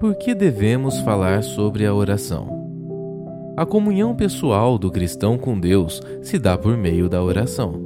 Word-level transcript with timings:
Por 0.00 0.14
que 0.14 0.34
devemos 0.34 0.98
falar 1.00 1.42
sobre 1.42 1.84
a 1.84 1.94
oração? 1.94 2.48
A 3.54 3.66
comunhão 3.66 4.16
pessoal 4.16 4.78
do 4.78 4.90
cristão 4.90 5.36
com 5.36 5.60
Deus 5.60 6.00
se 6.22 6.38
dá 6.38 6.56
por 6.56 6.74
meio 6.74 7.06
da 7.06 7.22
oração. 7.22 7.78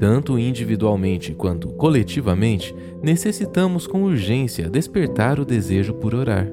Tanto 0.00 0.36
individualmente 0.36 1.32
quanto 1.34 1.68
coletivamente, 1.68 2.74
necessitamos 3.00 3.86
com 3.86 4.02
urgência 4.02 4.68
despertar 4.68 5.38
o 5.38 5.44
desejo 5.44 5.94
por 5.94 6.12
orar. 6.12 6.50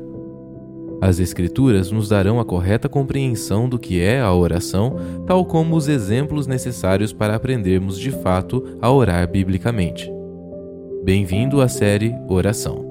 As 1.01 1.19
Escrituras 1.19 1.89
nos 1.89 2.07
darão 2.07 2.39
a 2.39 2.45
correta 2.45 2.87
compreensão 2.87 3.67
do 3.67 3.79
que 3.79 3.99
é 3.99 4.21
a 4.21 4.31
oração, 4.31 4.97
tal 5.25 5.45
como 5.45 5.75
os 5.75 5.87
exemplos 5.87 6.45
necessários 6.45 7.11
para 7.11 7.33
aprendermos 7.33 7.99
de 7.99 8.11
fato 8.11 8.63
a 8.79 8.91
orar 8.91 9.27
biblicamente. 9.27 10.13
Bem-vindo 11.03 11.59
à 11.59 11.67
série 11.67 12.13
Oração. 12.29 12.84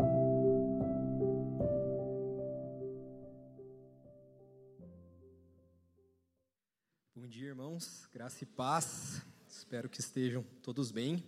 Graça 8.15 8.45
e 8.45 8.47
paz. 8.47 9.23
Espero 9.49 9.89
que 9.89 9.99
estejam 9.99 10.45
todos 10.63 10.93
bem. 10.93 11.21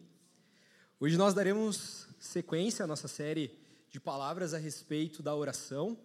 Hoje 1.00 1.16
nós 1.16 1.34
daremos 1.34 2.06
sequência 2.20 2.84
à 2.84 2.86
nossa 2.86 3.08
série 3.08 3.58
de 3.90 3.98
palavras 3.98 4.54
a 4.54 4.58
respeito 4.58 5.20
da 5.20 5.34
oração. 5.34 5.98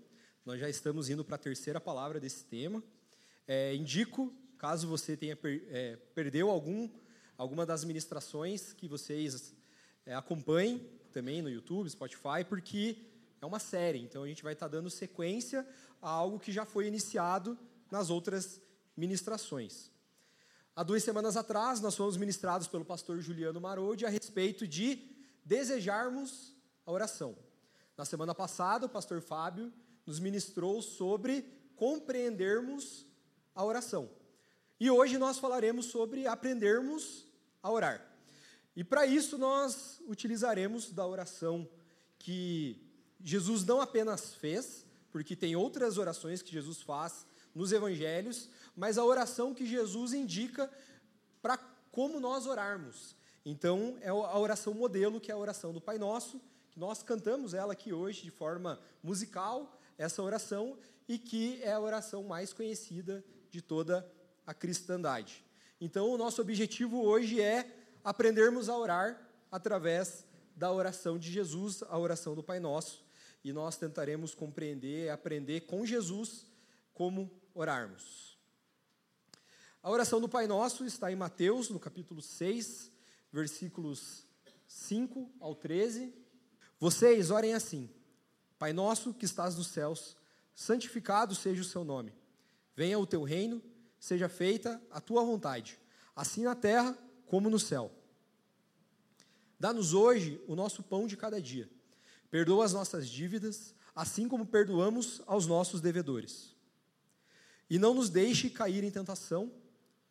Nós 0.44 0.60
já 0.60 0.68
estamos 0.68 1.08
indo 1.08 1.24
para 1.24 1.36
a 1.36 1.38
terceira 1.38 1.80
palavra 1.80 2.20
desse 2.20 2.46
tema. 2.46 2.84
É, 3.48 3.76
indico, 3.76 4.34
caso 4.58 4.88
você 4.88 5.16
tenha 5.16 5.36
per, 5.36 5.64
é, 5.70 5.98
perdeu 6.16 6.50
algum, 6.50 6.90
alguma 7.38 7.64
das 7.64 7.84
ministrações, 7.84 8.74
que 8.74 8.88
vocês 8.88 9.54
é, 10.04 10.16
acompanhem 10.16 10.80
também 11.14 11.44
no 11.44 11.50
YouTube, 11.52 11.92
Spotify, 11.92 12.44
porque 12.50 12.98
é 13.40 13.46
uma 13.46 13.60
série. 13.60 14.00
Então 14.00 14.24
a 14.24 14.28
gente 14.28 14.42
vai 14.42 14.54
estar 14.54 14.68
dando 14.68 14.90
sequência 14.90 15.64
a 16.02 16.10
algo 16.10 16.40
que 16.40 16.52
já 16.52 16.66
foi 16.66 16.88
iniciado 16.88 17.56
nas 17.92 18.10
outras 18.10 18.60
ministrações. 18.98 19.91
Há 20.74 20.84
duas 20.84 21.04
semanas 21.04 21.36
atrás, 21.36 21.82
nós 21.82 21.98
fomos 21.98 22.16
ministrados 22.16 22.66
pelo 22.66 22.86
pastor 22.86 23.20
Juliano 23.20 23.60
Marodi 23.60 24.06
a 24.06 24.10
respeito 24.10 24.66
de 24.66 25.06
desejarmos 25.44 26.56
a 26.86 26.92
oração. 26.94 27.36
Na 27.98 28.06
semana 28.06 28.34
passada, 28.34 28.86
o 28.86 28.90
pastor 28.90 29.22
Fábio 29.22 29.72
nos 30.06 30.18
ministrou 30.18 30.82
sobre 30.82 31.46
compreendermos 31.76 33.06
a 33.54 33.66
oração. 33.66 34.10
E 34.80 34.90
hoje 34.90 35.18
nós 35.18 35.38
falaremos 35.38 35.88
sobre 35.88 36.26
aprendermos 36.26 37.26
a 37.62 37.70
orar. 37.70 38.10
E 38.74 38.82
para 38.82 39.06
isso 39.06 39.38
nós 39.38 40.02
utilizaremos 40.08 40.90
da 40.90 41.06
oração 41.06 41.68
que 42.18 42.82
Jesus 43.22 43.66
não 43.66 43.82
apenas 43.82 44.36
fez, 44.36 44.86
porque 45.12 45.36
tem 45.36 45.54
outras 45.54 45.98
orações 45.98 46.42
que 46.42 46.54
Jesus 46.54 46.82
faz 46.82 47.26
nos 47.54 47.72
evangelhos, 47.72 48.50
mas 48.76 48.98
a 48.98 49.04
oração 49.04 49.54
que 49.54 49.66
Jesus 49.66 50.14
indica 50.14 50.72
para 51.42 51.58
como 51.92 52.20
nós 52.20 52.46
orarmos. 52.46 53.16
Então, 53.46 53.98
é 54.02 54.10
a 54.10 54.38
oração 54.38 54.74
modelo, 54.74 55.20
que 55.20 55.32
é 55.32 55.34
a 55.34 55.38
oração 55.38 55.74
do 55.74 55.82
Pai 55.82 55.98
Nosso, 55.98 56.40
que 56.70 56.80
nós 56.80 57.04
cantamos 57.04 57.54
ela 57.54 57.74
aqui 57.74 57.92
hoje 57.92 58.22
de 58.22 58.32
forma 58.32 58.80
musical, 59.04 59.78
essa 59.98 60.22
oração 60.22 60.78
e 61.08 61.18
que 61.18 61.62
é 61.64 61.74
a 61.74 61.80
oração 61.80 62.24
mais 62.24 62.54
conhecida 62.54 63.24
de 63.50 63.62
toda 63.62 64.10
a 64.46 64.54
cristandade. 64.54 65.44
Então, 65.80 66.10
o 66.12 66.18
nosso 66.18 66.42
objetivo 66.42 67.02
hoje 67.04 67.42
é 67.42 67.70
aprendermos 68.04 68.70
a 68.70 68.78
orar 68.78 69.20
através 69.52 70.26
da 70.56 70.72
oração 70.72 71.18
de 71.18 71.32
Jesus, 71.32 71.84
a 71.84 71.98
oração 71.98 72.36
do 72.36 72.44
Pai 72.44 72.60
Nosso, 72.60 73.04
e 73.44 73.52
nós 73.52 73.76
tentaremos 73.78 74.36
compreender, 74.36 75.10
aprender 75.10 75.62
com 75.62 75.86
Jesus 75.86 76.46
como 76.94 77.32
orarmos. 77.54 78.38
A 79.84 79.90
oração 79.90 80.22
do 80.22 80.30
Pai 80.30 80.48
Nosso 80.48 80.86
está 80.86 81.12
em 81.12 81.16
Mateus, 81.16 81.70
no 81.70 81.80
capítulo 81.80 82.22
6, 82.22 82.92
versículos 83.32 84.26
5 84.68 85.32
ao 85.40 85.56
13. 85.56 86.14
Vocês 86.80 87.32
orem 87.32 87.54
assim: 87.54 87.90
Pai 88.60 88.74
nosso 88.74 89.14
que 89.14 89.26
estás 89.26 89.56
nos 89.56 89.68
céus, 89.68 90.16
santificado 90.54 91.34
seja 91.34 91.62
o 91.62 91.66
seu 91.66 91.84
nome. 91.84 92.14
Venha 92.76 93.00
o 93.00 93.08
teu 93.08 93.24
reino, 93.24 93.62
seja 94.00 94.30
feita 94.30 94.82
a 94.92 95.02
tua 95.02 95.24
vontade, 95.24 95.80
assim 96.16 96.44
na 96.44 96.56
terra 96.56 96.98
como 97.26 97.50
no 97.50 97.60
céu. 97.60 97.92
Dá-nos 99.60 99.94
hoje 99.94 100.42
o 100.48 100.56
nosso 100.56 100.82
pão 100.82 101.06
de 101.06 101.16
cada 101.16 101.42
dia. 101.42 101.70
Perdoa 102.30 102.66
as 102.66 102.74
nossas 102.74 103.10
dívidas, 103.10 103.76
assim 103.96 104.28
como 104.28 104.46
perdoamos 104.46 105.22
aos 105.28 105.46
nossos 105.46 105.82
devedores. 105.82 106.51
E 107.72 107.80
não 107.80 107.94
nos 107.94 108.10
deixe 108.10 108.50
cair 108.50 108.84
em 108.84 108.92
tentação, 108.92 109.50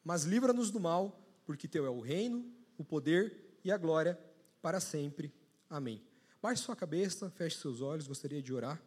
mas 0.02 0.24
livra-nos 0.24 0.70
do 0.70 0.80
mal, 0.80 1.22
porque 1.44 1.68
teu 1.68 1.84
é 1.84 1.90
o 1.90 2.00
reino, 2.00 2.50
o 2.78 2.82
poder 2.82 3.60
e 3.62 3.70
a 3.70 3.76
glória 3.76 4.18
para 4.62 4.80
sempre. 4.80 5.30
Amém. 5.68 6.02
Baixe 6.40 6.62
sua 6.62 6.74
cabeça, 6.74 7.28
feche 7.28 7.58
seus 7.58 7.82
olhos, 7.82 8.06
gostaria 8.06 8.40
de 8.40 8.50
orar. 8.50 8.80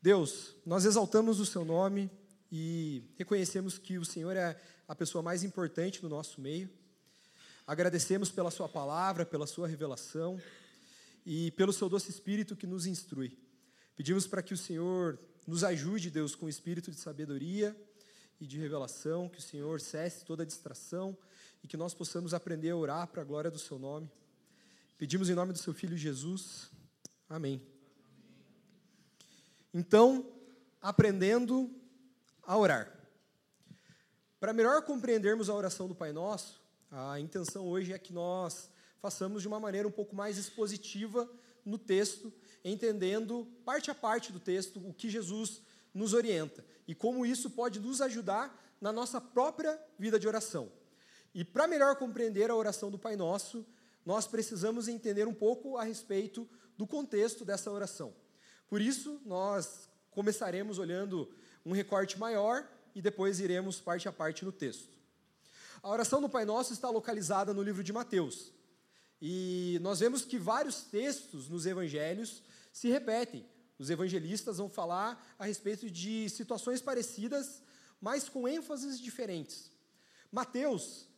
Deus, 0.00 0.56
nós 0.64 0.86
exaltamos 0.86 1.38
o 1.38 1.44
seu 1.44 1.66
nome 1.66 2.10
e 2.50 3.02
reconhecemos 3.18 3.76
que 3.76 3.98
o 3.98 4.06
Senhor 4.06 4.34
é 4.34 4.58
a 4.88 4.94
pessoa 4.94 5.20
mais 5.20 5.44
importante 5.44 6.02
no 6.02 6.08
nosso 6.08 6.40
meio. 6.40 6.70
Agradecemos 7.66 8.30
pela 8.30 8.50
sua 8.50 8.70
palavra, 8.70 9.26
pela 9.26 9.46
sua 9.46 9.68
revelação 9.68 10.40
e 11.26 11.50
pelo 11.50 11.74
seu 11.74 11.90
doce 11.90 12.10
espírito 12.10 12.56
que 12.56 12.66
nos 12.66 12.86
instrui. 12.86 13.36
Pedimos 13.94 14.26
para 14.26 14.42
que 14.42 14.54
o 14.54 14.56
Senhor 14.56 15.18
nos 15.46 15.62
ajude, 15.62 16.10
Deus, 16.10 16.34
com 16.34 16.46
o 16.46 16.48
espírito 16.48 16.90
de 16.90 16.98
sabedoria 16.98 17.76
e 18.40 18.46
de 18.46 18.58
revelação, 18.58 19.28
que 19.28 19.38
o 19.38 19.42
Senhor 19.42 19.80
cesse 19.80 20.24
toda 20.24 20.44
distração 20.44 21.16
e 21.62 21.68
que 21.68 21.76
nós 21.76 21.94
possamos 21.94 22.34
aprender 22.34 22.70
a 22.70 22.76
orar 22.76 23.06
para 23.06 23.22
a 23.22 23.24
glória 23.24 23.50
do 23.50 23.58
seu 23.58 23.78
nome. 23.78 24.10
Pedimos 24.98 25.28
em 25.30 25.34
nome 25.34 25.52
do 25.52 25.58
seu 25.58 25.72
filho 25.72 25.96
Jesus. 25.96 26.70
Amém. 27.28 27.62
Então, 29.72 30.32
aprendendo 30.80 31.70
a 32.42 32.56
orar. 32.56 32.92
Para 34.40 34.52
melhor 34.52 34.82
compreendermos 34.82 35.48
a 35.48 35.54
oração 35.54 35.88
do 35.88 35.94
Pai 35.94 36.12
Nosso, 36.12 36.60
a 36.90 37.18
intenção 37.20 37.66
hoje 37.66 37.92
é 37.92 37.98
que 37.98 38.12
nós 38.12 38.70
façamos 39.00 39.42
de 39.42 39.48
uma 39.48 39.60
maneira 39.60 39.86
um 39.86 39.92
pouco 39.92 40.14
mais 40.14 40.38
expositiva 40.38 41.28
no 41.64 41.78
texto, 41.78 42.32
entendendo 42.70 43.46
parte 43.64 43.90
a 43.90 43.94
parte 43.94 44.32
do 44.32 44.40
texto 44.40 44.80
o 44.86 44.92
que 44.92 45.08
Jesus 45.08 45.62
nos 45.94 46.12
orienta 46.12 46.64
e 46.86 46.94
como 46.94 47.24
isso 47.24 47.50
pode 47.50 47.80
nos 47.80 48.00
ajudar 48.00 48.62
na 48.80 48.92
nossa 48.92 49.20
própria 49.20 49.80
vida 49.98 50.18
de 50.18 50.28
oração. 50.28 50.70
E 51.34 51.44
para 51.44 51.66
melhor 51.66 51.96
compreender 51.96 52.50
a 52.50 52.54
oração 52.54 52.90
do 52.90 52.98
Pai 52.98 53.16
Nosso, 53.16 53.66
nós 54.04 54.26
precisamos 54.26 54.88
entender 54.88 55.26
um 55.26 55.34
pouco 55.34 55.76
a 55.76 55.82
respeito 55.82 56.48
do 56.76 56.86
contexto 56.86 57.44
dessa 57.44 57.70
oração. 57.70 58.14
Por 58.68 58.80
isso, 58.80 59.20
nós 59.24 59.88
começaremos 60.10 60.78
olhando 60.78 61.30
um 61.64 61.72
recorte 61.72 62.18
maior 62.18 62.66
e 62.94 63.02
depois 63.02 63.40
iremos 63.40 63.80
parte 63.80 64.08
a 64.08 64.12
parte 64.12 64.44
no 64.44 64.52
texto. 64.52 64.96
A 65.82 65.90
oração 65.90 66.20
do 66.20 66.28
Pai 66.28 66.44
Nosso 66.44 66.72
está 66.72 66.88
localizada 66.88 67.52
no 67.52 67.62
livro 67.62 67.82
de 67.82 67.92
Mateus. 67.92 68.52
E 69.20 69.78
nós 69.82 70.00
vemos 70.00 70.24
que 70.24 70.38
vários 70.38 70.82
textos 70.84 71.48
nos 71.48 71.66
evangelhos 71.66 72.42
se 72.76 72.88
repetem. 72.88 73.42
Os 73.78 73.88
evangelistas 73.88 74.58
vão 74.58 74.68
falar 74.68 75.34
a 75.38 75.46
respeito 75.46 75.90
de 75.90 76.28
situações 76.28 76.82
parecidas, 76.82 77.62
mas 77.98 78.28
com 78.28 78.46
ênfases 78.46 79.00
diferentes. 79.00 79.72
Mateus 80.30 81.08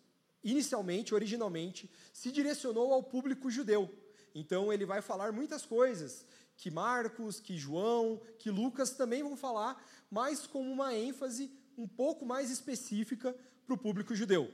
inicialmente, 0.45 1.17
originalmente, 1.17 1.91
se 2.13 2.31
direcionou 2.31 2.93
ao 2.93 3.03
público 3.03 3.51
judeu. 3.51 3.93
Então 4.37 4.73
ele 4.73 4.87
vai 4.87 5.03
falar 5.03 5.33
muitas 5.33 5.67
coisas 5.67 6.25
que 6.57 6.71
Marcos, 6.71 7.41
que 7.41 7.59
João, 7.59 8.21
que 8.39 8.53
Lucas 8.53 8.91
também 8.91 9.25
vão 9.25 9.37
falar, 9.37 9.85
mas 10.09 10.47
com 10.47 10.63
uma 10.63 10.95
ênfase 10.95 11.51
um 11.77 11.89
pouco 11.89 12.25
mais 12.25 12.53
específica 12.53 13.37
para 13.67 13.75
o 13.75 13.79
público 13.79 14.15
judeu. 14.15 14.49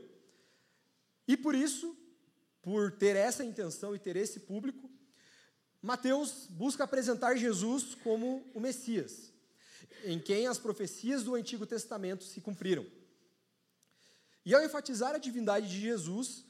E 1.28 1.36
por 1.36 1.54
isso, 1.54 1.94
por 2.62 2.92
ter 2.92 3.14
essa 3.14 3.44
intenção 3.44 3.94
e 3.94 3.98
ter 3.98 4.16
esse 4.16 4.40
público, 4.40 4.90
Mateus 5.84 6.46
busca 6.48 6.84
apresentar 6.84 7.36
Jesus 7.36 7.94
como 7.96 8.42
o 8.54 8.58
Messias, 8.58 9.30
em 10.02 10.18
quem 10.18 10.46
as 10.46 10.58
profecias 10.58 11.24
do 11.24 11.34
Antigo 11.34 11.66
Testamento 11.66 12.24
se 12.24 12.40
cumpriram. 12.40 12.86
E 14.46 14.54
ao 14.54 14.64
enfatizar 14.64 15.14
a 15.14 15.18
divindade 15.18 15.68
de 15.68 15.78
Jesus 15.78 16.42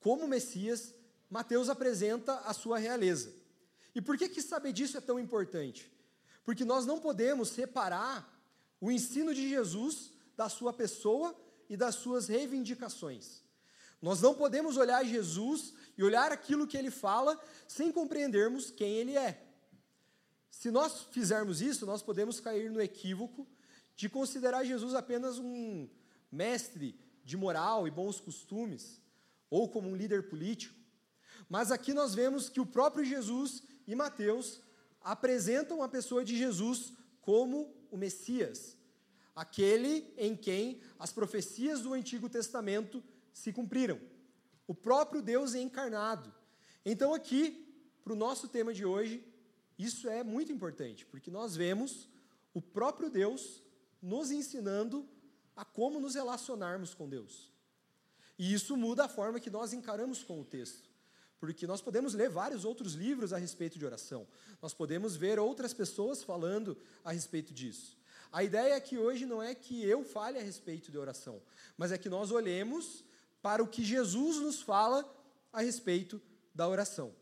como 0.00 0.28
Messias, 0.28 0.92
Mateus 1.30 1.70
apresenta 1.70 2.34
a 2.40 2.52
sua 2.52 2.76
realeza. 2.76 3.32
E 3.94 4.02
por 4.02 4.18
que, 4.18 4.28
que 4.28 4.42
saber 4.42 4.74
disso 4.74 4.98
é 4.98 5.00
tão 5.00 5.18
importante? 5.18 5.90
Porque 6.44 6.62
nós 6.62 6.84
não 6.84 7.00
podemos 7.00 7.48
separar 7.48 8.38
o 8.78 8.90
ensino 8.90 9.34
de 9.34 9.48
Jesus 9.48 10.10
da 10.36 10.50
sua 10.50 10.74
pessoa 10.74 11.34
e 11.70 11.76
das 11.76 11.94
suas 11.94 12.28
reivindicações. 12.28 13.40
Nós 14.02 14.20
não 14.20 14.34
podemos 14.34 14.76
olhar 14.76 15.02
Jesus 15.06 15.72
e 15.96 16.04
olhar 16.04 16.30
aquilo 16.32 16.66
que 16.66 16.76
ele 16.76 16.90
fala 16.90 17.40
sem 17.66 17.90
compreendermos 17.90 18.70
quem 18.70 18.94
ele 18.94 19.16
é. 19.16 19.42
Se 20.50 20.70
nós 20.70 21.02
fizermos 21.10 21.60
isso, 21.60 21.86
nós 21.86 22.02
podemos 22.02 22.40
cair 22.40 22.70
no 22.70 22.80
equívoco 22.80 23.46
de 23.94 24.08
considerar 24.08 24.64
Jesus 24.64 24.94
apenas 24.94 25.38
um 25.38 25.88
mestre 26.30 26.98
de 27.24 27.36
moral 27.36 27.86
e 27.86 27.90
bons 27.90 28.20
costumes, 28.20 29.00
ou 29.50 29.68
como 29.68 29.88
um 29.88 29.96
líder 29.96 30.28
político. 30.28 30.74
Mas 31.48 31.70
aqui 31.70 31.92
nós 31.92 32.14
vemos 32.14 32.48
que 32.48 32.60
o 32.60 32.66
próprio 32.66 33.04
Jesus 33.04 33.62
e 33.86 33.94
Mateus 33.94 34.60
apresentam 35.00 35.82
a 35.82 35.88
pessoa 35.88 36.24
de 36.24 36.36
Jesus 36.36 36.92
como 37.20 37.74
o 37.90 37.96
Messias, 37.96 38.76
aquele 39.34 40.12
em 40.16 40.36
quem 40.36 40.80
as 40.98 41.12
profecias 41.12 41.82
do 41.82 41.92
Antigo 41.92 42.28
Testamento 42.28 43.02
se 43.32 43.52
cumpriram. 43.52 44.00
O 44.66 44.74
próprio 44.74 45.22
Deus 45.22 45.54
é 45.54 45.60
encarnado. 45.60 46.32
Então, 46.84 47.14
aqui, 47.14 47.66
para 48.02 48.12
o 48.12 48.16
nosso 48.16 48.48
tema 48.48 48.72
de 48.72 48.84
hoje, 48.84 49.24
isso 49.78 50.08
é 50.08 50.22
muito 50.22 50.52
importante, 50.52 51.04
porque 51.06 51.30
nós 51.30 51.56
vemos 51.56 52.08
o 52.54 52.62
próprio 52.62 53.10
Deus 53.10 53.62
nos 54.00 54.30
ensinando 54.30 55.08
a 55.54 55.64
como 55.64 56.00
nos 56.00 56.14
relacionarmos 56.14 56.94
com 56.94 57.08
Deus. 57.08 57.52
E 58.38 58.52
isso 58.52 58.76
muda 58.76 59.04
a 59.04 59.08
forma 59.08 59.40
que 59.40 59.50
nós 59.50 59.72
encaramos 59.72 60.22
com 60.22 60.40
o 60.40 60.44
texto. 60.44 60.88
Porque 61.38 61.66
nós 61.66 61.80
podemos 61.80 62.14
ler 62.14 62.30
vários 62.30 62.64
outros 62.64 62.94
livros 62.94 63.32
a 63.32 63.38
respeito 63.38 63.78
de 63.78 63.84
oração. 63.84 64.26
Nós 64.60 64.72
podemos 64.72 65.16
ver 65.16 65.38
outras 65.38 65.74
pessoas 65.74 66.22
falando 66.22 66.76
a 67.04 67.12
respeito 67.12 67.52
disso. 67.52 67.96
A 68.32 68.42
ideia 68.42 68.74
é 68.74 68.80
que 68.80 68.98
hoje 68.98 69.24
não 69.24 69.42
é 69.42 69.54
que 69.54 69.84
eu 69.84 70.02
fale 70.04 70.38
a 70.38 70.42
respeito 70.42 70.90
de 70.90 70.98
oração, 70.98 71.40
mas 71.76 71.92
é 71.92 71.98
que 71.98 72.08
nós 72.08 72.30
olhemos 72.30 73.04
para 73.46 73.62
o 73.62 73.68
que 73.68 73.84
Jesus 73.84 74.38
nos 74.38 74.60
fala 74.60 75.08
a 75.52 75.62
respeito 75.62 76.20
da 76.52 76.66
oração. 76.66 77.14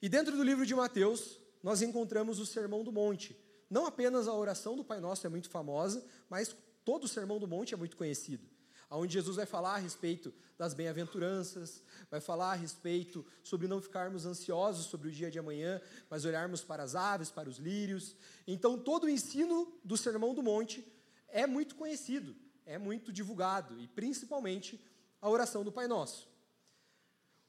E 0.00 0.08
dentro 0.08 0.36
do 0.36 0.44
livro 0.44 0.64
de 0.64 0.72
Mateus, 0.72 1.40
nós 1.60 1.82
encontramos 1.82 2.38
o 2.38 2.46
Sermão 2.46 2.84
do 2.84 2.92
Monte. 2.92 3.36
Não 3.68 3.86
apenas 3.86 4.28
a 4.28 4.32
oração 4.32 4.76
do 4.76 4.84
Pai 4.84 5.00
Nosso 5.00 5.26
é 5.26 5.28
muito 5.28 5.50
famosa, 5.50 6.06
mas 6.30 6.54
todo 6.84 7.06
o 7.06 7.08
Sermão 7.08 7.40
do 7.40 7.48
Monte 7.48 7.74
é 7.74 7.76
muito 7.76 7.96
conhecido. 7.96 8.46
Onde 8.88 9.14
Jesus 9.14 9.34
vai 9.34 9.46
falar 9.46 9.74
a 9.74 9.78
respeito 9.78 10.32
das 10.56 10.74
bem-aventuranças, 10.74 11.82
vai 12.08 12.20
falar 12.20 12.52
a 12.52 12.54
respeito 12.54 13.26
sobre 13.42 13.66
não 13.66 13.82
ficarmos 13.82 14.26
ansiosos 14.26 14.86
sobre 14.86 15.08
o 15.08 15.10
dia 15.10 15.28
de 15.28 15.40
amanhã, 15.40 15.80
mas 16.08 16.24
olharmos 16.24 16.62
para 16.62 16.84
as 16.84 16.94
aves, 16.94 17.32
para 17.32 17.48
os 17.48 17.56
lírios. 17.56 18.14
Então, 18.46 18.78
todo 18.78 19.04
o 19.04 19.10
ensino 19.10 19.76
do 19.82 19.96
Sermão 19.96 20.32
do 20.32 20.40
Monte 20.40 20.86
é 21.26 21.48
muito 21.48 21.74
conhecido, 21.74 22.36
é 22.64 22.78
muito 22.78 23.12
divulgado, 23.12 23.78
e 23.80 23.86
principalmente 23.88 24.80
a 25.20 25.28
oração 25.28 25.64
do 25.64 25.72
Pai 25.72 25.86
Nosso. 25.86 26.28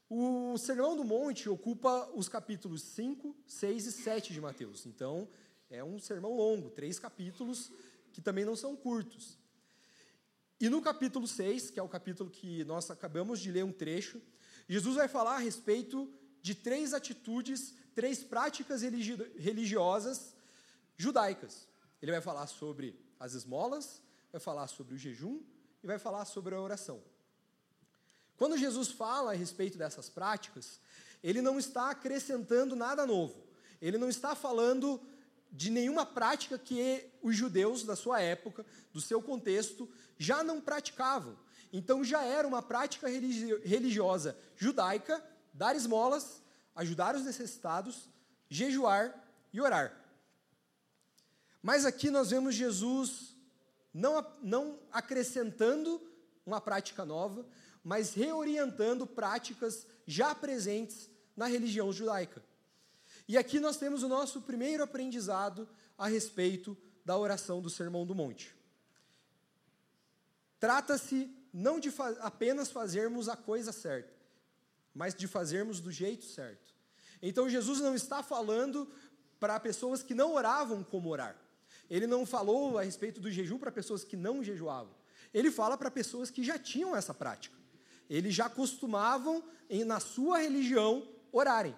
O 0.08 0.56
Sermão 0.58 0.96
do 0.96 1.02
Monte 1.02 1.48
ocupa 1.48 2.10
os 2.14 2.28
capítulos 2.28 2.82
5, 2.82 3.34
6 3.46 3.86
e 3.86 3.92
7 3.92 4.32
de 4.32 4.40
Mateus. 4.40 4.86
Então, 4.86 5.28
é 5.70 5.82
um 5.82 5.98
sermão 5.98 6.36
longo, 6.36 6.70
três 6.70 6.98
capítulos 6.98 7.72
que 8.12 8.20
também 8.20 8.44
não 8.44 8.54
são 8.54 8.76
curtos. 8.76 9.38
E 10.60 10.68
no 10.68 10.80
capítulo 10.80 11.26
6, 11.26 11.70
que 11.70 11.80
é 11.80 11.82
o 11.82 11.88
capítulo 11.88 12.30
que 12.30 12.64
nós 12.64 12.90
acabamos 12.90 13.40
de 13.40 13.50
ler 13.50 13.64
um 13.64 13.72
trecho, 13.72 14.20
Jesus 14.68 14.96
vai 14.96 15.08
falar 15.08 15.34
a 15.36 15.38
respeito 15.38 16.08
de 16.40 16.54
três 16.54 16.94
atitudes, 16.94 17.74
três 17.94 18.22
práticas 18.22 18.82
religiosas 18.82 20.34
judaicas. 20.96 21.66
Ele 22.00 22.12
vai 22.12 22.20
falar 22.20 22.46
sobre 22.46 22.96
as 23.18 23.34
esmolas, 23.34 24.00
vai 24.34 24.40
falar 24.40 24.66
sobre 24.66 24.94
o 24.94 24.98
jejum 24.98 25.40
e 25.80 25.86
vai 25.86 25.96
falar 25.96 26.24
sobre 26.24 26.56
a 26.56 26.60
oração. 26.60 27.00
Quando 28.36 28.58
Jesus 28.58 28.88
fala 28.88 29.30
a 29.30 29.34
respeito 29.36 29.78
dessas 29.78 30.08
práticas, 30.10 30.80
ele 31.22 31.40
não 31.40 31.56
está 31.56 31.90
acrescentando 31.90 32.74
nada 32.74 33.06
novo. 33.06 33.46
Ele 33.80 33.96
não 33.96 34.08
está 34.08 34.34
falando 34.34 35.00
de 35.52 35.70
nenhuma 35.70 36.04
prática 36.04 36.58
que 36.58 37.08
os 37.22 37.36
judeus 37.36 37.84
da 37.84 37.94
sua 37.94 38.20
época, 38.20 38.66
do 38.92 39.00
seu 39.00 39.22
contexto, 39.22 39.88
já 40.18 40.42
não 40.42 40.60
praticavam. 40.60 41.38
Então 41.72 42.02
já 42.02 42.24
era 42.24 42.46
uma 42.46 42.60
prática 42.60 43.06
religiosa 43.08 44.36
judaica 44.56 45.24
dar 45.52 45.76
esmolas, 45.76 46.42
ajudar 46.74 47.14
os 47.14 47.22
necessitados, 47.22 48.08
jejuar 48.48 49.14
e 49.52 49.60
orar. 49.60 49.96
Mas 51.62 51.84
aqui 51.84 52.10
nós 52.10 52.30
vemos 52.30 52.56
Jesus 52.56 53.33
não, 54.04 54.26
não 54.42 54.78
acrescentando 54.92 55.98
uma 56.44 56.60
prática 56.60 57.06
nova, 57.06 57.46
mas 57.82 58.12
reorientando 58.12 59.06
práticas 59.06 59.86
já 60.06 60.34
presentes 60.34 61.08
na 61.34 61.46
religião 61.46 61.90
judaica. 61.90 62.44
E 63.26 63.38
aqui 63.38 63.58
nós 63.58 63.78
temos 63.78 64.02
o 64.02 64.08
nosso 64.08 64.42
primeiro 64.42 64.82
aprendizado 64.82 65.66
a 65.96 66.06
respeito 66.06 66.76
da 67.02 67.16
oração 67.16 67.62
do 67.62 67.70
Sermão 67.70 68.04
do 68.04 68.14
Monte. 68.14 68.54
Trata-se 70.60 71.30
não 71.50 71.80
de 71.80 71.90
fa 71.90 72.10
apenas 72.20 72.70
fazermos 72.70 73.28
a 73.28 73.36
coisa 73.36 73.72
certa, 73.72 74.12
mas 74.94 75.14
de 75.14 75.26
fazermos 75.26 75.80
do 75.80 75.90
jeito 75.90 76.24
certo. 76.26 76.74
Então 77.22 77.48
Jesus 77.48 77.80
não 77.80 77.94
está 77.94 78.22
falando 78.22 78.90
para 79.40 79.58
pessoas 79.58 80.02
que 80.02 80.14
não 80.14 80.34
oravam 80.34 80.84
como 80.84 81.08
orar. 81.08 81.43
Ele 81.90 82.06
não 82.06 82.24
falou 82.24 82.78
a 82.78 82.82
respeito 82.82 83.20
do 83.20 83.30
jejum 83.30 83.58
para 83.58 83.72
pessoas 83.72 84.04
que 84.04 84.16
não 84.16 84.42
jejuavam. 84.42 84.94
Ele 85.32 85.50
fala 85.50 85.76
para 85.76 85.90
pessoas 85.90 86.30
que 86.30 86.42
já 86.42 86.58
tinham 86.58 86.94
essa 86.96 87.12
prática 87.12 87.64
eles 88.08 88.34
já 88.34 88.48
costumavam, 88.48 89.42
em, 89.68 89.84
na 89.84 90.00
sua 90.00 90.38
religião, 90.38 91.08
orarem. 91.32 91.76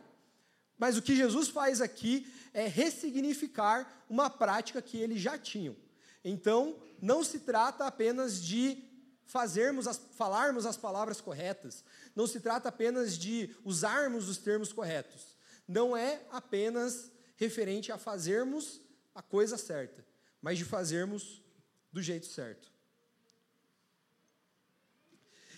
Mas 0.78 0.96
o 0.96 1.02
que 1.02 1.16
Jesus 1.16 1.48
faz 1.48 1.80
aqui 1.80 2.30
é 2.52 2.66
ressignificar 2.66 4.04
uma 4.08 4.28
prática 4.28 4.82
que 4.82 4.98
eles 4.98 5.20
já 5.20 5.38
tinham. 5.38 5.76
Então, 6.24 6.76
não 7.00 7.22
se 7.22 7.40
trata 7.40 7.86
apenas 7.86 8.42
de 8.42 8.82
fazermos 9.24 9.86
as, 9.86 10.00
falarmos 10.14 10.66
as 10.66 10.76
palavras 10.76 11.20
corretas, 11.20 11.84
não 12.14 12.26
se 12.26 12.40
trata 12.40 12.68
apenas 12.68 13.16
de 13.16 13.54
usarmos 13.64 14.28
os 14.28 14.38
termos 14.38 14.72
corretos. 14.72 15.36
Não 15.66 15.96
é 15.96 16.22
apenas 16.30 17.10
referente 17.36 17.90
a 17.90 17.98
fazermos 17.98 18.80
a 19.16 19.22
coisa 19.22 19.56
certa, 19.56 20.06
mas 20.42 20.58
de 20.58 20.64
fazermos 20.64 21.42
do 21.90 22.02
jeito 22.02 22.26
certo. 22.26 22.70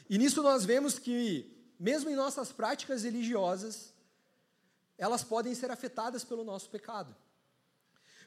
E 0.08 0.16
nisso 0.16 0.40
nós 0.42 0.64
vemos 0.64 0.96
que, 0.96 1.52
mesmo 1.78 2.08
em 2.08 2.14
nossas 2.14 2.52
práticas 2.52 3.02
religiosas, 3.02 3.92
elas 4.96 5.24
podem 5.24 5.54
ser 5.56 5.72
afetadas 5.72 6.22
pelo 6.22 6.44
nosso 6.44 6.70
pecado. 6.70 7.14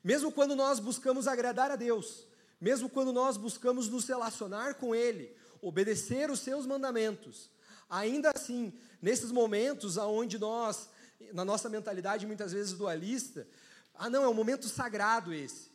Mesmo 0.04 0.34
quando 0.34 0.54
nós 0.54 0.80
buscamos 0.80 1.30
agradar 1.30 1.72
a 1.72 1.78
Deus, 1.78 2.28
mesmo 2.60 2.90
quando 2.90 3.14
nós 3.14 3.38
buscamos 3.38 3.88
nos 3.88 4.06
relacionar 4.06 4.76
com 4.76 4.94
Ele, 4.94 5.34
obedecer 5.62 6.30
os 6.30 6.42
seus 6.42 6.66
mandamentos, 6.66 7.50
ainda 7.90 8.32
assim, 8.36 8.74
nesses 9.02 9.32
momentos 9.32 9.96
onde 9.96 10.38
nós, 10.38 10.90
na 11.32 11.46
nossa 11.46 11.70
mentalidade 11.70 12.28
muitas 12.28 12.52
vezes 12.52 12.74
dualista, 12.74 13.48
ah 14.02 14.10
não, 14.10 14.24
é 14.24 14.28
um 14.28 14.34
momento 14.34 14.68
sagrado 14.68 15.32
esse, 15.32 15.70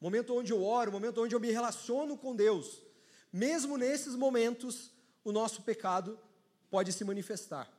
momento 0.00 0.34
onde 0.34 0.50
eu 0.50 0.64
oro, 0.64 0.90
momento 0.90 1.20
onde 1.20 1.34
eu 1.34 1.40
me 1.40 1.50
relaciono 1.50 2.16
com 2.16 2.34
Deus, 2.34 2.82
mesmo 3.30 3.76
nesses 3.76 4.14
momentos, 4.14 4.90
o 5.22 5.30
nosso 5.30 5.60
pecado 5.60 6.18
pode 6.70 6.90
se 6.90 7.04
manifestar. 7.04 7.70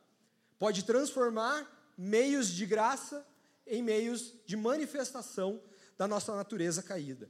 Pode 0.59 0.83
transformar 0.83 1.67
meios 1.97 2.49
de 2.49 2.63
graça 2.67 3.25
em 3.65 3.81
meios 3.81 4.35
de 4.45 4.55
manifestação 4.55 5.59
da 5.97 6.07
nossa 6.07 6.35
natureza 6.35 6.83
caída. 6.83 7.27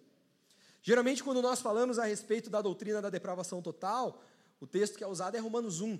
Geralmente, 0.81 1.23
quando 1.23 1.41
nós 1.41 1.61
falamos 1.61 1.97
a 1.97 2.03
respeito 2.03 2.49
da 2.49 2.61
doutrina 2.61 3.01
da 3.01 3.09
depravação 3.09 3.61
total, 3.61 4.21
o 4.59 4.67
texto 4.67 4.97
que 4.97 5.05
é 5.05 5.07
usado 5.07 5.37
é 5.37 5.39
Romanos 5.39 5.79
1. 5.79 5.97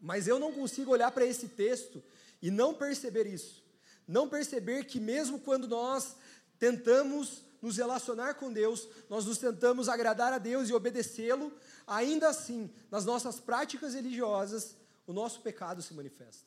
Mas 0.00 0.28
eu 0.28 0.38
não 0.38 0.52
consigo 0.52 0.92
olhar 0.92 1.10
para 1.10 1.26
esse 1.26 1.48
texto 1.48 2.00
e 2.40 2.48
não 2.48 2.74
perceber 2.74 3.26
isso. 3.26 3.63
Não 4.06 4.28
perceber 4.28 4.84
que, 4.84 5.00
mesmo 5.00 5.40
quando 5.40 5.66
nós 5.66 6.16
tentamos 6.58 7.42
nos 7.60 7.78
relacionar 7.78 8.34
com 8.34 8.52
Deus, 8.52 8.86
nós 9.08 9.24
nos 9.24 9.38
tentamos 9.38 9.88
agradar 9.88 10.32
a 10.32 10.38
Deus 10.38 10.68
e 10.68 10.74
obedecê-lo, 10.74 11.50
ainda 11.86 12.28
assim, 12.28 12.70
nas 12.90 13.04
nossas 13.04 13.40
práticas 13.40 13.94
religiosas, 13.94 14.76
o 15.06 15.12
nosso 15.12 15.40
pecado 15.40 15.82
se 15.82 15.94
manifesta. 15.94 16.46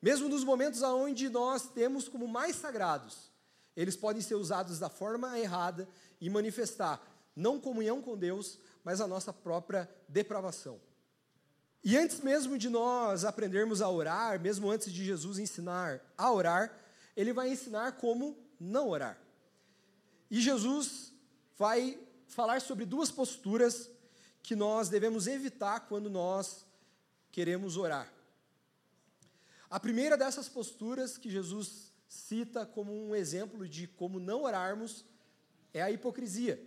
Mesmo 0.00 0.28
nos 0.28 0.44
momentos 0.44 0.80
onde 0.82 1.28
nós 1.28 1.68
temos 1.68 2.08
como 2.08 2.28
mais 2.28 2.56
sagrados, 2.56 3.32
eles 3.76 3.96
podem 3.96 4.22
ser 4.22 4.36
usados 4.36 4.78
da 4.78 4.88
forma 4.88 5.38
errada 5.38 5.88
e 6.20 6.30
manifestar 6.30 7.04
não 7.34 7.60
comunhão 7.60 8.02
com 8.02 8.16
Deus, 8.16 8.58
mas 8.82 9.00
a 9.00 9.06
nossa 9.06 9.32
própria 9.32 9.88
depravação. 10.08 10.80
E 11.82 11.96
antes 11.96 12.20
mesmo 12.20 12.58
de 12.58 12.68
nós 12.68 13.24
aprendermos 13.24 13.80
a 13.80 13.88
orar, 13.88 14.40
mesmo 14.40 14.70
antes 14.70 14.92
de 14.92 15.04
Jesus 15.04 15.38
ensinar 15.38 16.00
a 16.16 16.32
orar, 16.32 16.76
ele 17.16 17.32
vai 17.32 17.50
ensinar 17.50 17.92
como 17.92 18.36
não 18.60 18.88
orar. 18.88 19.18
E 20.30 20.40
Jesus 20.40 21.12
vai 21.56 21.98
falar 22.26 22.60
sobre 22.60 22.84
duas 22.84 23.10
posturas 23.10 23.90
que 24.42 24.54
nós 24.54 24.88
devemos 24.88 25.26
evitar 25.26 25.80
quando 25.80 26.10
nós 26.10 26.66
queremos 27.30 27.76
orar. 27.76 28.12
A 29.70 29.78
primeira 29.78 30.16
dessas 30.16 30.48
posturas 30.48 31.18
que 31.18 31.30
Jesus 31.30 31.92
cita 32.08 32.64
como 32.64 32.92
um 32.92 33.14
exemplo 33.14 33.68
de 33.68 33.86
como 33.86 34.18
não 34.18 34.42
orarmos 34.42 35.04
é 35.74 35.82
a 35.82 35.90
hipocrisia. 35.90 36.60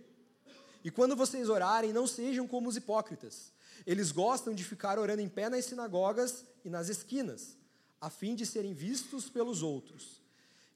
E 0.84 0.90
quando 0.90 1.16
vocês 1.16 1.48
orarem, 1.48 1.92
não 1.92 2.06
sejam 2.06 2.46
como 2.46 2.68
os 2.68 2.76
hipócritas. 2.76 3.51
Eles 3.86 4.12
gostam 4.12 4.54
de 4.54 4.64
ficar 4.64 4.98
orando 4.98 5.22
em 5.22 5.28
pé 5.28 5.48
nas 5.48 5.64
sinagogas 5.64 6.44
e 6.64 6.70
nas 6.70 6.88
esquinas, 6.88 7.56
a 8.00 8.08
fim 8.08 8.34
de 8.34 8.46
serem 8.46 8.74
vistos 8.74 9.28
pelos 9.28 9.62
outros. 9.62 10.20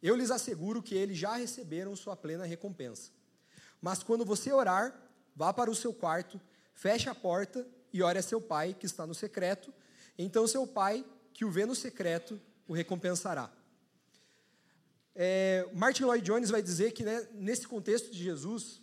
Eu 0.02 0.14
lhes 0.14 0.30
asseguro 0.30 0.82
que 0.82 0.94
eles 0.94 1.16
já 1.16 1.36
receberam 1.36 1.96
sua 1.96 2.16
plena 2.16 2.44
recompensa. 2.44 3.10
Mas 3.80 4.02
quando 4.02 4.24
você 4.24 4.52
orar, 4.52 4.94
vá 5.34 5.52
para 5.52 5.70
o 5.70 5.74
seu 5.74 5.92
quarto, 5.92 6.40
feche 6.74 7.08
a 7.08 7.14
porta 7.14 7.66
e 7.92 8.02
ore 8.02 8.18
a 8.18 8.22
seu 8.22 8.40
pai 8.40 8.74
que 8.74 8.86
está 8.86 9.06
no 9.06 9.14
secreto. 9.14 9.72
Então 10.18 10.46
seu 10.46 10.66
pai, 10.66 11.04
que 11.32 11.44
o 11.44 11.50
vê 11.50 11.66
no 11.66 11.74
secreto, 11.74 12.40
o 12.66 12.72
recompensará. 12.72 13.50
É, 15.14 15.66
Martin 15.72 16.04
Lloyd 16.04 16.24
Jones 16.24 16.50
vai 16.50 16.60
dizer 16.60 16.92
que 16.92 17.02
né, 17.02 17.26
nesse 17.32 17.66
contexto 17.66 18.10
de 18.10 18.22
Jesus, 18.22 18.82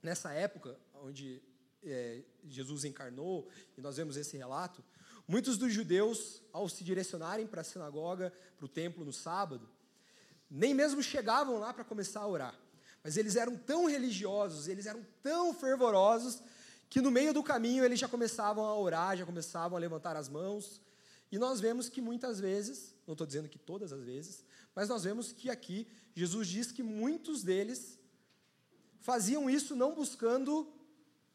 nessa 0.00 0.32
época 0.32 0.78
onde 0.94 1.42
é, 1.86 2.22
Jesus 2.48 2.84
encarnou, 2.84 3.48
e 3.76 3.80
nós 3.80 3.96
vemos 3.96 4.16
esse 4.16 4.36
relato, 4.36 4.84
muitos 5.26 5.56
dos 5.56 5.72
judeus, 5.72 6.42
ao 6.52 6.68
se 6.68 6.84
direcionarem 6.84 7.46
para 7.46 7.60
a 7.60 7.64
sinagoga, 7.64 8.32
para 8.56 8.66
o 8.66 8.68
templo 8.68 9.04
no 9.04 9.12
sábado, 9.12 9.68
nem 10.50 10.74
mesmo 10.74 11.02
chegavam 11.02 11.58
lá 11.58 11.72
para 11.72 11.84
começar 11.84 12.20
a 12.20 12.26
orar. 12.28 12.58
Mas 13.02 13.16
eles 13.16 13.36
eram 13.36 13.56
tão 13.56 13.86
religiosos, 13.86 14.68
eles 14.68 14.86
eram 14.86 15.04
tão 15.22 15.54
fervorosos, 15.54 16.42
que 16.88 17.00
no 17.00 17.10
meio 17.10 17.32
do 17.32 17.42
caminho 17.42 17.84
eles 17.84 17.98
já 17.98 18.08
começavam 18.08 18.64
a 18.64 18.78
orar, 18.78 19.16
já 19.16 19.26
começavam 19.26 19.76
a 19.76 19.80
levantar 19.80 20.16
as 20.16 20.28
mãos. 20.28 20.80
E 21.30 21.38
nós 21.38 21.60
vemos 21.60 21.88
que 21.88 22.00
muitas 22.00 22.38
vezes, 22.38 22.94
não 23.06 23.12
estou 23.12 23.26
dizendo 23.26 23.48
que 23.48 23.58
todas 23.58 23.92
as 23.92 24.02
vezes, 24.02 24.44
mas 24.74 24.88
nós 24.88 25.04
vemos 25.04 25.32
que 25.32 25.50
aqui 25.50 25.86
Jesus 26.14 26.48
diz 26.48 26.70
que 26.70 26.82
muitos 26.82 27.42
deles 27.42 27.98
faziam 29.00 29.48
isso 29.48 29.74
não 29.74 29.94
buscando 29.94 30.72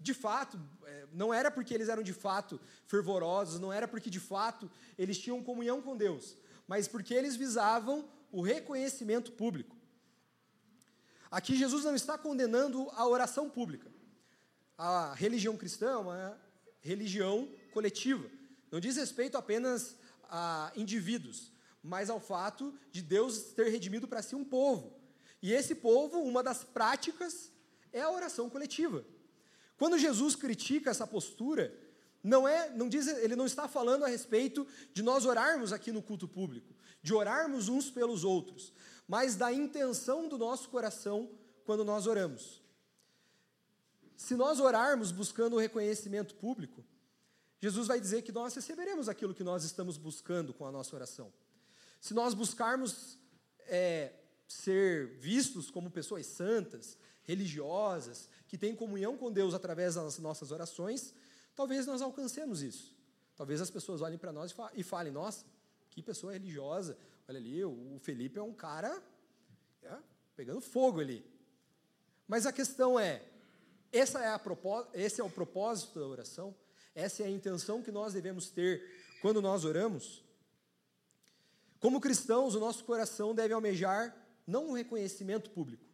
de 0.02 0.14
fato, 0.14 0.60
é, 0.86 1.08
não 1.14 1.34
era 1.34 1.52
porque 1.52 1.74
eles 1.74 1.90
eram 1.90 2.04
de 2.04 2.14
fato 2.14 2.60
fervorosos, 2.86 3.60
não 3.60 3.72
era 3.72 3.88
porque 3.88 4.10
de 4.10 4.20
fato 4.20 4.70
eles 4.98 5.18
tinham 5.18 5.44
comunhão 5.44 5.82
com 5.82 5.96
Deus, 5.96 6.36
mas 6.68 6.88
porque 6.88 7.14
eles 7.14 7.36
visavam 7.36 8.10
o 8.32 8.42
reconhecimento 8.42 9.32
público. 9.34 9.76
Aqui 11.30 11.56
Jesus 11.56 11.86
não 11.86 11.96
está 11.96 12.18
condenando 12.18 12.90
a 12.92 13.08
oração 13.08 13.50
pública. 13.50 13.90
A 14.78 15.14
religião 15.14 15.56
cristã 15.56 15.92
é 15.92 15.98
uma 15.98 16.42
religião 16.82 17.48
coletiva. 17.72 18.30
Não 18.72 18.80
diz 18.80 18.98
respeito 18.98 19.38
apenas 19.38 19.96
a 20.24 20.72
indivíduos, 20.76 21.52
mas 21.84 22.10
ao 22.10 22.20
fato 22.20 22.74
de 22.92 23.02
Deus 23.02 23.54
ter 23.54 23.70
redimido 23.70 24.08
para 24.08 24.22
si 24.22 24.36
um 24.36 24.44
povo. 24.44 25.00
E 25.42 25.54
esse 25.54 25.76
povo, 25.76 26.20
uma 26.20 26.42
das 26.42 26.64
práticas 26.64 27.52
é 27.94 28.02
a 28.02 28.12
oração 28.12 28.50
coletiva. 28.50 29.06
Quando 29.82 29.98
Jesus 29.98 30.36
critica 30.36 30.92
essa 30.92 31.08
postura, 31.08 31.76
não 32.24 32.48
é, 32.48 32.70
não 32.70 32.88
diz, 32.88 33.08
ele 33.08 33.36
não 33.36 33.48
está 33.48 33.68
falando 33.68 34.06
a 34.06 34.08
respeito 34.08 34.68
de 34.94 35.02
nós 35.02 35.26
orarmos 35.26 35.74
aqui 35.74 35.92
no 35.92 36.04
culto 36.04 36.28
público, 36.28 36.72
de 37.02 37.16
orarmos 37.16 37.68
uns 37.68 37.90
pelos 37.90 38.24
outros, 38.24 38.72
mas 39.08 39.36
da 39.36 39.52
intenção 39.52 40.30
do 40.30 40.38
nosso 40.38 40.70
coração 40.70 41.32
quando 41.66 41.84
nós 41.84 42.06
oramos. 42.06 42.62
Se 44.16 44.36
nós 44.36 44.60
orarmos 44.60 45.12
buscando 45.12 45.56
o 45.56 45.60
reconhecimento 45.60 46.36
público, 46.36 46.86
Jesus 47.60 47.88
vai 47.88 48.00
dizer 48.00 48.22
que 48.22 48.32
nós 48.32 48.54
receberemos 48.54 49.10
aquilo 49.10 49.34
que 49.34 49.44
nós 49.44 49.64
estamos 49.64 49.98
buscando 49.98 50.54
com 50.54 50.68
a 50.68 50.72
nossa 50.72 50.96
oração. 50.96 51.34
Se 52.00 52.14
nós 52.14 52.36
buscarmos 52.36 53.18
é, 53.62 54.14
ser 54.48 55.18
vistos 55.18 55.72
como 55.72 55.90
pessoas 55.90 56.28
santas, 56.28 57.00
religiosas, 57.24 58.30
que 58.48 58.58
têm 58.58 58.76
comunhão 58.76 59.18
com 59.18 59.32
Deus 59.32 59.54
através 59.54 59.96
das 59.96 60.18
nossas 60.20 60.52
orações, 60.52 61.14
talvez 61.56 61.86
nós 61.86 62.02
alcancemos 62.02 62.62
isso. 62.62 62.96
Talvez 63.36 63.62
as 63.62 63.70
pessoas 63.70 64.02
olhem 64.02 64.18
para 64.18 64.32
nós 64.32 64.54
e 64.76 64.84
falem: 64.84 65.12
nossa, 65.12 65.46
que 65.90 66.02
pessoa 66.02 66.34
religiosa. 66.34 66.98
Olha 67.28 67.38
ali, 67.38 67.64
o 67.64 67.98
Felipe 68.00 68.38
é 68.38 68.42
um 68.42 68.54
cara 68.54 69.02
é, 69.84 69.98
pegando 70.36 70.62
fogo 70.62 71.00
ali. 71.00 71.26
Mas 72.28 72.46
a 72.46 72.52
questão 72.52 73.00
é: 73.00 73.24
essa 73.92 74.20
é 74.20 74.28
a 74.28 74.42
esse 74.94 75.22
é 75.22 75.24
o 75.24 75.30
propósito 75.30 76.00
da 76.00 76.08
oração? 76.08 76.56
Essa 76.94 77.24
é 77.24 77.26
a 77.26 77.30
intenção 77.30 77.82
que 77.82 77.92
nós 77.92 78.14
devemos 78.14 78.50
ter 78.50 78.84
quando 79.22 79.42
nós 79.42 79.64
oramos? 79.64 80.24
Como 81.80 82.02
cristãos, 82.02 82.54
o 82.54 82.60
nosso 82.60 82.84
coração 82.84 83.34
deve 83.34 83.54
almejar 83.54 84.16
não 84.46 84.70
um 84.70 84.74
reconhecimento 84.74 85.50
público 85.50 85.91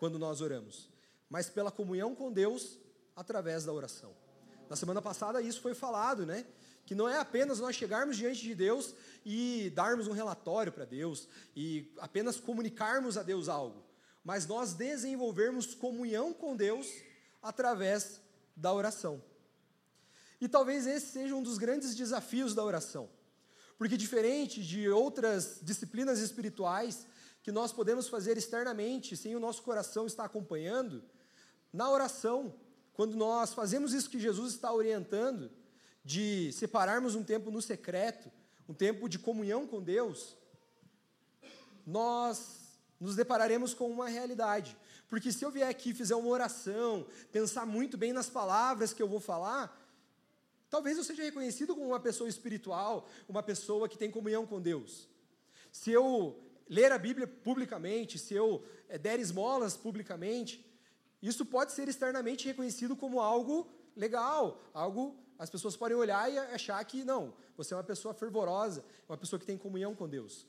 quando 0.00 0.18
nós 0.18 0.40
oramos, 0.40 0.88
mas 1.28 1.50
pela 1.50 1.70
comunhão 1.70 2.14
com 2.14 2.32
Deus 2.32 2.78
através 3.14 3.66
da 3.66 3.72
oração. 3.72 4.16
Na 4.68 4.74
semana 4.74 5.02
passada 5.02 5.42
isso 5.42 5.60
foi 5.60 5.74
falado, 5.74 6.24
né? 6.24 6.46
Que 6.86 6.94
não 6.94 7.06
é 7.06 7.18
apenas 7.18 7.60
nós 7.60 7.76
chegarmos 7.76 8.16
diante 8.16 8.40
de 8.40 8.54
Deus 8.54 8.94
e 9.26 9.70
darmos 9.74 10.08
um 10.08 10.12
relatório 10.12 10.72
para 10.72 10.86
Deus 10.86 11.28
e 11.54 11.92
apenas 11.98 12.40
comunicarmos 12.40 13.18
a 13.18 13.22
Deus 13.22 13.46
algo, 13.46 13.84
mas 14.24 14.46
nós 14.46 14.72
desenvolvermos 14.72 15.74
comunhão 15.74 16.32
com 16.32 16.56
Deus 16.56 16.88
através 17.42 18.22
da 18.56 18.72
oração. 18.72 19.22
E 20.40 20.48
talvez 20.48 20.86
esse 20.86 21.12
seja 21.12 21.34
um 21.34 21.42
dos 21.42 21.58
grandes 21.58 21.94
desafios 21.94 22.54
da 22.54 22.64
oração. 22.64 23.10
Porque, 23.76 23.98
diferente 23.98 24.62
de 24.62 24.88
outras 24.88 25.60
disciplinas 25.62 26.20
espirituais 26.20 27.06
que 27.42 27.50
nós 27.50 27.72
podemos 27.72 28.08
fazer 28.08 28.36
externamente, 28.36 29.16
sem 29.16 29.34
o 29.34 29.40
nosso 29.40 29.62
coração 29.62 30.06
estar 30.06 30.24
acompanhando, 30.24 31.02
na 31.72 31.90
oração, 31.90 32.54
quando 32.92 33.16
nós 33.16 33.54
fazemos 33.54 33.92
isso 33.92 34.10
que 34.10 34.18
Jesus 34.18 34.54
está 34.54 34.72
orientando, 34.72 35.50
de 36.04 36.52
separarmos 36.52 37.14
um 37.14 37.22
tempo 37.22 37.50
no 37.50 37.62
secreto, 37.62 38.30
um 38.68 38.74
tempo 38.74 39.08
de 39.08 39.18
comunhão 39.18 39.66
com 39.66 39.82
Deus, 39.82 40.36
nós 41.86 42.78
nos 42.98 43.16
depararemos 43.16 43.72
com 43.72 43.90
uma 43.90 44.08
realidade. 44.08 44.76
Porque 45.08 45.32
se 45.32 45.44
eu 45.44 45.50
vier 45.50 45.68
aqui 45.68 45.94
fizer 45.94 46.14
uma 46.14 46.28
oração, 46.28 47.06
pensar 47.32 47.66
muito 47.66 47.96
bem 47.96 48.12
nas 48.12 48.28
palavras 48.28 48.92
que 48.92 49.02
eu 49.02 49.08
vou 49.08 49.20
falar, 49.20 49.80
Talvez 50.70 50.96
eu 50.96 51.02
seja 51.02 51.24
reconhecido 51.24 51.74
como 51.74 51.88
uma 51.88 51.98
pessoa 51.98 52.28
espiritual, 52.28 53.08
uma 53.28 53.42
pessoa 53.42 53.88
que 53.88 53.98
tem 53.98 54.08
comunhão 54.08 54.46
com 54.46 54.60
Deus. 54.60 55.08
Se 55.72 55.90
eu 55.90 56.40
ler 56.70 56.90
a 56.90 56.96
Bíblia 56.96 57.26
publicamente, 57.26 58.18
se 58.18 58.32
eu 58.32 58.64
é, 58.88 58.96
der 58.96 59.20
esmolas 59.20 59.76
publicamente, 59.76 60.64
isso 61.20 61.44
pode 61.44 61.72
ser 61.72 61.86
externamente 61.86 62.46
reconhecido 62.46 62.96
como 62.96 63.20
algo 63.20 63.70
legal, 63.94 64.58
algo 64.72 65.18
as 65.38 65.50
pessoas 65.50 65.76
podem 65.76 65.96
olhar 65.96 66.32
e 66.32 66.38
achar 66.38 66.82
que 66.84 67.04
não, 67.04 67.34
você 67.56 67.74
é 67.74 67.76
uma 67.76 67.84
pessoa 67.84 68.14
fervorosa, 68.14 68.82
uma 69.08 69.18
pessoa 69.18 69.38
que 69.38 69.46
tem 69.46 69.58
comunhão 69.58 69.94
com 69.94 70.08
Deus. 70.08 70.46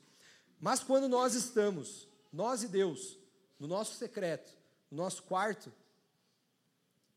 Mas 0.58 0.82
quando 0.82 1.08
nós 1.08 1.34
estamos, 1.34 2.08
nós 2.32 2.62
e 2.62 2.68
Deus, 2.68 3.18
no 3.58 3.66
nosso 3.66 3.96
secreto, 3.96 4.56
no 4.90 4.96
nosso 4.96 5.22
quarto, 5.24 5.70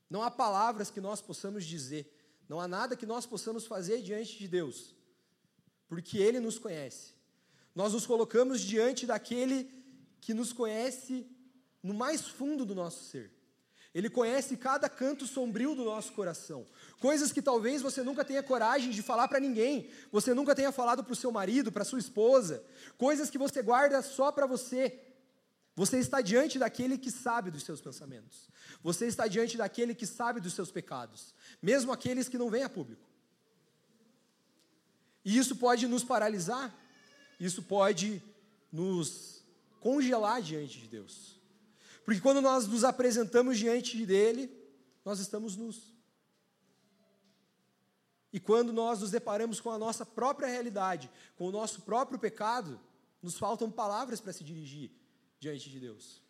não 0.09 0.21
há 0.21 0.31
palavras 0.31 0.89
que 0.89 0.99
nós 0.99 1.21
possamos 1.21 1.63
dizer 1.63 2.11
não 2.47 2.59
há 2.59 2.67
nada 2.67 2.95
que 2.95 3.05
nós 3.05 3.25
possamos 3.25 3.65
fazer 3.65 4.01
diante 4.01 4.37
de 4.37 4.47
Deus, 4.47 4.95
porque 5.87 6.17
Ele 6.17 6.39
nos 6.39 6.59
conhece. 6.59 7.13
Nós 7.75 7.93
nos 7.93 8.05
colocamos 8.07 8.61
diante 8.61 9.05
daquele 9.05 9.69
que 10.21 10.33
nos 10.33 10.53
conhece 10.53 11.27
no 11.83 11.93
mais 11.93 12.21
fundo 12.25 12.65
do 12.65 12.73
nosso 12.73 13.03
ser. 13.03 13.31
Ele 13.93 14.09
conhece 14.09 14.57
cada 14.57 14.89
canto 14.89 15.27
sombrio 15.27 15.75
do 15.75 15.85
nosso 15.85 16.11
coração. 16.13 16.65
Coisas 16.99 17.31
que 17.31 17.41
talvez 17.41 17.81
você 17.81 18.03
nunca 18.03 18.25
tenha 18.25 18.43
coragem 18.43 18.91
de 18.91 19.01
falar 19.01 19.27
para 19.27 19.39
ninguém. 19.39 19.89
Você 20.11 20.33
nunca 20.33 20.55
tenha 20.55 20.71
falado 20.71 21.03
para 21.03 21.13
o 21.13 21.15
seu 21.15 21.31
marido, 21.31 21.71
para 21.71 21.85
sua 21.85 21.99
esposa. 21.99 22.63
Coisas 22.97 23.29
que 23.29 23.37
você 23.37 23.61
guarda 23.61 24.01
só 24.01 24.31
para 24.31 24.45
você. 24.45 24.99
Você 25.75 25.99
está 25.99 26.21
diante 26.21 26.57
daquele 26.57 26.97
que 26.97 27.11
sabe 27.11 27.51
dos 27.51 27.63
seus 27.63 27.81
pensamentos. 27.81 28.49
Você 28.81 29.07
está 29.07 29.27
diante 29.27 29.57
daquele 29.57 29.93
que 29.93 30.07
sabe 30.07 30.39
dos 30.39 30.53
seus 30.53 30.71
pecados, 30.71 31.33
mesmo 31.61 31.91
aqueles 31.91 32.29
que 32.29 32.37
não 32.37 32.49
vêm 32.49 32.63
a 32.63 32.69
público. 32.69 33.09
E 35.23 35.37
isso 35.37 35.55
pode 35.55 35.87
nos 35.87 36.03
paralisar, 36.03 36.73
isso 37.39 37.63
pode 37.63 38.21
nos 38.71 39.43
congelar 39.79 40.41
diante 40.41 40.79
de 40.79 40.87
Deus. 40.87 41.39
Porque 42.03 42.21
quando 42.21 42.41
nós 42.41 42.67
nos 42.67 42.83
apresentamos 42.83 43.57
diante 43.57 44.05
dele, 44.05 44.51
nós 45.03 45.19
estamos 45.19 45.55
nus. 45.55 45.93
E 48.31 48.39
quando 48.39 48.73
nós 48.73 48.99
nos 48.99 49.11
deparamos 49.11 49.61
com 49.61 49.71
a 49.71 49.77
nossa 49.77 50.05
própria 50.05 50.47
realidade, 50.47 51.09
com 51.37 51.47
o 51.47 51.51
nosso 51.51 51.81
próprio 51.81 52.19
pecado, 52.19 52.79
nos 53.21 53.37
faltam 53.37 53.71
palavras 53.71 54.19
para 54.19 54.33
se 54.33 54.43
dirigir 54.43 54.91
diante 55.39 55.69
de 55.69 55.79
Deus. 55.79 56.21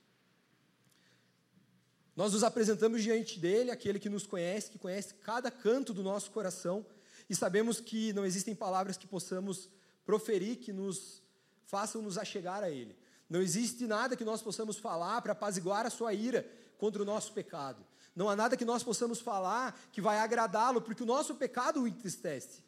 Nós 2.16 2.32
nos 2.32 2.44
apresentamos 2.44 3.04
diante 3.04 3.40
dele, 3.40 3.72
aquele 3.72 4.00
que 4.00 4.08
nos 4.08 4.26
conhece, 4.26 4.72
que 4.72 4.80
conhece 4.80 5.16
cada 5.16 5.52
canto 5.52 5.94
do 5.94 6.02
nosso 6.02 6.32
coração, 6.32 6.86
e 7.30 7.36
sabemos 7.36 7.82
que 7.82 8.14
não 8.14 8.26
existem 8.26 8.56
palavras 8.56 8.96
que 8.96 9.08
possamos 9.08 9.68
proferir 10.06 10.58
que 10.58 10.72
nos 10.72 11.22
façam 11.66 12.02
nos 12.02 12.18
achegar 12.18 12.64
a 12.64 12.70
ele. 12.70 12.96
Não 13.30 13.42
existe 13.42 13.88
nada 13.88 14.16
que 14.16 14.24
nós 14.24 14.42
possamos 14.42 14.78
falar 14.78 15.22
para 15.22 15.32
apaziguar 15.32 15.86
a 15.86 15.90
sua 15.90 16.14
ira 16.14 16.48
contra 16.78 17.02
o 17.02 17.06
nosso 17.06 17.34
pecado. 17.34 17.84
Não 18.16 18.30
há 18.30 18.36
nada 18.36 18.56
que 18.56 18.64
nós 18.64 18.84
possamos 18.84 19.20
falar 19.20 19.78
que 19.92 20.00
vai 20.00 20.20
agradá-lo, 20.20 20.82
porque 20.82 21.04
o 21.04 21.08
nosso 21.08 21.36
pecado 21.36 21.82
o 21.82 21.88
entristece. 21.88 22.64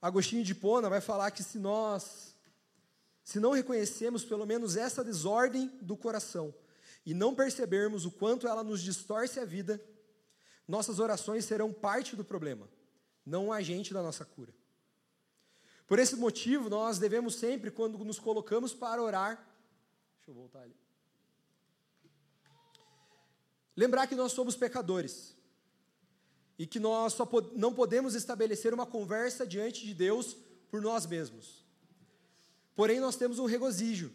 Agostinho 0.00 0.44
de 0.44 0.54
Pona 0.54 0.88
vai 0.88 1.00
falar 1.00 1.30
que 1.30 1.42
se 1.42 1.58
nós, 1.58 2.34
se 3.24 3.40
não 3.40 3.52
reconhecemos 3.52 4.24
pelo 4.24 4.46
menos 4.46 4.76
essa 4.76 5.02
desordem 5.02 5.68
do 5.82 5.96
coração 5.96 6.54
e 7.04 7.12
não 7.12 7.34
percebermos 7.34 8.04
o 8.04 8.10
quanto 8.10 8.46
ela 8.46 8.62
nos 8.62 8.80
distorce 8.80 9.40
a 9.40 9.44
vida, 9.44 9.82
nossas 10.68 10.98
orações 10.98 11.44
serão 11.44 11.72
parte 11.72 12.14
do 12.14 12.24
problema, 12.24 12.68
não 13.26 13.46
um 13.46 13.52
agente 13.52 13.92
da 13.92 14.02
nossa 14.02 14.24
cura. 14.24 14.54
Por 15.90 15.98
esse 15.98 16.14
motivo, 16.14 16.70
nós 16.70 17.00
devemos 17.00 17.34
sempre, 17.34 17.68
quando 17.68 17.98
nos 18.04 18.20
colocamos 18.20 18.72
para 18.72 19.02
orar, 19.02 19.44
deixa 20.18 20.30
eu 20.30 20.34
voltar 20.34 20.60
ali. 20.60 20.76
Lembrar 23.76 24.06
que 24.06 24.14
nós 24.14 24.30
somos 24.30 24.54
pecadores 24.54 25.36
e 26.56 26.64
que 26.64 26.78
nós 26.78 27.14
só 27.14 27.26
pod 27.26 27.50
não 27.58 27.74
podemos 27.74 28.14
estabelecer 28.14 28.72
uma 28.72 28.86
conversa 28.86 29.44
diante 29.44 29.84
de 29.84 29.92
Deus 29.92 30.36
por 30.70 30.80
nós 30.80 31.06
mesmos. 31.06 31.66
Porém, 32.76 33.00
nós 33.00 33.16
temos 33.16 33.40
um 33.40 33.46
regozijo. 33.46 34.12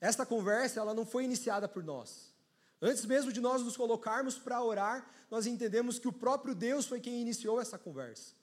Esta 0.00 0.24
conversa, 0.24 0.78
ela 0.78 0.94
não 0.94 1.04
foi 1.04 1.24
iniciada 1.24 1.66
por 1.66 1.82
nós. 1.82 2.32
Antes 2.80 3.04
mesmo 3.04 3.32
de 3.32 3.40
nós 3.40 3.62
nos 3.62 3.76
colocarmos 3.76 4.38
para 4.38 4.62
orar, 4.62 5.10
nós 5.28 5.44
entendemos 5.44 5.98
que 5.98 6.06
o 6.06 6.12
próprio 6.12 6.54
Deus 6.54 6.86
foi 6.86 7.00
quem 7.00 7.20
iniciou 7.20 7.60
essa 7.60 7.76
conversa. 7.76 8.40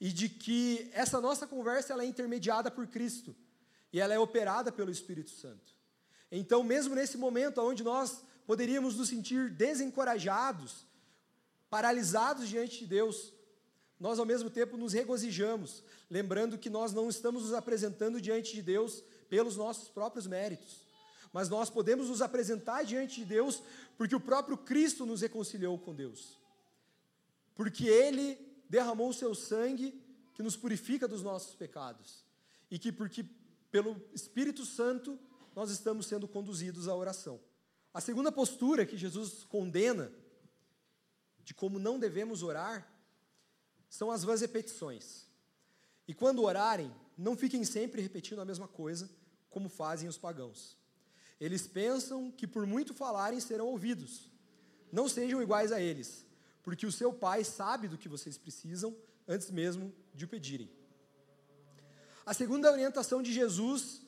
E 0.00 0.12
de 0.12 0.28
que 0.28 0.90
essa 0.92 1.20
nossa 1.20 1.46
conversa 1.46 1.92
ela 1.92 2.02
é 2.02 2.06
intermediada 2.06 2.70
por 2.70 2.86
Cristo 2.86 3.34
e 3.92 4.00
ela 4.00 4.12
é 4.12 4.18
operada 4.18 4.70
pelo 4.70 4.90
Espírito 4.90 5.30
Santo. 5.30 5.74
Então, 6.30 6.62
mesmo 6.62 6.94
nesse 6.94 7.16
momento 7.16 7.60
onde 7.60 7.82
nós 7.82 8.22
poderíamos 8.46 8.96
nos 8.96 9.08
sentir 9.08 9.50
desencorajados, 9.50 10.86
paralisados 11.70 12.48
diante 12.48 12.80
de 12.80 12.86
Deus, 12.86 13.32
nós 13.98 14.18
ao 14.18 14.26
mesmo 14.26 14.50
tempo 14.50 14.76
nos 14.76 14.92
regozijamos, 14.92 15.82
lembrando 16.10 16.58
que 16.58 16.68
nós 16.68 16.92
não 16.92 17.08
estamos 17.08 17.44
nos 17.44 17.54
apresentando 17.54 18.20
diante 18.20 18.54
de 18.54 18.62
Deus 18.62 19.02
pelos 19.28 19.56
nossos 19.56 19.88
próprios 19.88 20.26
méritos, 20.26 20.86
mas 21.32 21.48
nós 21.48 21.70
podemos 21.70 22.08
nos 22.08 22.22
apresentar 22.22 22.84
diante 22.84 23.20
de 23.20 23.24
Deus 23.24 23.62
porque 23.96 24.14
o 24.14 24.20
próprio 24.20 24.56
Cristo 24.56 25.06
nos 25.06 25.22
reconciliou 25.22 25.78
com 25.78 25.94
Deus. 25.94 26.38
Porque 27.54 27.86
Ele 27.86 28.38
derramou 28.68 29.10
o 29.10 29.14
seu 29.14 29.34
sangue 29.34 30.00
que 30.34 30.42
nos 30.42 30.56
purifica 30.56 31.08
dos 31.08 31.22
nossos 31.22 31.54
pecados. 31.54 32.24
E 32.70 32.78
que 32.78 32.92
porque 32.92 33.24
pelo 33.70 34.00
Espírito 34.12 34.64
Santo 34.64 35.18
nós 35.54 35.70
estamos 35.70 36.06
sendo 36.06 36.28
conduzidos 36.28 36.88
à 36.88 36.94
oração. 36.94 37.40
A 37.94 38.00
segunda 38.00 38.30
postura 38.30 38.84
que 38.84 38.96
Jesus 38.96 39.44
condena 39.44 40.12
de 41.42 41.54
como 41.54 41.78
não 41.78 41.98
devemos 41.98 42.42
orar 42.42 42.86
são 43.88 44.10
as 44.10 44.22
vãs 44.22 44.42
repetições. 44.42 45.26
E 46.06 46.12
quando 46.12 46.42
orarem, 46.42 46.94
não 47.16 47.36
fiquem 47.36 47.64
sempre 47.64 48.02
repetindo 48.02 48.40
a 48.40 48.44
mesma 48.44 48.68
coisa, 48.68 49.08
como 49.48 49.70
fazem 49.70 50.08
os 50.08 50.18
pagãos. 50.18 50.76
Eles 51.40 51.66
pensam 51.66 52.30
que 52.30 52.46
por 52.46 52.66
muito 52.66 52.92
falarem 52.92 53.40
serão 53.40 53.68
ouvidos. 53.68 54.30
Não 54.92 55.08
sejam 55.08 55.40
iguais 55.40 55.72
a 55.72 55.80
eles, 55.80 56.25
porque 56.66 56.84
o 56.84 56.90
seu 56.90 57.12
pai 57.12 57.44
sabe 57.44 57.86
do 57.86 57.96
que 57.96 58.08
vocês 58.08 58.36
precisam 58.36 58.92
antes 59.28 59.52
mesmo 59.52 59.94
de 60.12 60.24
o 60.24 60.28
pedirem. 60.28 60.68
A 62.26 62.34
segunda 62.34 62.72
orientação 62.72 63.22
de 63.22 63.32
Jesus 63.32 64.02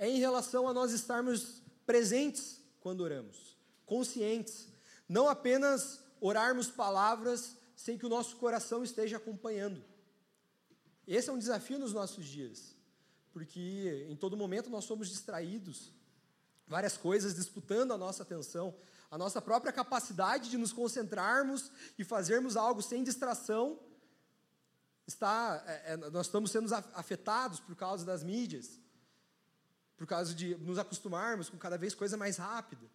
é 0.00 0.10
em 0.10 0.18
relação 0.18 0.66
a 0.66 0.74
nós 0.74 0.90
estarmos 0.90 1.62
presentes 1.86 2.60
quando 2.80 3.02
oramos, 3.02 3.56
conscientes, 3.86 4.66
não 5.08 5.28
apenas 5.28 6.00
orarmos 6.20 6.68
palavras 6.68 7.56
sem 7.76 7.96
que 7.96 8.04
o 8.04 8.08
nosso 8.08 8.34
coração 8.34 8.82
esteja 8.82 9.18
acompanhando. 9.18 9.80
Esse 11.06 11.30
é 11.30 11.32
um 11.32 11.38
desafio 11.38 11.78
nos 11.78 11.92
nossos 11.92 12.26
dias, 12.26 12.74
porque 13.32 14.08
em 14.10 14.16
todo 14.16 14.36
momento 14.36 14.68
nós 14.68 14.86
somos 14.86 15.08
distraídos, 15.08 15.92
várias 16.66 16.96
coisas 16.96 17.36
disputando 17.36 17.92
a 17.92 17.96
nossa 17.96 18.24
atenção, 18.24 18.74
a 19.12 19.18
nossa 19.18 19.40
própria 19.40 19.72
capacidade 19.72 20.50
de 20.50 20.58
nos 20.58 20.72
concentrarmos 20.72 21.70
e 21.96 22.02
fazermos 22.02 22.56
algo 22.56 22.82
sem 22.82 23.04
distração 23.04 23.78
está, 25.06 25.62
é, 25.66 25.92
é 25.92 25.96
nós 25.96 26.26
estamos 26.26 26.50
sendo 26.50 26.74
afetados 26.94 27.60
por 27.60 27.76
causa 27.76 28.04
das 28.04 28.24
mídias 28.24 28.80
por 30.02 30.06
causa 30.06 30.34
de 30.34 30.56
nos 30.56 30.78
acostumarmos 30.78 31.48
com 31.48 31.56
cada 31.56 31.78
vez 31.78 31.94
coisa 31.94 32.16
mais 32.16 32.36
rápida. 32.36 32.90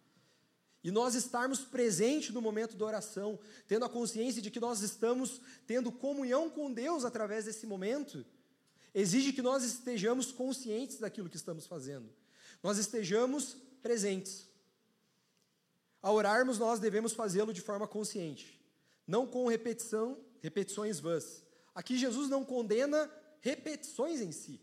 E 0.84 0.90
nós 0.90 1.14
estarmos 1.14 1.60
presentes 1.60 2.34
no 2.34 2.42
momento 2.42 2.76
da 2.76 2.84
oração, 2.84 3.38
tendo 3.66 3.86
a 3.86 3.88
consciência 3.88 4.42
de 4.42 4.50
que 4.50 4.60
nós 4.60 4.82
estamos 4.82 5.40
tendo 5.66 5.90
comunhão 5.90 6.50
com 6.50 6.70
Deus 6.70 7.06
através 7.06 7.46
desse 7.46 7.64
momento, 7.64 8.26
exige 8.94 9.32
que 9.32 9.40
nós 9.40 9.64
estejamos 9.64 10.30
conscientes 10.30 10.98
daquilo 10.98 11.30
que 11.30 11.36
estamos 11.36 11.66
fazendo. 11.66 12.10
Nós 12.62 12.76
estejamos 12.76 13.56
presentes. 13.82 14.47
Ao 16.02 16.14
orarmos, 16.14 16.58
nós 16.58 16.78
devemos 16.78 17.12
fazê-lo 17.12 17.52
de 17.52 17.60
forma 17.60 17.86
consciente, 17.86 18.60
não 19.06 19.26
com 19.26 19.48
repetição, 19.48 20.18
repetições 20.40 21.00
vãs. 21.00 21.42
Aqui 21.74 21.98
Jesus 21.98 22.28
não 22.28 22.44
condena 22.44 23.10
repetições 23.40 24.20
em 24.20 24.32
si. 24.32 24.60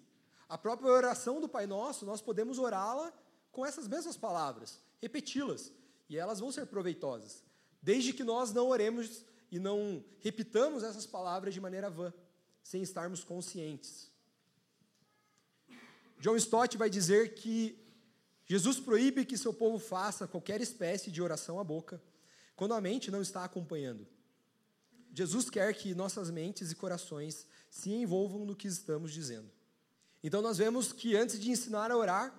A 0.47 0.57
própria 0.57 0.91
oração 0.91 1.41
do 1.41 1.49
Pai 1.49 1.65
Nosso, 1.65 2.05
nós 2.05 2.21
podemos 2.21 2.59
orá-la 2.59 3.11
com 3.51 3.65
essas 3.65 3.87
mesmas 3.87 4.15
palavras, 4.17 4.79
repeti-las, 5.01 5.71
e 6.07 6.17
elas 6.17 6.39
vão 6.39 6.51
ser 6.51 6.67
proveitosas, 6.67 7.43
desde 7.81 8.13
que 8.13 8.23
nós 8.23 8.53
não 8.53 8.67
oremos 8.67 9.25
e 9.51 9.57
não 9.57 10.03
repitamos 10.19 10.83
essas 10.83 11.05
palavras 11.05 11.53
de 11.53 11.61
maneira 11.61 11.89
vã, 11.89 12.13
sem 12.63 12.81
estarmos 12.81 13.23
conscientes. 13.23 14.11
John 16.19 16.35
Stott 16.35 16.77
vai 16.77 16.89
dizer 16.89 17.35
que 17.35 17.84
Jesus 18.45 18.79
proíbe 18.79 19.25
que 19.25 19.37
seu 19.37 19.53
povo 19.53 19.79
faça 19.79 20.27
qualquer 20.27 20.61
espécie 20.61 21.09
de 21.09 21.21
oração 21.21 21.59
à 21.59 21.63
boca, 21.63 22.01
quando 22.55 22.73
a 22.73 22.81
mente 22.81 23.09
não 23.09 23.21
está 23.21 23.43
acompanhando. 23.43 24.07
Jesus 25.13 25.49
quer 25.49 25.73
que 25.73 25.95
nossas 25.95 26.29
mentes 26.29 26.71
e 26.71 26.75
corações 26.75 27.47
se 27.69 27.91
envolvam 27.91 28.45
no 28.45 28.55
que 28.55 28.67
estamos 28.67 29.11
dizendo. 29.11 29.49
Então 30.23 30.41
nós 30.41 30.57
vemos 30.57 30.91
que 30.91 31.15
antes 31.15 31.39
de 31.39 31.49
ensinar 31.49 31.91
a 31.91 31.97
orar, 31.97 32.33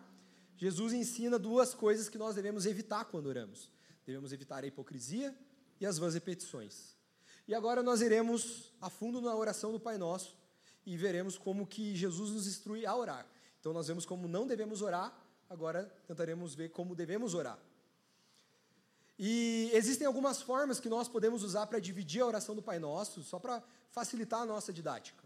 Jesus 0.57 0.93
ensina 0.93 1.39
duas 1.39 1.75
coisas 1.75 2.09
que 2.09 2.19
nós 2.19 2.35
devemos 2.35 2.67
evitar 2.67 3.05
quando 3.07 3.27
oramos. 3.27 3.71
Devemos 4.05 4.33
evitar 4.33 4.63
a 4.63 4.67
hipocrisia 4.67 5.37
e 5.81 5.87
as 5.87 5.99
vãs 5.99 6.15
repetições. 6.15 6.97
E 7.49 7.55
agora 7.55 7.83
nós 7.83 8.01
iremos 8.01 8.73
a 8.81 8.91
fundo 8.91 9.21
na 9.21 9.35
oração 9.35 9.73
do 9.73 9.81
Pai 9.81 9.99
Nosso 9.99 10.37
e 10.85 10.97
veremos 10.97 11.37
como 11.37 11.67
que 11.67 11.95
Jesus 11.95 12.31
nos 12.31 12.47
instrui 12.47 12.87
a 12.87 12.95
orar. 12.95 13.27
Então 13.61 13.73
nós 13.73 13.89
vemos 13.89 14.07
como 14.07 14.29
não 14.29 14.47
devemos 14.47 14.83
orar, 14.83 15.17
agora 15.49 15.85
tentaremos 16.07 16.55
ver 16.55 16.71
como 16.71 16.95
devemos 16.95 17.35
orar. 17.35 17.59
E 19.19 19.71
existem 19.73 20.07
algumas 20.07 20.43
formas 20.43 20.79
que 20.79 20.89
nós 20.89 21.09
podemos 21.09 21.43
usar 21.43 21.67
para 21.67 21.79
dividir 21.79 22.21
a 22.21 22.27
oração 22.27 22.55
do 22.55 22.63
Pai 22.63 22.79
Nosso, 22.79 23.23
só 23.23 23.39
para 23.39 23.63
facilitar 23.91 24.43
a 24.43 24.47
nossa 24.47 24.73
didática. 24.73 25.25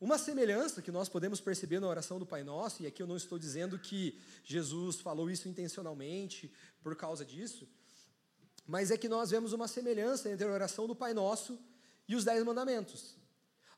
Uma 0.00 0.18
semelhança 0.18 0.82
que 0.82 0.90
nós 0.90 1.08
podemos 1.08 1.40
perceber 1.40 1.78
na 1.78 1.86
oração 1.86 2.18
do 2.18 2.26
Pai 2.26 2.42
Nosso, 2.42 2.82
e 2.82 2.86
aqui 2.86 3.02
eu 3.02 3.06
não 3.06 3.16
estou 3.16 3.38
dizendo 3.38 3.78
que 3.78 4.18
Jesus 4.42 5.00
falou 5.00 5.30
isso 5.30 5.48
intencionalmente 5.48 6.52
por 6.82 6.96
causa 6.96 7.24
disso, 7.24 7.68
mas 8.66 8.90
é 8.90 8.96
que 8.96 9.08
nós 9.08 9.30
vemos 9.30 9.52
uma 9.52 9.68
semelhança 9.68 10.30
entre 10.30 10.46
a 10.46 10.50
oração 10.50 10.86
do 10.88 10.96
Pai 10.96 11.12
Nosso 11.12 11.58
e 12.08 12.16
os 12.16 12.24
Dez 12.24 12.42
Mandamentos, 12.42 13.16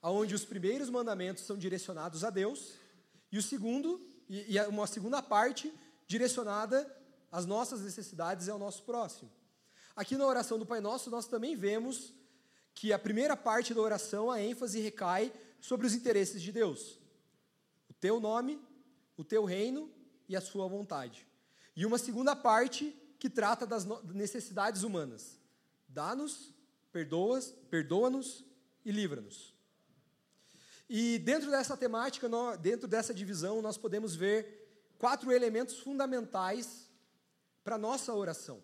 onde 0.02 0.34
os 0.34 0.44
primeiros 0.44 0.88
mandamentos 0.88 1.44
são 1.44 1.58
direcionados 1.58 2.24
a 2.24 2.30
Deus, 2.30 2.74
e 3.30 3.36
o 3.36 3.42
segundo, 3.42 4.00
e, 4.28 4.58
uma 4.68 4.86
segunda 4.86 5.22
parte 5.22 5.72
direcionada 6.06 6.90
às 7.30 7.46
nossas 7.46 7.80
necessidades 7.80 8.46
e 8.46 8.50
ao 8.50 8.58
nosso 8.58 8.82
próximo. 8.82 9.30
Aqui 9.96 10.16
na 10.16 10.26
oração 10.26 10.58
do 10.58 10.66
Pai 10.66 10.80
Nosso, 10.80 11.10
nós 11.10 11.26
também 11.26 11.56
vemos 11.56 12.12
que 12.74 12.92
a 12.92 12.98
primeira 12.98 13.36
parte 13.36 13.72
da 13.72 13.80
oração, 13.80 14.30
a 14.30 14.42
ênfase 14.42 14.80
recai 14.80 15.32
sobre 15.60 15.86
os 15.86 15.94
interesses 15.94 16.42
de 16.42 16.50
Deus. 16.50 16.98
O 17.88 17.94
teu 17.94 18.18
nome, 18.18 18.60
o 19.16 19.22
teu 19.22 19.44
reino 19.44 19.90
e 20.28 20.36
a 20.36 20.40
sua 20.40 20.66
vontade. 20.66 21.26
E 21.76 21.86
uma 21.86 21.98
segunda 21.98 22.34
parte 22.34 22.94
que 23.18 23.30
trata 23.30 23.66
das 23.66 23.84
necessidades 24.04 24.82
humanas. 24.82 25.38
Dá-nos, 25.88 26.52
perdoa-nos 26.92 27.52
perdoa 27.70 28.10
e 28.84 28.90
livra-nos. 28.90 29.53
E 30.96 31.18
dentro 31.18 31.50
dessa 31.50 31.76
temática, 31.76 32.30
dentro 32.60 32.86
dessa 32.86 33.12
divisão, 33.12 33.60
nós 33.60 33.76
podemos 33.76 34.14
ver 34.14 34.94
quatro 34.96 35.32
elementos 35.32 35.80
fundamentais 35.80 36.88
para 37.64 37.74
a 37.74 37.78
nossa 37.78 38.14
oração. 38.14 38.62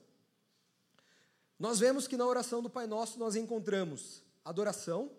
Nós 1.58 1.80
vemos 1.80 2.06
que 2.06 2.16
na 2.16 2.24
oração 2.24 2.62
do 2.62 2.70
Pai 2.70 2.86
Nosso 2.86 3.18
nós 3.18 3.34
encontramos 3.34 4.22
adoração, 4.44 5.10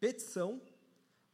petição, 0.00 0.58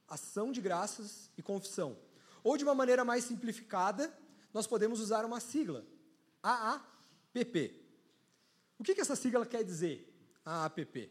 ação 0.09 0.51
de 0.51 0.61
graças 0.61 1.31
e 1.39 1.43
confissão. 1.45 1.97
Ou 2.43 2.57
de 2.57 2.65
uma 2.65 2.75
maneira 2.75 3.05
mais 3.05 3.23
simplificada, 3.23 4.13
nós 4.53 4.67
podemos 4.67 4.99
usar 4.99 5.25
uma 5.25 5.39
sigla, 5.39 5.87
AAPP. 6.43 7.87
O 8.77 8.83
que, 8.83 8.97
que 8.97 9.01
essa 9.01 9.15
sigla 9.15 9.47
quer 9.47 9.63
dizer, 9.63 10.13
AAPP? 10.45 11.09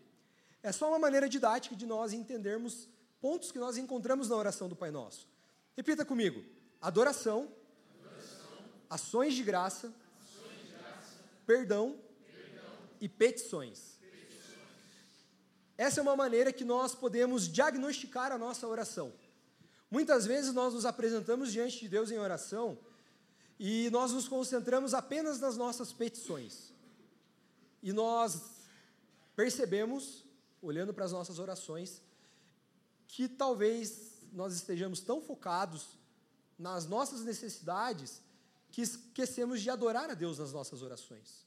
É 0.61 0.73
só 0.73 0.89
uma 0.89 0.99
maneira 0.99 1.29
didática 1.29 1.73
de 1.73 1.85
nós 1.85 2.11
entendermos 2.11 2.89
pontos 3.21 3.51
que 3.51 3.59
nós 3.59 3.77
encontramos 3.77 4.29
na 4.29 4.35
oração 4.35 4.67
do 4.69 4.75
Pai 4.75 4.91
Nosso. 4.91 5.27
Repita 5.75 6.05
comigo: 6.05 6.43
adoração, 6.81 7.51
adoração 7.99 8.57
ações, 8.89 9.33
de 9.33 9.43
graça, 9.43 9.93
ações 10.19 10.61
de 10.61 10.67
graça, 10.73 11.19
perdão, 11.45 11.99
perdão 12.31 12.71
e 12.99 13.07
petições. 13.07 13.97
petições. 14.01 14.57
Essa 15.77 15.99
é 15.99 16.03
uma 16.03 16.15
maneira 16.15 16.51
que 16.51 16.63
nós 16.63 16.95
podemos 16.95 17.47
diagnosticar 17.47 18.31
a 18.31 18.37
nossa 18.37 18.67
oração. 18.67 19.13
Muitas 19.89 20.25
vezes 20.25 20.53
nós 20.53 20.73
nos 20.73 20.85
apresentamos 20.85 21.51
diante 21.51 21.79
de 21.79 21.87
Deus 21.87 22.11
em 22.11 22.17
oração 22.17 22.77
e 23.59 23.89
nós 23.89 24.11
nos 24.11 24.27
concentramos 24.27 24.93
apenas 24.93 25.39
nas 25.39 25.55
nossas 25.55 25.93
petições. 25.93 26.73
E 27.81 27.93
nós 27.93 28.41
percebemos, 29.35 30.25
olhando 30.61 30.93
para 30.93 31.05
as 31.05 31.11
nossas 31.11 31.39
orações, 31.39 32.01
que 33.07 33.27
talvez 33.27 34.21
nós 34.31 34.53
estejamos 34.53 34.99
tão 34.99 35.21
focados 35.21 35.97
nas 36.57 36.85
nossas 36.85 37.21
necessidades 37.21 38.21
que 38.71 38.81
esquecemos 38.81 39.61
de 39.61 39.69
adorar 39.69 40.09
a 40.09 40.13
Deus 40.13 40.39
nas 40.39 40.51
nossas 40.51 40.81
orações. 40.81 41.45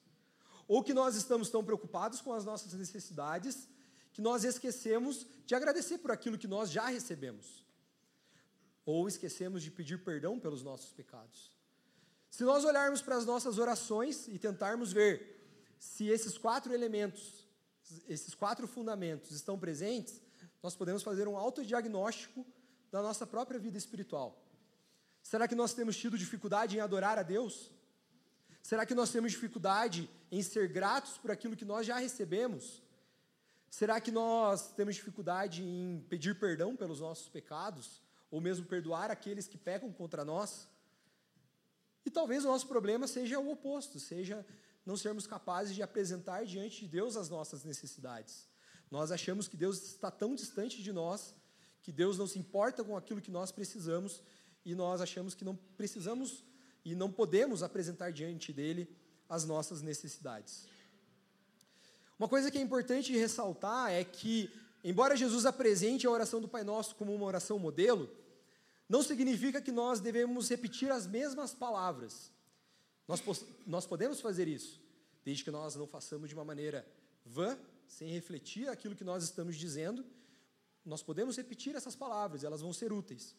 Ou 0.66 0.83
que 0.83 0.94
nós 0.94 1.16
estamos 1.16 1.51
tão 1.51 1.64
preocupados 1.64 2.20
com 2.20 2.33
as 2.33 2.44
nossas 2.44 2.73
necessidades 2.73 3.68
que 4.12 4.23
nós 4.23 4.44
esquecemos 4.44 5.27
de 5.46 5.55
agradecer 5.55 5.99
por 5.99 6.11
aquilo 6.11 6.38
que 6.38 6.49
nós 6.49 6.70
já 6.70 6.87
recebemos. 6.87 7.64
Ou 8.85 9.07
esquecemos 9.09 9.62
de 9.62 9.70
pedir 9.70 10.03
perdão 10.03 10.38
pelos 10.38 10.62
nossos 10.62 10.92
pecados. 10.92 11.51
Se 12.31 12.44
nós 12.44 12.64
olharmos 12.64 13.03
para 13.03 13.16
as 13.16 13.27
nossas 13.27 13.59
orações 13.59 14.29
e 14.29 14.38
tentarmos 14.38 14.92
ver 14.92 15.40
se 15.79 16.07
esses 16.07 16.38
quatro 16.38 16.73
elementos, 16.73 17.46
esses 18.09 18.35
quatro 18.35 18.68
fundamentos 18.68 19.33
estão 19.33 19.59
presentes, 19.59 20.20
nós 20.62 20.77
podemos 20.77 21.03
fazer 21.03 21.27
um 21.27 21.37
autodiagnóstico 21.37 22.46
da 22.90 23.03
nossa 23.03 23.27
própria 23.27 23.59
vida 23.59 23.79
espiritual. 23.79 24.40
Será 25.23 25.46
que 25.46 25.55
nós 25.55 25.75
temos 25.75 25.96
tido 25.96 26.18
dificuldade 26.18 26.77
em 26.77 26.81
adorar 26.81 27.18
a 27.18 27.23
Deus? 27.23 27.70
Será 28.62 28.85
que 28.85 28.94
nós 28.94 29.11
temos 29.11 29.33
dificuldade 29.33 30.09
em 30.31 30.42
ser 30.42 30.68
gratos 30.68 31.16
por 31.18 31.31
aquilo 31.31 31.57
que 31.57 31.64
nós 31.64 31.87
já 31.87 31.99
recebemos? 31.99 32.83
Será 33.70 34.01
que 34.01 34.11
nós 34.11 34.73
temos 34.73 34.96
dificuldade 34.96 35.62
em 35.62 36.05
pedir 36.09 36.38
perdão 36.38 36.75
pelos 36.77 37.01
nossos 37.01 37.29
pecados? 37.29 38.01
Ou 38.31 38.40
mesmo 38.40 38.66
perdoar 38.66 39.11
aqueles 39.11 39.46
que 39.46 39.57
pecam 39.59 39.92
contra 39.92 40.25
nós? 40.25 40.68
E 42.05 42.11
talvez 42.11 42.44
o 42.44 42.49
nosso 42.49 42.66
problema 42.66 43.07
seja 43.07 43.38
o 43.38 43.51
oposto, 43.51 44.01
seja 44.01 44.44
não 44.85 44.96
sermos 44.96 45.27
capazes 45.27 45.75
de 45.75 45.83
apresentar 45.83 46.44
diante 46.44 46.81
de 46.81 46.88
Deus 46.88 47.16
as 47.16 47.29
nossas 47.29 47.64
necessidades. 47.64 48.49
Nós 48.90 49.12
achamos 49.12 49.46
que 49.46 49.57
Deus 49.57 49.83
está 49.83 50.11
tão 50.11 50.35
distante 50.35 50.83
de 50.83 50.92
nós, 50.92 51.35
que 51.83 51.92
Deus 51.92 52.18
não 52.18 52.26
se 52.26 52.38
importa 52.38 52.83
com 52.83 52.96
aquilo 52.96 53.20
que 53.20 53.31
nós 53.31 53.53
precisamos, 53.53 54.22
e 54.64 54.74
nós 54.74 55.00
achamos 55.00 55.35
que 55.35 55.44
não 55.44 55.57
precisamos 55.76 56.44
e 56.85 56.94
não 56.94 57.11
podemos 57.11 57.62
apresentar 57.62 58.11
diante 58.11 58.53
dele 58.53 58.88
as 59.29 59.44
nossas 59.44 59.81
necessidades. 59.81 60.66
Uma 62.18 62.29
coisa 62.29 62.50
que 62.50 62.59
é 62.59 62.61
importante 62.61 63.16
ressaltar 63.16 63.92
é 63.92 64.05
que, 64.05 64.50
embora 64.85 65.16
Jesus 65.16 65.46
apresente 65.46 66.07
a 66.07 66.11
oração 66.11 66.40
do 66.40 66.48
Pai 66.48 66.64
Nosso 66.64 66.94
como 66.96 67.14
uma 67.14 67.24
oração 67.24 67.59
modelo, 67.59 68.11
não 68.88 69.03
significa 69.03 69.62
que 69.62 69.70
nós 69.70 70.00
devemos 70.00 70.48
repetir 70.48 70.90
as 70.90 71.07
mesmas 71.07 71.55
palavras. 71.55 72.31
Nós, 73.07 73.22
nós 73.66 73.87
podemos 73.87 74.20
fazer 74.20 74.48
isso, 74.48 74.81
desde 75.24 75.44
que 75.44 75.50
nós 75.50 75.76
não 75.76 75.87
façamos 75.87 76.29
de 76.29 76.35
uma 76.35 76.44
maneira 76.44 76.87
vã, 77.24 77.59
sem 77.90 78.09
refletir 78.09 78.68
aquilo 78.68 78.94
que 78.94 79.05
nós 79.05 79.24
estamos 79.24 79.57
dizendo. 79.57 80.07
Nós 80.85 81.03
podemos 81.03 81.37
repetir 81.37 81.74
essas 81.74 81.96
palavras, 81.96 82.44
elas 82.44 82.61
vão 82.61 82.72
ser 82.72 82.92
úteis. 82.92 83.35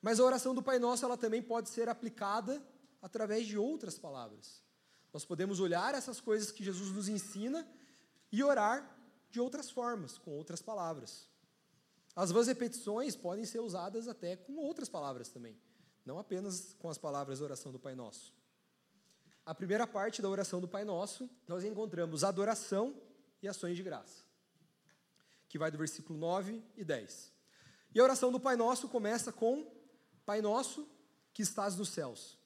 Mas 0.00 0.18
a 0.18 0.24
oração 0.24 0.54
do 0.54 0.62
Pai 0.62 0.78
Nosso, 0.78 1.04
ela 1.04 1.16
também 1.16 1.42
pode 1.42 1.68
ser 1.68 1.88
aplicada 1.88 2.62
através 3.00 3.46
de 3.46 3.58
outras 3.58 3.98
palavras. 3.98 4.62
Nós 5.12 5.24
podemos 5.24 5.60
olhar 5.60 5.94
essas 5.94 6.20
coisas 6.20 6.50
que 6.50 6.64
Jesus 6.64 6.90
nos 6.92 7.08
ensina 7.08 7.68
e 8.30 8.42
orar 8.42 8.96
de 9.30 9.40
outras 9.40 9.68
formas, 9.70 10.16
com 10.16 10.30
outras 10.30 10.62
palavras. 10.62 11.28
As 12.14 12.30
vãs 12.30 12.46
repetições 12.46 13.16
podem 13.16 13.44
ser 13.44 13.60
usadas 13.60 14.06
até 14.06 14.36
com 14.36 14.56
outras 14.56 14.88
palavras 14.88 15.28
também, 15.28 15.58
não 16.04 16.18
apenas 16.18 16.74
com 16.78 16.88
as 16.88 16.98
palavras 16.98 17.40
da 17.40 17.44
oração 17.44 17.72
do 17.72 17.78
Pai 17.78 17.94
Nosso. 17.94 18.32
A 19.44 19.54
primeira 19.54 19.86
parte 19.86 20.22
da 20.22 20.28
oração 20.28 20.60
do 20.60 20.68
Pai 20.68 20.84
Nosso, 20.84 21.28
nós 21.48 21.64
encontramos 21.64 22.22
adoração 22.22 22.94
e 23.42 23.48
ações 23.48 23.76
de 23.76 23.82
graça, 23.82 24.22
que 25.48 25.58
vai 25.58 25.70
do 25.70 25.78
versículo 25.78 26.18
9 26.18 26.62
e 26.76 26.84
10. 26.84 27.32
E 27.94 28.00
a 28.00 28.04
oração 28.04 28.30
do 28.30 28.40
Pai 28.40 28.56
Nosso 28.56 28.88
começa 28.88 29.32
com 29.32 29.70
Pai 30.24 30.40
Nosso 30.40 30.88
que 31.34 31.42
estás 31.42 31.76
nos 31.76 31.88
céus. 31.88 32.38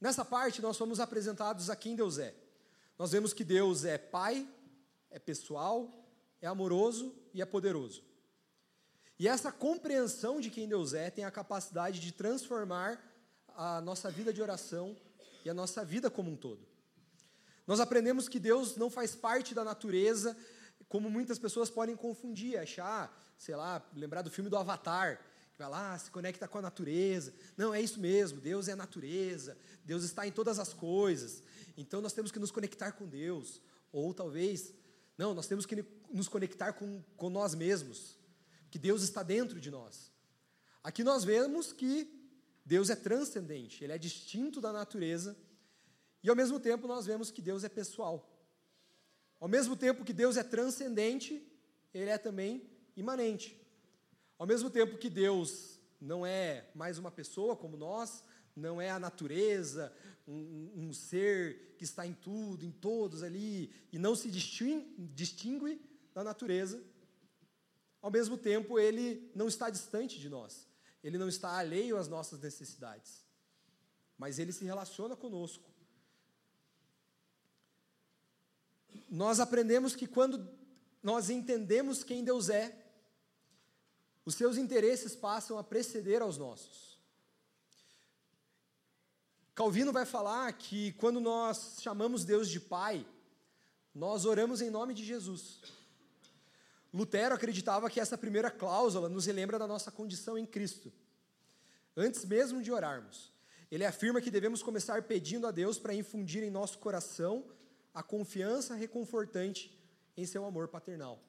Nessa 0.00 0.24
parte, 0.24 0.60
nós 0.60 0.76
somos 0.76 0.98
apresentados 0.98 1.70
a 1.70 1.76
quem 1.76 1.94
Deus 1.94 2.18
é. 2.18 2.34
Nós 2.98 3.12
vemos 3.12 3.32
que 3.32 3.44
Deus 3.44 3.84
é 3.84 3.96
Pai, 3.96 4.48
é 5.10 5.18
pessoal, 5.18 5.88
é 6.40 6.46
amoroso 6.46 7.14
e 7.32 7.40
é 7.40 7.46
poderoso. 7.46 8.02
E 9.18 9.28
essa 9.28 9.52
compreensão 9.52 10.40
de 10.40 10.50
quem 10.50 10.68
Deus 10.68 10.92
é 10.92 11.08
tem 11.08 11.24
a 11.24 11.30
capacidade 11.30 12.00
de 12.00 12.10
transformar 12.10 13.00
a 13.54 13.80
nossa 13.80 14.10
vida 14.10 14.32
de 14.32 14.42
oração 14.42 14.96
e 15.44 15.50
a 15.50 15.54
nossa 15.54 15.84
vida 15.84 16.10
como 16.10 16.30
um 16.30 16.36
todo. 16.36 16.66
Nós 17.66 17.80
aprendemos 17.80 18.28
que 18.28 18.38
Deus 18.38 18.76
não 18.76 18.90
faz 18.90 19.14
parte 19.14 19.54
da 19.54 19.64
natureza, 19.64 20.36
como 20.88 21.08
muitas 21.08 21.38
pessoas 21.38 21.70
podem 21.70 21.96
confundir, 21.96 22.58
achar, 22.58 23.34
sei 23.38 23.56
lá, 23.56 23.84
lembrar 23.94 24.22
do 24.22 24.30
filme 24.30 24.50
do 24.50 24.56
Avatar, 24.56 25.20
que 25.52 25.58
vai 25.58 25.68
lá, 25.68 25.98
se 25.98 26.10
conecta 26.10 26.48
com 26.48 26.58
a 26.58 26.62
natureza. 26.62 27.32
Não, 27.56 27.72
é 27.72 27.80
isso 27.80 28.00
mesmo, 28.00 28.40
Deus 28.40 28.68
é 28.68 28.72
a 28.72 28.76
natureza, 28.76 29.56
Deus 29.84 30.02
está 30.02 30.26
em 30.26 30.32
todas 30.32 30.58
as 30.58 30.72
coisas. 30.72 31.42
Então 31.76 32.00
nós 32.00 32.12
temos 32.12 32.30
que 32.30 32.38
nos 32.38 32.50
conectar 32.50 32.92
com 32.92 33.06
Deus. 33.06 33.60
Ou 33.92 34.12
talvez, 34.12 34.74
não, 35.16 35.34
nós 35.34 35.46
temos 35.46 35.66
que 35.66 35.84
nos 36.10 36.28
conectar 36.28 36.72
com, 36.72 37.02
com 37.16 37.30
nós 37.30 37.54
mesmos 37.54 38.18
que 38.70 38.78
Deus 38.78 39.02
está 39.02 39.22
dentro 39.22 39.60
de 39.60 39.70
nós. 39.70 40.10
Aqui 40.82 41.04
nós 41.04 41.24
vemos 41.24 41.72
que 41.72 42.08
Deus 42.64 42.90
é 42.90 42.96
transcendente, 42.96 43.84
ele 43.84 43.92
é 43.92 43.98
distinto 43.98 44.60
da 44.60 44.72
natureza, 44.72 45.36
e 46.22 46.28
ao 46.28 46.36
mesmo 46.36 46.60
tempo 46.60 46.86
nós 46.86 47.06
vemos 47.06 47.30
que 47.30 47.42
Deus 47.42 47.64
é 47.64 47.68
pessoal. 47.68 48.28
Ao 49.40 49.48
mesmo 49.48 49.76
tempo 49.76 50.04
que 50.04 50.12
Deus 50.12 50.36
é 50.36 50.42
transcendente, 50.42 51.46
ele 51.92 52.10
é 52.10 52.18
também 52.18 52.70
imanente. 52.96 53.60
Ao 54.38 54.46
mesmo 54.46 54.70
tempo 54.70 54.98
que 54.98 55.10
Deus 55.10 55.80
não 56.00 56.24
é 56.24 56.68
mais 56.74 56.98
uma 56.98 57.10
pessoa 57.10 57.56
como 57.56 57.76
nós, 57.76 58.22
não 58.54 58.80
é 58.80 58.90
a 58.90 58.98
natureza, 58.98 59.92
um, 60.26 60.70
um 60.76 60.92
ser 60.92 61.74
que 61.76 61.84
está 61.84 62.06
em 62.06 62.12
tudo, 62.12 62.64
em 62.64 62.70
todos 62.70 63.22
ali, 63.22 63.72
e 63.92 63.98
não 63.98 64.14
se 64.14 64.30
distingue, 64.30 64.94
distingue 64.98 65.80
da 66.14 66.22
natureza, 66.22 66.82
ao 68.02 68.10
mesmo 68.10 68.36
tempo, 68.36 68.80
ele 68.80 69.30
não 69.32 69.46
está 69.46 69.70
distante 69.70 70.18
de 70.18 70.28
nós. 70.28 70.66
Ele 71.04 71.16
não 71.16 71.28
está 71.28 71.56
alheio 71.56 71.96
às 71.96 72.08
nossas 72.08 72.40
necessidades. 72.40 73.24
Mas 74.18 74.40
ele 74.40 74.52
se 74.52 74.64
relaciona 74.64 75.14
conosco. 75.14 75.71
Nós 79.12 79.40
aprendemos 79.40 79.94
que 79.94 80.06
quando 80.06 80.48
nós 81.02 81.28
entendemos 81.28 82.02
quem 82.02 82.24
Deus 82.24 82.48
é, 82.48 82.74
os 84.24 84.34
seus 84.34 84.56
interesses 84.56 85.14
passam 85.14 85.58
a 85.58 85.62
preceder 85.62 86.22
aos 86.22 86.38
nossos. 86.38 86.98
Calvino 89.54 89.92
vai 89.92 90.06
falar 90.06 90.50
que 90.54 90.92
quando 90.92 91.20
nós 91.20 91.76
chamamos 91.82 92.24
Deus 92.24 92.48
de 92.48 92.58
Pai, 92.58 93.06
nós 93.94 94.24
oramos 94.24 94.62
em 94.62 94.70
nome 94.70 94.94
de 94.94 95.04
Jesus. 95.04 95.60
Lutero 96.90 97.34
acreditava 97.34 97.90
que 97.90 98.00
essa 98.00 98.16
primeira 98.16 98.50
cláusula 98.50 99.10
nos 99.10 99.26
lembra 99.26 99.58
da 99.58 99.66
nossa 99.66 99.90
condição 99.90 100.38
em 100.38 100.46
Cristo. 100.46 100.90
Antes 101.94 102.24
mesmo 102.24 102.62
de 102.62 102.72
orarmos, 102.72 103.30
ele 103.70 103.84
afirma 103.84 104.22
que 104.22 104.30
devemos 104.30 104.62
começar 104.62 105.02
pedindo 105.02 105.46
a 105.46 105.50
Deus 105.50 105.78
para 105.78 105.94
infundir 105.94 106.42
em 106.42 106.50
nosso 106.50 106.78
coração 106.78 107.44
a 107.94 108.02
confiança 108.02 108.74
reconfortante 108.74 109.78
em 110.16 110.24
seu 110.24 110.44
amor 110.44 110.68
paternal. 110.68 111.22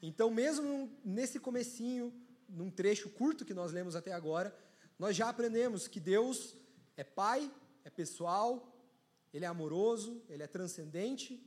Então, 0.00 0.30
mesmo 0.30 0.90
nesse 1.04 1.38
comecinho, 1.38 2.12
num 2.48 2.70
trecho 2.70 3.08
curto 3.10 3.44
que 3.44 3.54
nós 3.54 3.72
lemos 3.72 3.94
até 3.94 4.12
agora, 4.12 4.56
nós 4.98 5.16
já 5.16 5.28
aprendemos 5.28 5.86
que 5.86 6.00
Deus 6.00 6.56
é 6.96 7.04
Pai, 7.04 7.50
é 7.84 7.90
pessoal, 7.90 8.76
Ele 9.32 9.44
é 9.44 9.48
amoroso, 9.48 10.22
Ele 10.28 10.42
é 10.42 10.46
transcendente, 10.46 11.44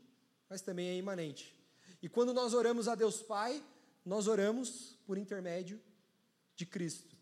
mas 0.49 0.61
também 0.61 0.87
é 0.87 0.95
imanente. 0.95 1.55
E 2.01 2.09
quando 2.09 2.33
nós 2.33 2.53
oramos 2.53 2.87
a 2.87 2.95
Deus 2.95 3.21
Pai, 3.21 3.63
nós 4.05 4.27
oramos 4.27 4.97
por 5.05 5.17
intermédio 5.17 5.81
de 6.55 6.65
Cristo. 6.65 7.15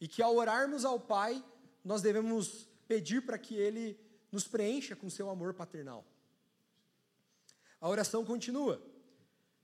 E 0.00 0.06
que 0.06 0.22
ao 0.22 0.36
orarmos 0.36 0.84
ao 0.84 1.00
Pai, 1.00 1.42
nós 1.84 2.02
devemos 2.02 2.68
pedir 2.86 3.24
para 3.24 3.38
que 3.38 3.54
Ele 3.54 3.98
nos 4.30 4.46
preencha 4.46 4.94
com 4.94 5.08
seu 5.08 5.30
amor 5.30 5.54
paternal. 5.54 6.04
A 7.80 7.88
oração 7.88 8.24
continua: 8.24 8.82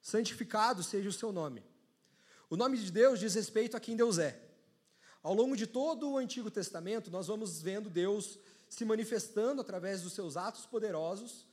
santificado 0.00 0.82
seja 0.82 1.08
o 1.08 1.12
seu 1.12 1.32
nome. 1.32 1.62
O 2.50 2.56
nome 2.56 2.76
de 2.76 2.90
Deus 2.90 3.18
diz 3.18 3.34
respeito 3.34 3.76
a 3.76 3.80
quem 3.80 3.96
Deus 3.96 4.18
é. 4.18 4.38
Ao 5.22 5.32
longo 5.32 5.56
de 5.56 5.66
todo 5.66 6.10
o 6.10 6.18
Antigo 6.18 6.50
Testamento, 6.50 7.10
nós 7.10 7.28
vamos 7.28 7.62
vendo 7.62 7.88
Deus 7.88 8.38
se 8.68 8.84
manifestando 8.84 9.60
através 9.60 10.02
dos 10.02 10.12
seus 10.12 10.36
atos 10.36 10.66
poderosos, 10.66 11.46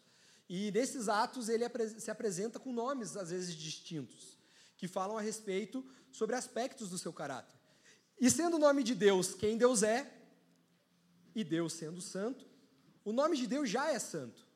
e 0.50 0.72
nesses 0.72 1.08
atos 1.08 1.48
ele 1.48 1.64
se 2.00 2.10
apresenta 2.10 2.60
com 2.60 2.74
nomes, 2.74 3.16
às 3.16 3.30
vezes 3.30 3.56
distintos, 3.56 4.38
que 4.76 4.88
falam 4.88 5.18
a 5.18 5.22
respeito 5.22 5.86
sobre 6.12 6.36
aspectos 6.36 6.90
do 6.90 6.98
seu 6.98 7.14
caráter. 7.14 7.56
E 8.20 8.30
sendo 8.32 8.56
o 8.56 8.60
nome 8.60 8.84
de 8.84 8.96
Deus 8.96 9.34
quem 9.34 9.58
Deus 9.58 9.84
é, 9.84 10.12
e 11.36 11.44
Deus 11.44 11.74
sendo 11.74 12.02
santo, 12.02 12.46
o 13.06 13.14
nome 13.14 13.38
de 13.38 13.46
Deus 13.48 13.70
já 13.70 13.92
é 13.92 14.00
santo. 14.00 14.49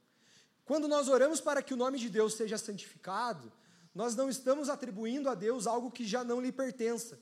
Quando 0.65 0.88
nós 0.88 1.08
oramos 1.08 1.41
para 1.41 1.62
que 1.62 1.73
o 1.73 1.78
nome 1.78 1.99
de 1.99 2.10
Deus 2.10 2.36
seja 2.36 2.58
santificado, 2.58 3.52
nós 3.93 4.15
não 4.15 4.30
estamos 4.30 4.69
atribuindo 4.69 5.30
a 5.30 5.36
Deus 5.36 5.67
algo 5.67 5.91
que 5.91 6.06
já 6.06 6.23
não 6.23 6.41
lhe 6.41 6.52
pertença. 6.52 7.19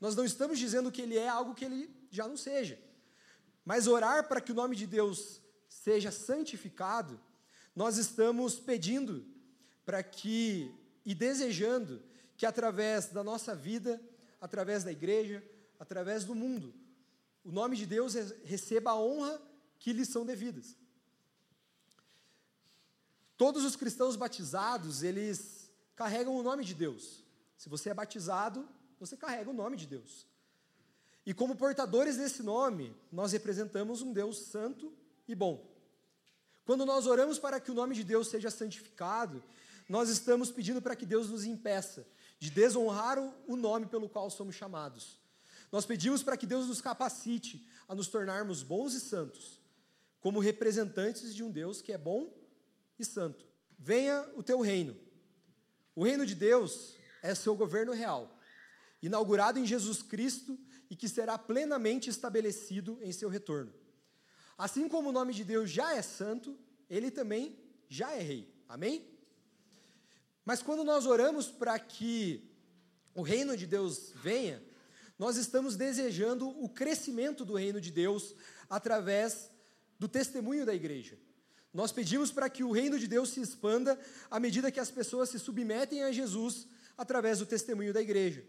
Nós 0.00 0.14
não 0.14 0.24
estamos 0.24 0.58
dizendo 0.58 0.92
que 0.92 1.02
ele 1.02 1.16
é 1.18 1.28
algo 1.28 1.54
que 1.54 1.64
ele 1.64 1.90
já 2.10 2.26
não 2.26 2.36
seja. 2.36 2.78
Mas 3.64 3.86
orar 3.86 4.28
para 4.28 4.40
que 4.40 4.52
o 4.52 4.54
nome 4.54 4.76
de 4.76 4.86
Deus 4.86 5.40
seja 5.68 6.10
santificado, 6.10 7.20
nós 7.74 7.96
estamos 7.96 8.58
pedindo 8.58 9.24
para 9.84 10.02
que 10.02 10.72
e 11.04 11.14
desejando 11.14 12.02
que 12.36 12.46
através 12.46 13.06
da 13.06 13.22
nossa 13.22 13.54
vida, 13.54 14.00
através 14.40 14.84
da 14.84 14.92
igreja, 14.92 15.42
através 15.78 16.24
do 16.24 16.34
mundo, 16.34 16.74
o 17.44 17.52
nome 17.52 17.76
de 17.76 17.84
Deus 17.84 18.14
receba 18.44 18.92
a 18.92 18.98
honra 18.98 19.40
que 19.78 19.92
lhe 19.92 20.04
são 20.04 20.24
devidas. 20.24 20.76
Todos 23.36 23.64
os 23.64 23.74
cristãos 23.76 24.16
batizados, 24.16 25.02
eles 25.02 25.70
carregam 25.96 26.36
o 26.36 26.42
nome 26.42 26.64
de 26.64 26.74
Deus. 26.74 27.24
Se 27.56 27.68
você 27.68 27.90
é 27.90 27.94
batizado, 27.94 28.68
você 28.98 29.16
carrega 29.16 29.50
o 29.50 29.54
nome 29.54 29.76
de 29.76 29.86
Deus. 29.86 30.26
E 31.26 31.32
como 31.32 31.56
portadores 31.56 32.16
desse 32.16 32.42
nome, 32.42 32.94
nós 33.10 33.32
representamos 33.32 34.02
um 34.02 34.12
Deus 34.12 34.38
santo 34.38 34.92
e 35.26 35.34
bom. 35.34 35.66
Quando 36.64 36.86
nós 36.86 37.06
oramos 37.06 37.38
para 37.38 37.58
que 37.58 37.70
o 37.70 37.74
nome 37.74 37.94
de 37.94 38.04
Deus 38.04 38.28
seja 38.28 38.50
santificado, 38.50 39.42
nós 39.88 40.08
estamos 40.08 40.50
pedindo 40.50 40.80
para 40.80 40.96
que 40.96 41.06
Deus 41.06 41.28
nos 41.28 41.44
impeça 41.44 42.06
de 42.38 42.50
desonrar 42.50 43.18
o 43.46 43.56
nome 43.56 43.86
pelo 43.86 44.08
qual 44.08 44.30
somos 44.30 44.54
chamados. 44.54 45.18
Nós 45.72 45.84
pedimos 45.84 46.22
para 46.22 46.36
que 46.36 46.46
Deus 46.46 46.66
nos 46.66 46.80
capacite 46.80 47.66
a 47.88 47.94
nos 47.94 48.08
tornarmos 48.08 48.62
bons 48.62 48.94
e 48.94 49.00
santos, 49.00 49.60
como 50.20 50.40
representantes 50.40 51.34
de 51.34 51.42
um 51.42 51.50
Deus 51.50 51.82
que 51.82 51.92
é 51.92 51.98
bom 51.98 52.32
e 52.98 53.04
santo. 53.04 53.46
Venha 53.78 54.28
o 54.36 54.42
teu 54.42 54.60
reino. 54.60 54.96
O 55.94 56.04
reino 56.04 56.26
de 56.26 56.34
Deus 56.34 56.96
é 57.22 57.34
seu 57.34 57.54
governo 57.54 57.92
real, 57.92 58.38
inaugurado 59.00 59.58
em 59.58 59.66
Jesus 59.66 60.02
Cristo 60.02 60.58
e 60.90 60.96
que 60.96 61.08
será 61.08 61.38
plenamente 61.38 62.10
estabelecido 62.10 62.98
em 63.02 63.12
seu 63.12 63.28
retorno. 63.28 63.72
Assim 64.56 64.88
como 64.88 65.08
o 65.08 65.12
nome 65.12 65.32
de 65.32 65.44
Deus 65.44 65.70
já 65.70 65.94
é 65.94 66.02
santo, 66.02 66.58
ele 66.88 67.10
também 67.10 67.58
já 67.88 68.12
é 68.12 68.20
rei. 68.20 68.54
Amém? 68.68 69.08
Mas 70.44 70.62
quando 70.62 70.84
nós 70.84 71.06
oramos 71.06 71.48
para 71.48 71.78
que 71.78 72.50
o 73.14 73.22
reino 73.22 73.56
de 73.56 73.66
Deus 73.66 74.12
venha, 74.16 74.62
nós 75.18 75.36
estamos 75.36 75.76
desejando 75.76 76.48
o 76.48 76.68
crescimento 76.68 77.44
do 77.44 77.54
reino 77.54 77.80
de 77.80 77.90
Deus 77.90 78.34
através 78.68 79.50
do 79.98 80.08
testemunho 80.08 80.66
da 80.66 80.74
igreja. 80.74 81.18
Nós 81.74 81.90
pedimos 81.90 82.30
para 82.30 82.48
que 82.48 82.62
o 82.62 82.70
reino 82.70 82.96
de 83.00 83.08
Deus 83.08 83.30
se 83.30 83.40
expanda 83.40 83.98
à 84.30 84.38
medida 84.38 84.70
que 84.70 84.78
as 84.78 84.92
pessoas 84.92 85.28
se 85.28 85.40
submetem 85.40 86.04
a 86.04 86.12
Jesus 86.12 86.68
através 86.96 87.40
do 87.40 87.46
testemunho 87.46 87.92
da 87.92 88.00
igreja. 88.00 88.44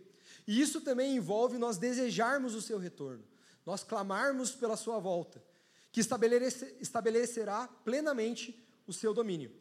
E 0.46 0.62
isso 0.62 0.80
também 0.80 1.16
envolve 1.16 1.58
nós 1.58 1.80
desejarmos 1.80 2.54
o 2.54 2.62
seu 2.62 2.78
retorno, 2.78 3.26
nós 3.66 3.84
clamarmos 3.84 4.52
pela 4.52 4.78
sua 4.78 5.00
volta, 5.00 5.44
que 5.92 6.00
estabelecerá 6.00 7.68
plenamente 7.84 8.64
o 8.86 8.94
seu 8.94 9.12
domínio. 9.12 9.52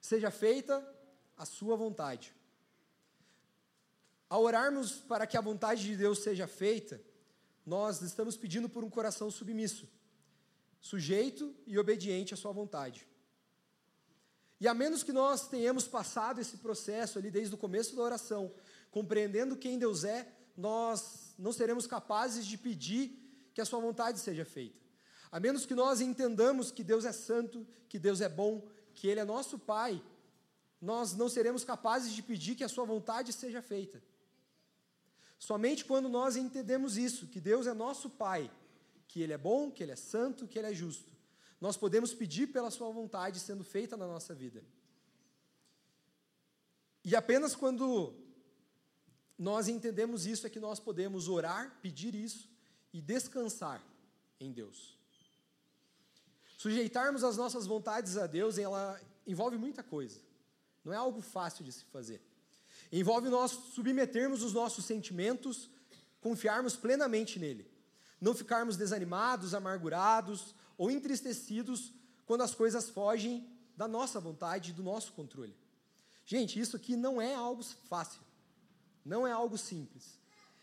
Seja 0.00 0.30
feita 0.30 0.82
a 1.36 1.44
sua 1.44 1.76
vontade. 1.76 2.34
Ao 4.26 4.42
orarmos 4.42 4.92
para 4.92 5.26
que 5.26 5.36
a 5.36 5.42
vontade 5.42 5.82
de 5.82 5.98
Deus 5.98 6.20
seja 6.20 6.46
feita, 6.46 6.98
nós 7.66 8.00
estamos 8.00 8.38
pedindo 8.38 8.70
por 8.70 8.82
um 8.82 8.88
coração 8.88 9.30
submisso 9.30 9.86
sujeito 10.82 11.54
e 11.66 11.78
obediente 11.78 12.34
à 12.34 12.36
sua 12.36 12.52
vontade. 12.52 13.06
E 14.60 14.66
a 14.68 14.74
menos 14.74 15.02
que 15.02 15.12
nós 15.12 15.48
tenhamos 15.48 15.86
passado 15.86 16.40
esse 16.40 16.58
processo 16.58 17.18
ali 17.18 17.30
desde 17.30 17.54
o 17.54 17.58
começo 17.58 17.96
da 17.96 18.02
oração, 18.02 18.52
compreendendo 18.90 19.56
quem 19.56 19.78
Deus 19.78 20.02
é, 20.04 20.30
nós 20.56 21.34
não 21.38 21.52
seremos 21.52 21.86
capazes 21.86 22.44
de 22.44 22.58
pedir 22.58 23.18
que 23.54 23.60
a 23.60 23.64
sua 23.64 23.80
vontade 23.80 24.18
seja 24.18 24.44
feita. 24.44 24.82
A 25.30 25.40
menos 25.40 25.64
que 25.64 25.74
nós 25.74 26.00
entendamos 26.00 26.70
que 26.70 26.84
Deus 26.84 27.04
é 27.04 27.12
santo, 27.12 27.66
que 27.88 27.98
Deus 27.98 28.20
é 28.20 28.28
bom, 28.28 28.68
que 28.94 29.06
Ele 29.06 29.20
é 29.20 29.24
nosso 29.24 29.58
Pai, 29.58 30.02
nós 30.80 31.14
não 31.14 31.28
seremos 31.28 31.64
capazes 31.64 32.12
de 32.12 32.22
pedir 32.22 32.56
que 32.56 32.64
a 32.64 32.68
sua 32.68 32.84
vontade 32.84 33.32
seja 33.32 33.62
feita. 33.62 34.02
Somente 35.38 35.84
quando 35.84 36.08
nós 36.08 36.36
entendemos 36.36 36.98
isso, 36.98 37.28
que 37.28 37.40
Deus 37.40 37.66
é 37.66 37.72
nosso 37.72 38.10
Pai, 38.10 38.50
que 39.12 39.20
Ele 39.20 39.34
é 39.34 39.38
bom, 39.38 39.70
que 39.70 39.82
Ele 39.82 39.92
é 39.92 39.96
santo, 39.96 40.48
que 40.48 40.58
Ele 40.58 40.68
é 40.68 40.74
justo. 40.74 41.12
Nós 41.60 41.76
podemos 41.76 42.14
pedir 42.14 42.46
pela 42.46 42.70
Sua 42.70 42.90
vontade 42.90 43.38
sendo 43.38 43.62
feita 43.62 43.94
na 43.94 44.06
nossa 44.06 44.34
vida. 44.34 44.64
E 47.04 47.14
apenas 47.14 47.54
quando 47.54 48.14
nós 49.38 49.68
entendemos 49.68 50.24
isso 50.24 50.46
é 50.46 50.50
que 50.50 50.58
nós 50.58 50.80
podemos 50.80 51.28
orar, 51.28 51.78
pedir 51.82 52.14
isso 52.14 52.48
e 52.90 53.02
descansar 53.02 53.84
em 54.40 54.50
Deus. 54.50 54.96
Sujeitarmos 56.56 57.22
as 57.22 57.36
nossas 57.36 57.66
vontades 57.66 58.16
a 58.16 58.26
Deus, 58.26 58.56
ela 58.56 58.98
envolve 59.26 59.58
muita 59.58 59.82
coisa. 59.82 60.20
Não 60.82 60.90
é 60.90 60.96
algo 60.96 61.20
fácil 61.20 61.66
de 61.66 61.72
se 61.72 61.84
fazer. 61.84 62.22
Envolve 62.90 63.28
nós 63.28 63.50
submetermos 63.50 64.42
os 64.42 64.54
nossos 64.54 64.86
sentimentos, 64.86 65.68
confiarmos 66.18 66.76
plenamente 66.76 67.38
nele 67.38 67.71
não 68.22 68.34
ficarmos 68.34 68.76
desanimados, 68.76 69.52
amargurados 69.52 70.54
ou 70.78 70.92
entristecidos 70.92 71.92
quando 72.24 72.42
as 72.42 72.54
coisas 72.54 72.88
fogem 72.88 73.44
da 73.76 73.88
nossa 73.88 74.20
vontade, 74.20 74.72
do 74.72 74.80
nosso 74.80 75.12
controle. 75.12 75.56
Gente, 76.24 76.60
isso 76.60 76.76
aqui 76.76 76.94
não 76.94 77.20
é 77.20 77.34
algo 77.34 77.64
fácil, 77.88 78.20
não 79.04 79.26
é 79.26 79.32
algo 79.32 79.58
simples. 79.58 80.20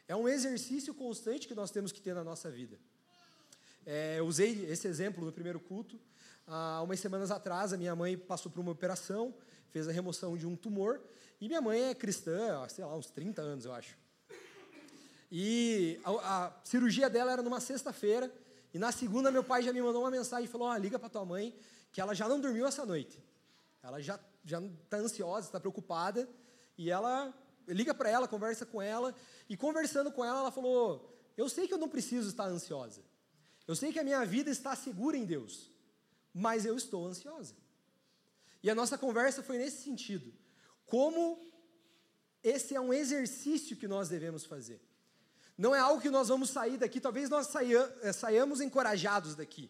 É 0.08 0.16
um 0.16 0.28
exercício 0.28 0.94
constante 0.94 1.50
que 1.50 1.54
nós 1.54 1.70
temos 1.70 1.92
que 1.92 2.00
ter 2.00 2.16
na 2.16 2.24
nossa 2.24 2.50
vida. 2.50 2.80
É, 3.86 4.20
eu 4.20 4.26
usei 4.26 4.66
esse 4.72 4.88
exemplo 4.88 5.26
no 5.26 5.32
primeiro 5.32 5.60
culto. 5.60 6.00
Há 6.48 6.82
umas 6.82 7.02
semanas 7.02 7.30
atrás, 7.30 7.74
a 7.74 7.78
minha 7.78 7.94
mãe 7.94 8.18
passou 8.18 8.50
por 8.50 8.62
uma 8.62 8.72
operação, 8.72 9.36
fez 9.68 9.86
a 9.86 9.92
remoção 9.92 10.38
de 10.38 10.48
um 10.48 10.56
tumor, 10.56 11.02
e 11.42 11.50
minha 11.50 11.62
mãe 11.62 11.90
é 11.90 11.94
cristã, 11.94 12.66
sei 12.70 12.86
lá, 12.86 12.96
uns 12.96 13.12
30 13.12 13.42
anos, 13.42 13.66
eu 13.66 13.74
acho. 13.74 13.98
E 15.32 16.00
a, 16.04 16.46
a 16.46 16.52
cirurgia 16.64 17.10
dela 17.10 17.32
era 17.32 17.44
numa 17.44 17.60
sexta-feira, 17.60 18.34
e 18.74 18.80
na 18.80 18.92
segunda 18.92 19.32
meu 19.32 19.44
pai 19.44 19.64
já 19.64 19.72
me 19.72 19.82
mandou 19.82 20.02
uma 20.04 20.12
mensagem 20.12 20.46
e 20.46 20.48
falou: 20.48 20.70
oh, 20.70 20.78
liga 20.78 20.98
para 20.98 21.10
tua 21.10 21.26
mãe, 21.26 21.56
que 21.92 22.02
ela 22.02 22.14
já 22.14 22.28
não 22.28 22.40
dormiu 22.40 22.66
essa 22.66 22.86
noite. 22.86 23.24
Ela 23.82 24.02
já 24.02 24.20
já 24.44 24.60
está 24.60 24.98
ansiosa, 24.98 25.48
está 25.48 25.60
preocupada, 25.60 26.28
e 26.78 26.90
ela 26.90 27.34
liga 27.68 27.94
para 27.94 28.10
ela, 28.10 28.28
conversa 28.28 28.66
com 28.66 28.82
ela, 28.82 29.14
e 29.48 29.56
conversando 29.56 30.12
com 30.12 30.24
ela, 30.24 30.40
ela 30.40 30.52
falou: 30.52 31.16
Eu 31.38 31.48
sei 31.50 31.68
que 31.68 31.74
eu 31.74 31.78
não 31.78 31.90
preciso 31.90 32.30
estar 32.30 32.46
ansiosa. 32.46 33.02
Eu 33.68 33.76
sei 33.76 33.94
que 33.94 34.00
a 34.00 34.04
minha 34.04 34.26
vida 34.26 34.50
está 34.50 34.76
segura 34.76 35.16
em 35.16 35.26
Deus, 35.26 35.70
mas 36.34 36.66
eu 36.66 36.76
estou 36.76 37.06
ansiosa. 37.06 37.56
E 38.64 38.70
a 38.70 38.76
nossa 38.76 38.98
conversa 38.98 39.44
foi 39.44 39.58
nesse 39.58 39.84
sentido. 39.84 40.34
Como 40.86 41.40
esse 42.44 42.76
é 42.76 42.82
um 42.82 42.92
exercício 42.92 43.78
que 43.78 43.88
nós 43.88 44.10
devemos 44.10 44.44
fazer. 44.44 44.82
Não 45.60 45.76
é 45.76 45.80
algo 45.80 46.02
que 46.02 46.10
nós 46.10 46.30
vamos 46.30 46.52
sair 46.52 46.78
daqui, 46.78 47.02
talvez 47.02 47.30
nós 47.30 47.54
eh, 47.54 48.14
saiamos 48.14 48.62
encorajados 48.62 49.36
daqui 49.36 49.70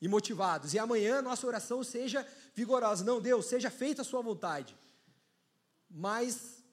e 0.00 0.08
motivados, 0.08 0.74
e 0.74 0.80
amanhã 0.80 1.22
nossa 1.22 1.46
oração 1.46 1.84
seja 1.84 2.26
vigorosa. 2.56 3.04
Não, 3.04 3.20
Deus, 3.20 3.46
seja 3.46 3.70
feita 3.70 4.02
a 4.02 4.04
Sua 4.04 4.20
vontade. 4.20 4.76
Mas 5.88 6.64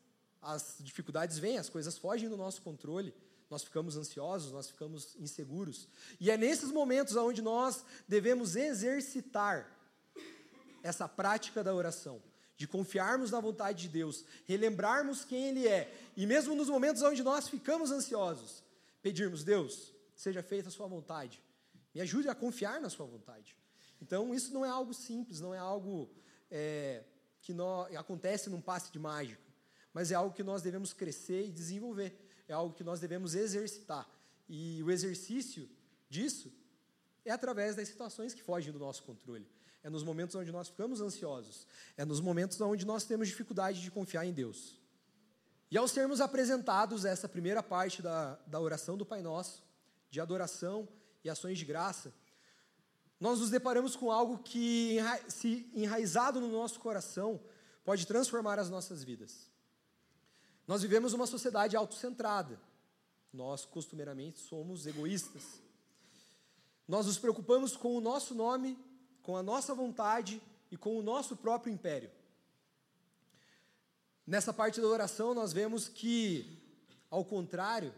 as 0.41 0.77
dificuldades 0.79 1.37
vêm, 1.37 1.59
as 1.59 1.69
coisas 1.69 1.95
fogem 1.95 2.27
do 2.27 2.35
nosso 2.35 2.63
controle, 2.63 3.13
nós 3.51 3.63
ficamos 3.63 3.95
ansiosos, 3.95 4.51
nós 4.51 4.67
ficamos 4.67 5.15
inseguros. 5.19 5.87
E 6.19 6.31
é 6.31 6.37
nesses 6.37 6.71
momentos 6.71 7.15
onde 7.15 7.43
nós 7.43 7.85
devemos 8.07 8.55
exercitar 8.55 9.71
essa 10.81 11.07
prática 11.07 11.63
da 11.63 11.71
oração 11.71 12.19
de 12.57 12.67
confiarmos 12.67 13.29
na 13.29 13.39
vontade 13.39 13.83
de 13.83 13.89
Deus, 13.89 14.25
relembrarmos 14.45 15.23
quem 15.23 15.49
Ele 15.49 15.67
é, 15.67 15.93
e 16.17 16.25
mesmo 16.25 16.55
nos 16.55 16.67
momentos 16.67 17.03
onde 17.03 17.21
nós 17.21 17.47
ficamos 17.47 17.91
ansiosos, 17.91 18.63
pedirmos, 19.01 19.43
Deus, 19.43 19.93
seja 20.15 20.41
feita 20.41 20.69
a 20.69 20.71
sua 20.71 20.87
vontade. 20.87 21.41
Me 21.93 22.01
ajude 22.01 22.27
a 22.27 22.35
confiar 22.35 22.81
na 22.81 22.89
sua 22.89 23.05
vontade. 23.05 23.55
Então, 24.01 24.33
isso 24.33 24.51
não 24.51 24.65
é 24.65 24.69
algo 24.69 24.91
simples, 24.93 25.39
não 25.39 25.53
é 25.53 25.59
algo 25.59 26.09
é, 26.49 27.03
que 27.41 27.53
nós, 27.53 27.95
acontece 27.95 28.49
num 28.49 28.59
passe 28.59 28.91
de 28.91 28.97
mágica, 28.97 29.41
mas 29.93 30.11
é 30.11 30.15
algo 30.15 30.35
que 30.35 30.43
nós 30.43 30.63
devemos 30.63 30.93
crescer 30.93 31.45
e 31.45 31.51
desenvolver, 31.51 32.19
é 32.47 32.53
algo 32.53 32.73
que 32.73 32.83
nós 32.83 32.99
devemos 32.99 33.35
exercitar. 33.35 34.09
E 34.49 34.81
o 34.81 34.89
exercício 34.89 35.69
disso 36.09 36.51
é 37.23 37.31
através 37.31 37.75
das 37.75 37.87
situações 37.87 38.33
que 38.33 38.41
fogem 38.41 38.71
do 38.71 38.79
nosso 38.79 39.03
controle. 39.03 39.47
É 39.87 39.89
nos 39.89 40.03
momentos 40.03 40.35
onde 40.35 40.51
nós 40.51 40.67
ficamos 40.67 40.99
ansiosos, 40.99 41.65
é 41.95 42.03
nos 42.03 42.19
momentos 42.19 42.59
onde 42.59 42.85
nós 42.85 43.05
temos 43.05 43.29
dificuldade 43.29 43.81
de 43.81 43.89
confiar 43.89 44.25
em 44.25 44.33
Deus. 44.33 44.75
E 45.71 45.77
ao 45.77 45.87
sermos 45.87 46.19
apresentados 46.19 47.05
essa 47.05 47.29
primeira 47.29 47.63
parte 47.63 48.01
da, 48.01 48.35
da 48.47 48.59
oração 48.59 48.97
do 48.97 49.05
Pai 49.05 49.21
Nosso, 49.21 49.63
de 50.09 50.19
adoração 50.19 50.89
e 51.23 51.29
ações 51.29 51.57
de 51.57 51.63
graça, 51.63 52.13
nós 53.17 53.39
nos 53.39 53.49
deparamos 53.49 53.95
com 53.95 54.11
algo 54.11 54.39
que, 54.39 54.97
se 55.29 55.71
enraizado 55.73 56.41
no 56.41 56.49
nosso 56.49 56.81
coração, 56.81 57.39
pode 57.85 58.05
transformar 58.05 58.59
as 58.59 58.69
nossas 58.69 59.05
vidas. 59.05 59.49
Nós 60.67 60.81
vivemos 60.81 61.13
uma 61.13 61.25
sociedade 61.25 61.77
autocentrada. 61.77 62.59
Nós, 63.31 63.63
costumeiramente, 63.63 64.37
somos 64.39 64.85
egoístas. 64.85 65.61
Nós 66.85 67.05
nos 67.05 67.17
preocupamos 67.17 67.77
com 67.77 67.95
o 67.95 68.01
nosso 68.01 68.35
nome, 68.35 68.77
com 69.27 69.35
a 69.35 69.43
nossa 69.43 69.75
vontade 69.75 70.41
e 70.71 70.77
com 70.77 70.97
o 70.97 71.03
nosso 71.03 71.35
próprio 71.35 71.73
império. 71.73 72.09
Nessa 74.25 74.53
parte 74.53 74.79
da 74.79 74.87
oração, 74.87 75.33
nós 75.33 75.51
vemos 75.51 75.89
que, 75.89 76.57
ao 77.11 77.25
contrário, 77.25 77.93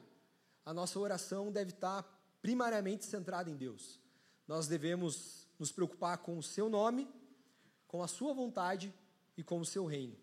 a 0.65 0.73
nossa 0.73 0.97
oração 0.97 1.51
deve 1.51 1.69
estar 1.69 2.01
primariamente 2.41 3.05
centrada 3.05 3.47
em 3.47 3.55
Deus. 3.55 3.99
Nós 4.47 4.67
devemos 4.67 5.47
nos 5.59 5.71
preocupar 5.71 6.17
com 6.17 6.35
o 6.35 6.41
seu 6.41 6.67
nome, 6.67 7.07
com 7.87 8.01
a 8.01 8.07
sua 8.07 8.33
vontade 8.33 8.91
e 9.37 9.43
com 9.43 9.59
o 9.59 9.65
seu 9.65 9.85
reino. 9.85 10.17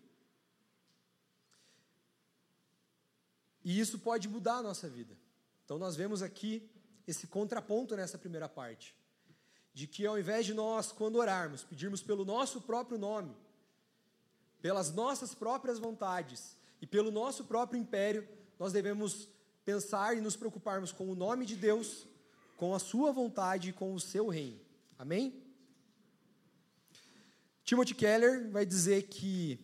E 3.63 3.79
isso 3.79 3.97
pode 3.97 4.27
mudar 4.27 4.57
a 4.57 4.63
nossa 4.63 4.89
vida. 4.89 5.17
Então, 5.63 5.77
nós 5.77 5.95
vemos 5.95 6.21
aqui 6.21 6.69
esse 7.07 7.27
contraponto 7.27 7.95
nessa 7.95 8.17
primeira 8.17 8.49
parte. 8.49 8.93
De 9.77 9.85
que 9.85 10.07
ao 10.07 10.17
invés 10.17 10.43
de 10.43 10.55
nós, 10.55 10.91
quando 10.91 11.17
orarmos, 11.17 11.63
pedirmos 11.63 12.01
pelo 12.01 12.25
nosso 12.25 12.61
próprio 12.61 12.97
nome, 12.97 13.31
pelas 14.59 14.91
nossas 14.91 15.35
próprias 15.35 15.77
vontades 15.77 16.57
e 16.81 16.87
pelo 16.87 17.11
nosso 17.11 17.43
próprio 17.43 17.79
império, 17.79 18.27
nós 18.57 18.73
devemos 18.73 19.29
pensar 19.63 20.17
e 20.17 20.19
nos 20.19 20.35
preocuparmos 20.35 20.91
com 20.91 21.07
o 21.07 21.13
nome 21.13 21.45
de 21.45 21.55
Deus, 21.55 22.07
com 22.55 22.73
a 22.73 22.79
sua 22.79 23.11
vontade 23.11 23.69
e 23.69 23.71
com 23.71 23.93
o 23.93 23.99
seu 23.99 24.27
reino. 24.29 24.59
Amém? 24.97 25.43
Timothy 27.63 27.93
Keller 27.93 28.49
vai 28.49 28.65
dizer 28.65 29.03
que 29.03 29.59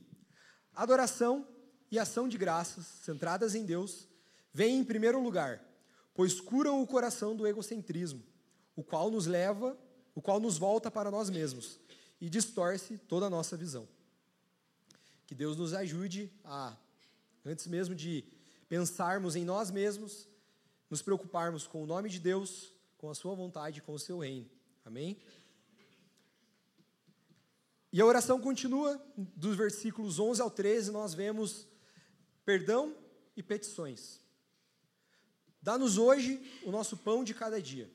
adoração 0.76 1.48
e 1.90 1.98
ação 1.98 2.30
de 2.30 2.38
graças, 2.38 2.86
centradas 2.86 3.56
em 3.56 3.66
Deus, 3.66 4.08
vêm 4.54 4.78
em 4.78 4.84
primeiro 4.84 5.20
lugar, 5.20 5.60
pois 6.14 6.40
curam 6.40 6.84
o 6.84 6.86
coração 6.86 7.36
do 7.36 7.48
egocentrismo, 7.48 8.24
o 8.76 8.84
qual 8.84 9.10
nos 9.10 9.26
leva, 9.26 9.76
o 10.16 10.22
qual 10.22 10.40
nos 10.40 10.58
volta 10.58 10.92
para 10.92 11.10
nós 11.10 11.30
mesmos 11.30 11.80
e 12.20 12.30
distorce 12.30 12.98
toda 12.98 13.26
a 13.26 13.30
nossa 13.30 13.58
visão. 13.58 13.88
Que 15.26 15.36
Deus 15.36 15.58
nos 15.58 15.74
ajude 15.74 16.32
a, 16.44 16.76
antes 17.46 17.68
mesmo 17.68 17.96
de 17.96 18.24
pensarmos 18.70 19.36
em 19.36 19.44
nós 19.44 19.72
mesmos, 19.72 20.28
nos 20.90 21.02
preocuparmos 21.02 21.66
com 21.66 21.84
o 21.84 21.86
nome 21.86 22.10
de 22.10 22.20
Deus, 22.20 22.72
com 22.98 23.10
a 23.10 23.16
sua 23.16 23.36
vontade, 23.36 23.82
com 23.82 23.94
o 23.94 24.00
seu 24.00 24.20
reino. 24.20 24.50
Amém? 24.86 25.18
E 27.92 28.02
a 28.02 28.06
oração 28.06 28.40
continua, 28.40 29.00
dos 29.16 29.56
versículos 29.56 30.20
11 30.20 30.42
ao 30.42 30.50
13, 30.50 30.92
nós 30.92 31.14
vemos 31.14 31.68
perdão 32.44 32.96
e 33.36 33.44
petições. 33.44 34.20
Dá-nos 35.62 35.98
hoje 35.98 36.42
o 36.64 36.72
nosso 36.72 36.98
pão 36.98 37.24
de 37.24 37.34
cada 37.34 37.62
dia. 37.62 37.90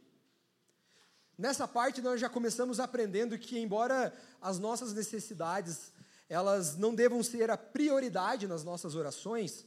Nessa 1.38 1.68
parte 1.68 2.02
nós 2.02 2.20
já 2.20 2.28
começamos 2.28 2.80
aprendendo 2.80 3.38
que 3.38 3.60
embora 3.60 4.12
as 4.42 4.58
nossas 4.58 4.92
necessidades 4.92 5.92
elas 6.28 6.76
não 6.76 6.92
devam 6.92 7.22
ser 7.22 7.48
a 7.48 7.56
prioridade 7.56 8.48
nas 8.48 8.64
nossas 8.64 8.96
orações, 8.96 9.64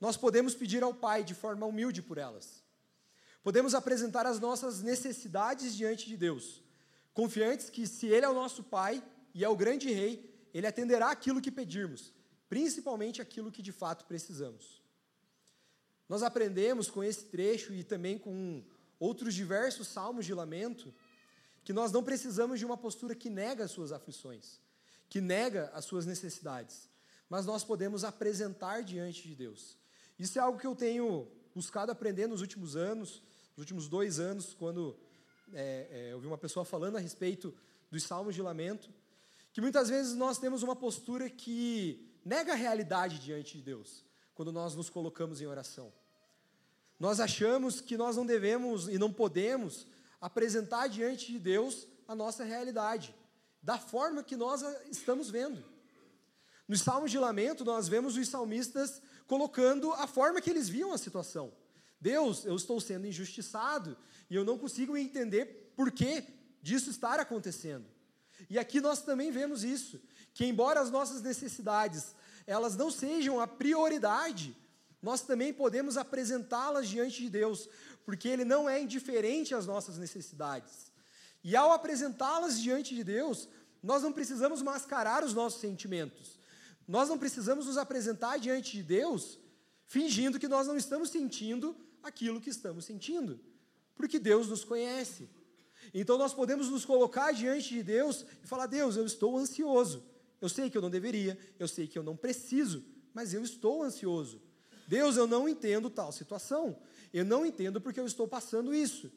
nós 0.00 0.16
podemos 0.16 0.54
pedir 0.54 0.82
ao 0.82 0.92
Pai 0.92 1.22
de 1.22 1.32
forma 1.32 1.64
humilde 1.64 2.02
por 2.02 2.18
elas. 2.18 2.64
Podemos 3.44 3.74
apresentar 3.74 4.26
as 4.26 4.40
nossas 4.40 4.82
necessidades 4.82 5.76
diante 5.76 6.06
de 6.06 6.16
Deus, 6.16 6.60
confiantes 7.14 7.70
que 7.70 7.86
se 7.86 8.06
Ele 8.06 8.26
é 8.26 8.28
o 8.28 8.34
nosso 8.34 8.64
Pai 8.64 9.02
e 9.32 9.44
é 9.44 9.48
o 9.48 9.56
grande 9.56 9.92
Rei, 9.92 10.28
Ele 10.52 10.66
atenderá 10.66 11.10
aquilo 11.10 11.40
que 11.40 11.50
pedirmos, 11.50 12.12
principalmente 12.48 13.22
aquilo 13.22 13.52
que 13.52 13.62
de 13.62 13.72
fato 13.72 14.04
precisamos. 14.04 14.82
Nós 16.08 16.22
aprendemos 16.24 16.90
com 16.90 17.04
esse 17.04 17.26
trecho 17.26 17.72
e 17.72 17.84
também 17.84 18.18
com 18.18 18.62
outros 18.98 19.34
diversos 19.34 19.88
salmos 19.88 20.24
de 20.26 20.34
lamento 20.34 20.94
que 21.64 21.72
nós 21.72 21.90
não 21.90 22.04
precisamos 22.04 22.58
de 22.58 22.66
uma 22.66 22.76
postura 22.76 23.14
que 23.14 23.30
nega 23.30 23.64
as 23.64 23.70
suas 23.70 23.90
aflições, 23.90 24.60
que 25.08 25.20
nega 25.20 25.70
as 25.72 25.84
suas 25.84 26.04
necessidades, 26.04 26.88
mas 27.28 27.46
nós 27.46 27.64
podemos 27.64 28.04
apresentar 28.04 28.82
diante 28.82 29.26
de 29.26 29.34
Deus. 29.34 29.78
Isso 30.18 30.38
é 30.38 30.42
algo 30.42 30.58
que 30.58 30.66
eu 30.66 30.76
tenho 30.76 31.26
buscado 31.54 31.90
aprender 31.90 32.26
nos 32.26 32.40
últimos 32.40 32.76
anos, 32.76 33.22
nos 33.56 33.58
últimos 33.58 33.88
dois 33.88 34.18
anos, 34.18 34.54
quando 34.54 34.96
é, 35.52 35.88
é, 35.90 36.12
eu 36.12 36.20
vi 36.20 36.26
uma 36.26 36.38
pessoa 36.38 36.64
falando 36.64 36.96
a 36.96 37.00
respeito 37.00 37.54
dos 37.90 38.02
salmos 38.02 38.34
de 38.34 38.42
lamento, 38.42 38.92
que 39.52 39.60
muitas 39.60 39.88
vezes 39.88 40.14
nós 40.14 40.38
temos 40.38 40.62
uma 40.62 40.76
postura 40.76 41.30
que 41.30 42.12
nega 42.24 42.52
a 42.52 42.56
realidade 42.56 43.18
diante 43.18 43.56
de 43.56 43.62
Deus, 43.62 44.04
quando 44.34 44.50
nós 44.52 44.74
nos 44.74 44.90
colocamos 44.90 45.40
em 45.40 45.46
oração. 45.46 45.92
Nós 46.98 47.20
achamos 47.20 47.80
que 47.80 47.96
nós 47.96 48.16
não 48.16 48.24
devemos 48.24 48.88
e 48.88 48.98
não 48.98 49.12
podemos 49.12 49.86
apresentar 50.20 50.88
diante 50.88 51.32
de 51.32 51.38
Deus 51.38 51.86
a 52.06 52.14
nossa 52.14 52.44
realidade, 52.44 53.14
da 53.62 53.78
forma 53.78 54.22
que 54.22 54.36
nós 54.36 54.62
estamos 54.90 55.30
vendo. 55.30 55.64
Nos 56.66 56.80
salmos 56.80 57.10
de 57.10 57.18
lamento, 57.18 57.64
nós 57.64 57.88
vemos 57.88 58.16
os 58.16 58.28
salmistas 58.28 59.02
colocando 59.26 59.92
a 59.92 60.06
forma 60.06 60.40
que 60.40 60.50
eles 60.50 60.68
viam 60.68 60.92
a 60.92 60.98
situação. 60.98 61.52
Deus, 62.00 62.44
eu 62.44 62.56
estou 62.56 62.80
sendo 62.80 63.06
injustiçado 63.06 63.96
e 64.28 64.34
eu 64.34 64.44
não 64.44 64.58
consigo 64.58 64.96
entender 64.96 65.72
por 65.76 65.90
que 65.90 66.24
disso 66.62 66.90
estar 66.90 67.18
acontecendo. 67.20 67.86
E 68.48 68.58
aqui 68.58 68.80
nós 68.80 69.02
também 69.02 69.30
vemos 69.30 69.64
isso, 69.64 70.00
que 70.32 70.44
embora 70.44 70.80
as 70.80 70.90
nossas 70.90 71.22
necessidades 71.22 72.14
elas 72.46 72.76
não 72.76 72.90
sejam 72.90 73.40
a 73.40 73.46
prioridade, 73.46 74.54
nós 75.04 75.20
também 75.20 75.52
podemos 75.52 75.98
apresentá-las 75.98 76.88
diante 76.88 77.20
de 77.22 77.28
Deus, 77.28 77.68
porque 78.06 78.26
Ele 78.26 78.44
não 78.44 78.68
é 78.68 78.80
indiferente 78.80 79.54
às 79.54 79.66
nossas 79.66 79.98
necessidades. 79.98 80.90
E 81.44 81.54
ao 81.54 81.72
apresentá-las 81.72 82.58
diante 82.58 82.94
de 82.94 83.04
Deus, 83.04 83.46
nós 83.82 84.02
não 84.02 84.10
precisamos 84.10 84.62
mascarar 84.62 85.22
os 85.22 85.34
nossos 85.34 85.60
sentimentos. 85.60 86.38
Nós 86.88 87.10
não 87.10 87.18
precisamos 87.18 87.66
nos 87.66 87.76
apresentar 87.76 88.38
diante 88.38 88.78
de 88.78 88.82
Deus 88.82 89.38
fingindo 89.86 90.40
que 90.40 90.48
nós 90.48 90.66
não 90.66 90.76
estamos 90.76 91.10
sentindo 91.10 91.76
aquilo 92.02 92.40
que 92.40 92.48
estamos 92.48 92.86
sentindo, 92.86 93.38
porque 93.94 94.18
Deus 94.18 94.48
nos 94.48 94.64
conhece. 94.64 95.28
Então 95.92 96.16
nós 96.16 96.32
podemos 96.32 96.70
nos 96.70 96.86
colocar 96.86 97.32
diante 97.32 97.68
de 97.74 97.82
Deus 97.82 98.24
e 98.42 98.46
falar: 98.46 98.66
Deus, 98.66 98.96
eu 98.96 99.04
estou 99.04 99.36
ansioso. 99.36 100.02
Eu 100.40 100.48
sei 100.48 100.70
que 100.70 100.78
eu 100.78 100.82
não 100.82 100.90
deveria, 100.90 101.38
eu 101.58 101.68
sei 101.68 101.86
que 101.86 101.98
eu 101.98 102.02
não 102.02 102.16
preciso, 102.16 102.82
mas 103.12 103.34
eu 103.34 103.42
estou 103.42 103.82
ansioso. 103.82 104.40
Deus, 104.86 105.16
eu 105.16 105.26
não 105.26 105.48
entendo 105.48 105.90
tal 105.90 106.12
situação. 106.12 106.76
Eu 107.12 107.24
não 107.24 107.46
entendo 107.46 107.80
porque 107.80 108.00
eu 108.00 108.06
estou 108.06 108.26
passando 108.26 108.74
isso. 108.74 109.10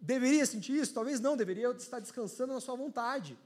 Deveria 0.00 0.46
sentir 0.46 0.72
isso? 0.72 0.94
Talvez 0.94 1.20
não, 1.20 1.36
deveria 1.36 1.70
estar 1.70 2.00
descansando 2.00 2.52
na 2.52 2.60
sua 2.60 2.76
vontade. 2.76 3.38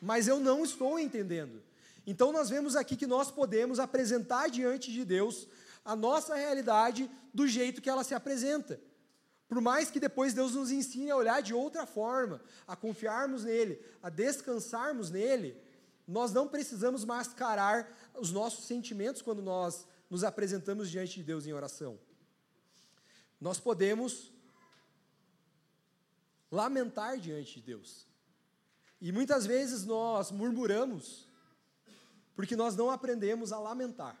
Mas 0.00 0.28
eu 0.28 0.38
não 0.38 0.64
estou 0.64 0.98
entendendo. 0.98 1.62
Então 2.06 2.32
nós 2.32 2.50
vemos 2.50 2.76
aqui 2.76 2.96
que 2.96 3.06
nós 3.06 3.30
podemos 3.30 3.78
apresentar 3.78 4.48
diante 4.48 4.92
de 4.92 5.04
Deus 5.04 5.46
a 5.84 5.94
nossa 5.96 6.34
realidade 6.34 7.10
do 7.32 7.46
jeito 7.46 7.80
que 7.80 7.90
ela 7.90 8.04
se 8.04 8.14
apresenta. 8.14 8.80
Por 9.48 9.60
mais 9.60 9.90
que 9.90 10.00
depois 10.00 10.32
Deus 10.32 10.54
nos 10.54 10.70
ensine 10.70 11.10
a 11.10 11.16
olhar 11.16 11.42
de 11.42 11.52
outra 11.52 11.84
forma, 11.84 12.40
a 12.66 12.74
confiarmos 12.74 13.44
nele, 13.44 13.78
a 14.02 14.08
descansarmos 14.08 15.10
nele, 15.10 15.56
nós 16.06 16.32
não 16.32 16.48
precisamos 16.48 17.04
mascarar 17.04 17.86
os 18.18 18.32
nossos 18.32 18.64
sentimentos 18.64 19.22
quando 19.22 19.42
nós 19.42 19.86
nos 20.12 20.24
apresentamos 20.24 20.90
diante 20.90 21.14
de 21.14 21.22
Deus 21.22 21.46
em 21.46 21.54
oração. 21.54 21.98
Nós 23.40 23.58
podemos 23.58 24.30
lamentar 26.50 27.18
diante 27.18 27.54
de 27.54 27.62
Deus. 27.62 28.06
E 29.00 29.10
muitas 29.10 29.46
vezes 29.46 29.86
nós 29.86 30.30
murmuramos 30.30 31.26
porque 32.34 32.54
nós 32.54 32.76
não 32.76 32.90
aprendemos 32.90 33.52
a 33.52 33.58
lamentar. 33.58 34.20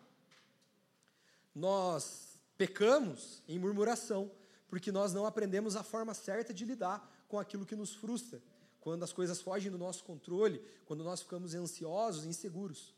Nós 1.54 2.38
pecamos 2.56 3.42
em 3.46 3.58
murmuração, 3.58 4.30
porque 4.70 4.90
nós 4.90 5.12
não 5.12 5.26
aprendemos 5.26 5.76
a 5.76 5.82
forma 5.82 6.14
certa 6.14 6.54
de 6.54 6.64
lidar 6.64 7.06
com 7.28 7.38
aquilo 7.38 7.66
que 7.66 7.76
nos 7.76 7.94
frustra, 7.94 8.42
quando 8.80 9.02
as 9.02 9.12
coisas 9.12 9.42
fogem 9.42 9.70
do 9.70 9.76
nosso 9.76 10.04
controle, 10.04 10.58
quando 10.86 11.04
nós 11.04 11.20
ficamos 11.20 11.54
ansiosos, 11.54 12.24
inseguros. 12.24 12.94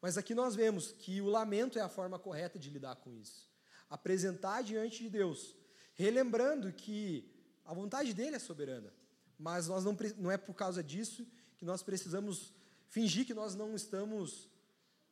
Mas 0.00 0.18
aqui 0.18 0.34
nós 0.34 0.54
vemos 0.54 0.92
que 0.92 1.20
o 1.20 1.26
lamento 1.26 1.78
é 1.78 1.82
a 1.82 1.88
forma 1.88 2.18
correta 2.18 2.58
de 2.58 2.70
lidar 2.70 2.96
com 2.96 3.14
isso. 3.14 3.48
Apresentar 3.88 4.62
diante 4.62 5.02
de 5.02 5.10
Deus, 5.10 5.54
relembrando 5.94 6.72
que 6.72 7.30
a 7.64 7.72
vontade 7.72 8.12
dele 8.12 8.36
é 8.36 8.38
soberana, 8.38 8.92
mas 9.38 9.68
nós 9.68 9.84
não, 9.84 9.96
não 10.18 10.30
é 10.30 10.36
por 10.36 10.54
causa 10.54 10.82
disso 10.82 11.26
que 11.56 11.64
nós 11.64 11.82
precisamos 11.82 12.52
fingir 12.88 13.26
que 13.26 13.34
nós 13.34 13.54
não 13.54 13.74
estamos 13.74 14.48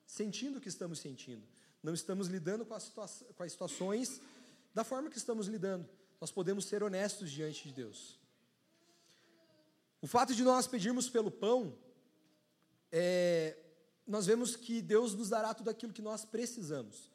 sentindo 0.07 0.59
o 0.59 0.61
que 0.61 0.69
estamos 0.69 0.99
sentindo, 0.99 1.47
não 1.83 1.95
estamos 1.95 2.29
lidando 2.29 2.65
com 2.65 2.77
com 3.35 3.43
as 3.43 3.53
situações 3.53 4.21
da 4.73 4.85
forma 4.85 5.09
que 5.09 5.19
estamos 5.19 5.47
lidando. 5.47 5.89
Nós 6.21 6.31
podemos 6.31 6.65
ser 6.67 6.83
honestos 6.83 7.31
diante 7.31 7.69
de 7.69 7.75
Deus. 7.75 8.19
O 10.01 10.07
fato 10.07 10.35
de 10.35 10.43
nós 10.43 10.67
pedirmos 10.67 11.09
pelo 11.09 11.31
pão, 11.31 11.79
é, 12.93 13.57
nós 14.07 14.27
vemos 14.27 14.55
que 14.57 14.83
Deus 14.83 15.15
nos 15.15 15.31
dará 15.31 15.55
tudo 15.55 15.71
aquilo 15.71 15.93
que 15.93 16.03
nós 16.03 16.25
precisamos. 16.25 17.11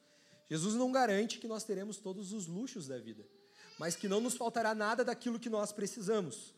Jesus 0.50 0.74
não 0.76 0.92
garante 0.92 1.38
que 1.38 1.48
nós 1.48 1.64
teremos 1.64 1.98
todos 1.98 2.34
os 2.34 2.48
luxos 2.48 2.88
da 2.88 2.98
vida, 2.98 3.24
mas 3.78 3.96
que 3.96 4.08
não 4.08 4.20
nos 4.20 4.36
faltará 4.36 4.74
nada 4.74 5.06
daquilo 5.06 5.40
que 5.40 5.50
nós 5.50 5.72
precisamos. 5.72 6.54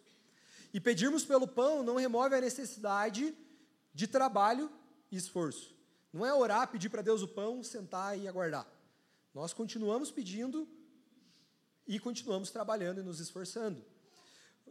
E 0.73 0.79
pedirmos 0.79 1.25
pelo 1.25 1.47
pão 1.47 1.83
não 1.83 1.97
remove 1.97 2.33
a 2.33 2.41
necessidade 2.41 3.35
de 3.93 4.07
trabalho 4.07 4.71
e 5.11 5.17
esforço. 5.17 5.75
Não 6.13 6.25
é 6.25 6.33
orar, 6.33 6.69
pedir 6.69 6.89
para 6.89 7.01
Deus 7.01 7.21
o 7.21 7.27
pão, 7.27 7.63
sentar 7.63 8.17
e 8.17 8.27
aguardar. 8.27 8.65
Nós 9.33 9.53
continuamos 9.53 10.11
pedindo 10.11 10.67
e 11.85 11.99
continuamos 11.99 12.51
trabalhando 12.51 13.01
e 13.01 13.03
nos 13.03 13.19
esforçando. 13.19 13.83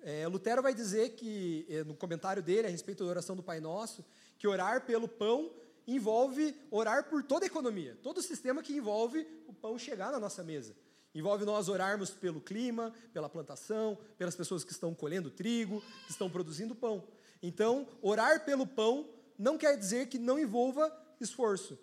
É, 0.03 0.27
Lutero 0.27 0.63
vai 0.63 0.75
dizer 0.75 1.11
que, 1.11 1.67
é, 1.69 1.85
no 1.85 1.95
comentário 1.95 2.43
dele 2.43 2.67
a 2.67 2.71
respeito 2.71 3.05
da 3.05 3.11
oração 3.11 3.37
do 3.37 3.43
Pai 3.43 3.61
Nosso, 3.61 4.03
que 4.41 4.49
orar 4.49 4.87
pelo 4.87 5.07
pão 5.07 5.53
envolve 5.87 6.57
orar 6.71 7.11
por 7.11 7.23
toda 7.23 7.45
a 7.45 7.47
economia, 7.47 7.97
todo 8.03 8.19
o 8.19 8.23
sistema 8.23 8.63
que 8.63 8.73
envolve 8.73 9.29
o 9.47 9.53
pão 9.53 9.79
chegar 9.79 10.11
na 10.11 10.19
nossa 10.19 10.43
mesa. 10.43 10.75
Envolve 11.15 11.45
nós 11.45 11.69
orarmos 11.69 12.11
pelo 12.11 12.41
clima, 12.41 12.91
pela 13.13 13.29
plantação, 13.29 13.99
pelas 14.17 14.35
pessoas 14.35 14.65
que 14.65 14.73
estão 14.73 14.95
colhendo 14.95 15.31
trigo, 15.31 15.83
que 16.07 16.11
estão 16.11 16.31
produzindo 16.31 16.75
pão. 16.75 17.07
Então, 17.43 17.87
orar 18.01 18.47
pelo 18.47 18.67
pão 18.67 19.07
não 19.39 19.59
quer 19.59 19.77
dizer 19.77 20.09
que 20.09 20.19
não 20.19 20.39
envolva 20.39 20.91
esforço. 21.21 21.79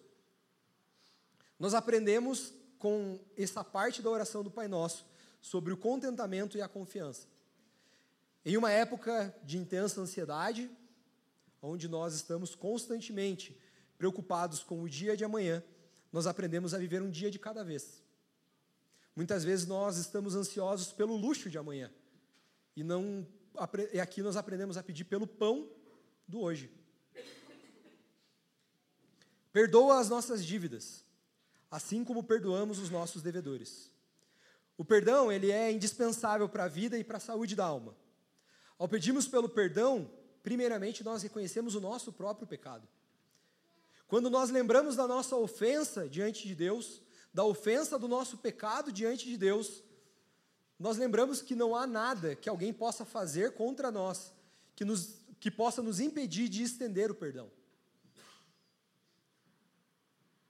Nós 1.59 1.75
aprendemos 1.75 2.53
com 2.79 3.19
essa 3.37 3.63
parte 3.63 4.01
da 4.01 4.09
oração 4.09 4.43
do 4.43 4.49
Pai 4.49 4.67
Nosso 4.67 5.05
sobre 5.39 5.71
o 5.71 5.77
contentamento 5.77 6.57
e 6.57 6.61
a 6.61 6.67
confiança. 6.67 7.27
Em 8.43 8.57
uma 8.57 8.71
época 8.71 9.35
de 9.43 9.59
intensa 9.59 10.01
ansiedade, 10.01 10.71
onde 11.61 11.87
nós 11.87 12.13
estamos 12.13 12.55
constantemente 12.55 13.57
preocupados 13.97 14.63
com 14.63 14.81
o 14.81 14.89
dia 14.89 15.17
de 15.17 15.23
amanhã, 15.23 15.63
nós 16.11 16.27
aprendemos 16.27 16.73
a 16.73 16.77
viver 16.77 17.01
um 17.01 17.09
dia 17.09 17.31
de 17.31 17.39
cada 17.39 17.63
vez. 17.63 18.01
Muitas 19.15 19.43
vezes 19.43 19.65
nós 19.65 19.97
estamos 19.97 20.35
ansiosos 20.35 20.91
pelo 20.91 21.15
luxo 21.15 21.49
de 21.49 21.57
amanhã. 21.57 21.91
E 22.75 22.83
não 22.83 23.27
e 23.91 23.99
aqui 23.99 24.21
nós 24.21 24.37
aprendemos 24.37 24.77
a 24.77 24.83
pedir 24.83 25.05
pelo 25.05 25.25
pão 25.25 25.67
do 26.27 26.41
hoje. 26.41 26.71
Perdoa 29.51 29.99
as 29.99 30.09
nossas 30.09 30.45
dívidas, 30.45 31.03
assim 31.71 32.03
como 32.03 32.23
perdoamos 32.23 32.77
os 32.77 32.91
nossos 32.91 33.23
devedores. 33.23 33.91
O 34.77 34.85
perdão, 34.85 35.31
ele 35.31 35.51
é 35.51 35.71
indispensável 35.71 36.47
para 36.47 36.65
a 36.65 36.67
vida 36.67 36.99
e 36.99 37.03
para 37.03 37.17
a 37.17 37.19
saúde 37.19 37.55
da 37.55 37.65
alma. 37.65 37.97
Ao 38.77 38.87
pedirmos 38.87 39.27
pelo 39.27 39.49
perdão, 39.49 40.07
primeiramente 40.43 41.03
nós 41.03 41.23
reconhecemos 41.23 41.75
o 41.75 41.81
nosso 41.81 42.11
próprio 42.11 42.47
pecado. 42.47 42.87
Quando 44.07 44.29
nós 44.29 44.49
lembramos 44.49 44.95
da 44.95 45.07
nossa 45.07 45.35
ofensa 45.35 46.07
diante 46.07 46.47
de 46.47 46.55
Deus, 46.55 47.01
da 47.33 47.43
ofensa 47.43 47.99
do 47.99 48.07
nosso 48.07 48.37
pecado 48.37 48.91
diante 48.91 49.25
de 49.25 49.37
Deus, 49.37 49.83
nós 50.79 50.97
lembramos 50.97 51.41
que 51.41 51.55
não 51.55 51.75
há 51.75 51.85
nada 51.85 52.35
que 52.35 52.47
alguém 52.47 52.71
possa 52.71 53.03
fazer 53.03 53.53
contra 53.53 53.91
nós 53.91 54.33
que, 54.75 54.85
nos, 54.85 55.19
que 55.39 55.51
possa 55.51 55.81
nos 55.81 55.99
impedir 55.99 56.47
de 56.47 56.63
estender 56.63 57.11
o 57.11 57.15
perdão. 57.15 57.51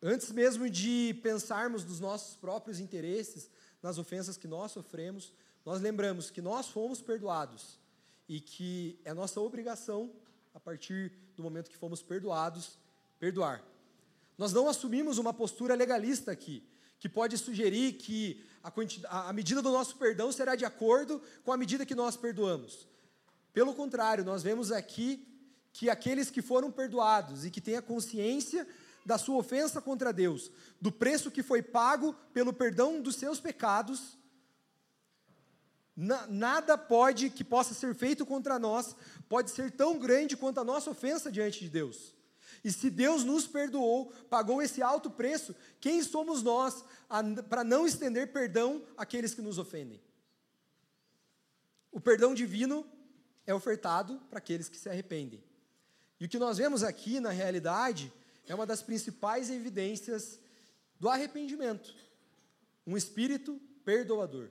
Antes 0.01 0.31
mesmo 0.31 0.69
de 0.69 1.19
pensarmos 1.23 1.83
nos 1.83 1.99
nossos 1.99 2.35
próprios 2.35 2.79
interesses, 2.79 3.49
nas 3.81 3.97
ofensas 3.97 4.37
que 4.37 4.47
nós 4.47 4.71
sofremos, 4.71 5.33
nós 5.65 5.81
lembramos 5.81 6.29
que 6.29 6.41
nós 6.41 6.67
fomos 6.67 7.01
perdoados 7.01 7.79
e 8.27 8.39
que 8.39 8.99
é 9.05 9.13
nossa 9.13 9.39
obrigação, 9.39 10.11
a 10.53 10.59
partir 10.59 11.11
do 11.35 11.43
momento 11.43 11.69
que 11.69 11.77
fomos 11.77 12.01
perdoados, 12.01 12.77
perdoar. 13.19 13.63
Nós 14.37 14.53
não 14.53 14.67
assumimos 14.67 15.17
uma 15.17 15.33
postura 15.33 15.75
legalista 15.75 16.31
aqui, 16.31 16.63
que 16.99 17.07
pode 17.07 17.37
sugerir 17.37 17.93
que 17.93 18.43
a, 18.63 19.29
a 19.29 19.33
medida 19.33 19.61
do 19.61 19.71
nosso 19.71 19.95
perdão 19.97 20.31
será 20.31 20.55
de 20.55 20.65
acordo 20.65 21.21
com 21.43 21.51
a 21.51 21.57
medida 21.57 21.85
que 21.85 21.95
nós 21.95 22.17
perdoamos. 22.17 22.87
Pelo 23.53 23.73
contrário, 23.73 24.23
nós 24.23 24.43
vemos 24.43 24.71
aqui 24.71 25.27
que 25.71 25.89
aqueles 25.89 26.29
que 26.29 26.41
foram 26.41 26.71
perdoados 26.71 27.45
e 27.45 27.51
que 27.51 27.61
têm 27.61 27.75
a 27.75 27.81
consciência 27.81 28.67
da 29.05 29.17
sua 29.17 29.37
ofensa 29.37 29.79
contra 29.79 30.11
Deus, 30.11 30.51
do 30.81 30.91
preço 30.91 31.31
que 31.31 31.41
foi 31.41 31.61
pago 31.61 32.13
pelo 32.33 32.51
perdão 32.51 33.01
dos 33.01 33.15
seus 33.15 33.39
pecados, 33.39 34.17
nada 35.97 36.77
pode 36.77 37.31
que 37.31 37.43
possa 37.43 37.73
ser 37.73 37.95
feito 37.95 38.23
contra 38.23 38.59
nós 38.59 38.95
pode 39.27 39.49
ser 39.49 39.71
tão 39.71 39.97
grande 39.97 40.37
quanto 40.37 40.59
a 40.59 40.63
nossa 40.63 40.91
ofensa 40.91 41.31
diante 41.31 41.59
de 41.59 41.69
Deus. 41.69 42.13
E 42.63 42.71
se 42.71 42.89
Deus 42.89 43.23
nos 43.23 43.47
perdoou, 43.47 44.11
pagou 44.29 44.61
esse 44.61 44.81
alto 44.81 45.09
preço, 45.09 45.55
quem 45.79 46.03
somos 46.03 46.43
nós 46.43 46.83
para 47.49 47.63
não 47.63 47.87
estender 47.87 48.31
perdão 48.31 48.83
àqueles 48.95 49.33
que 49.33 49.41
nos 49.41 49.57
ofendem? 49.57 49.99
O 51.91 51.99
perdão 51.99 52.35
divino 52.35 52.85
é 53.45 53.53
ofertado 53.53 54.21
para 54.29 54.37
aqueles 54.37 54.69
que 54.69 54.77
se 54.77 54.89
arrependem. 54.89 55.43
E 56.19 56.25
o 56.25 56.29
que 56.29 56.37
nós 56.37 56.57
vemos 56.57 56.83
aqui, 56.83 57.19
na 57.19 57.31
realidade, 57.31 58.13
é 58.45 58.53
uma 58.53 58.65
das 58.65 58.83
principais 58.83 59.49
evidências 59.49 60.39
do 60.99 61.09
arrependimento. 61.09 61.95
Um 62.85 62.97
espírito 62.97 63.59
perdoador. 63.83 64.49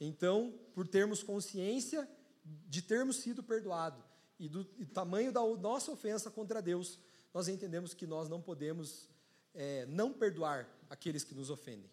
Então, 0.00 0.54
por 0.74 0.86
termos 0.86 1.22
consciência 1.22 2.08
de 2.44 2.80
termos 2.82 3.16
sido 3.16 3.42
perdoado 3.42 4.02
e 4.38 4.48
do 4.48 4.66
e 4.78 4.86
tamanho 4.86 5.32
da 5.32 5.40
nossa 5.56 5.90
ofensa 5.90 6.30
contra 6.30 6.62
Deus, 6.62 6.98
nós 7.34 7.48
entendemos 7.48 7.92
que 7.94 8.06
nós 8.06 8.28
não 8.28 8.40
podemos 8.40 9.08
é, 9.54 9.84
não 9.86 10.12
perdoar 10.12 10.68
aqueles 10.88 11.24
que 11.24 11.34
nos 11.34 11.50
ofendem. 11.50 11.90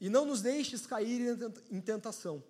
E 0.00 0.08
não 0.08 0.24
nos 0.24 0.42
deixes 0.42 0.86
cair 0.86 1.38
em 1.70 1.80
tentação, 1.80 2.42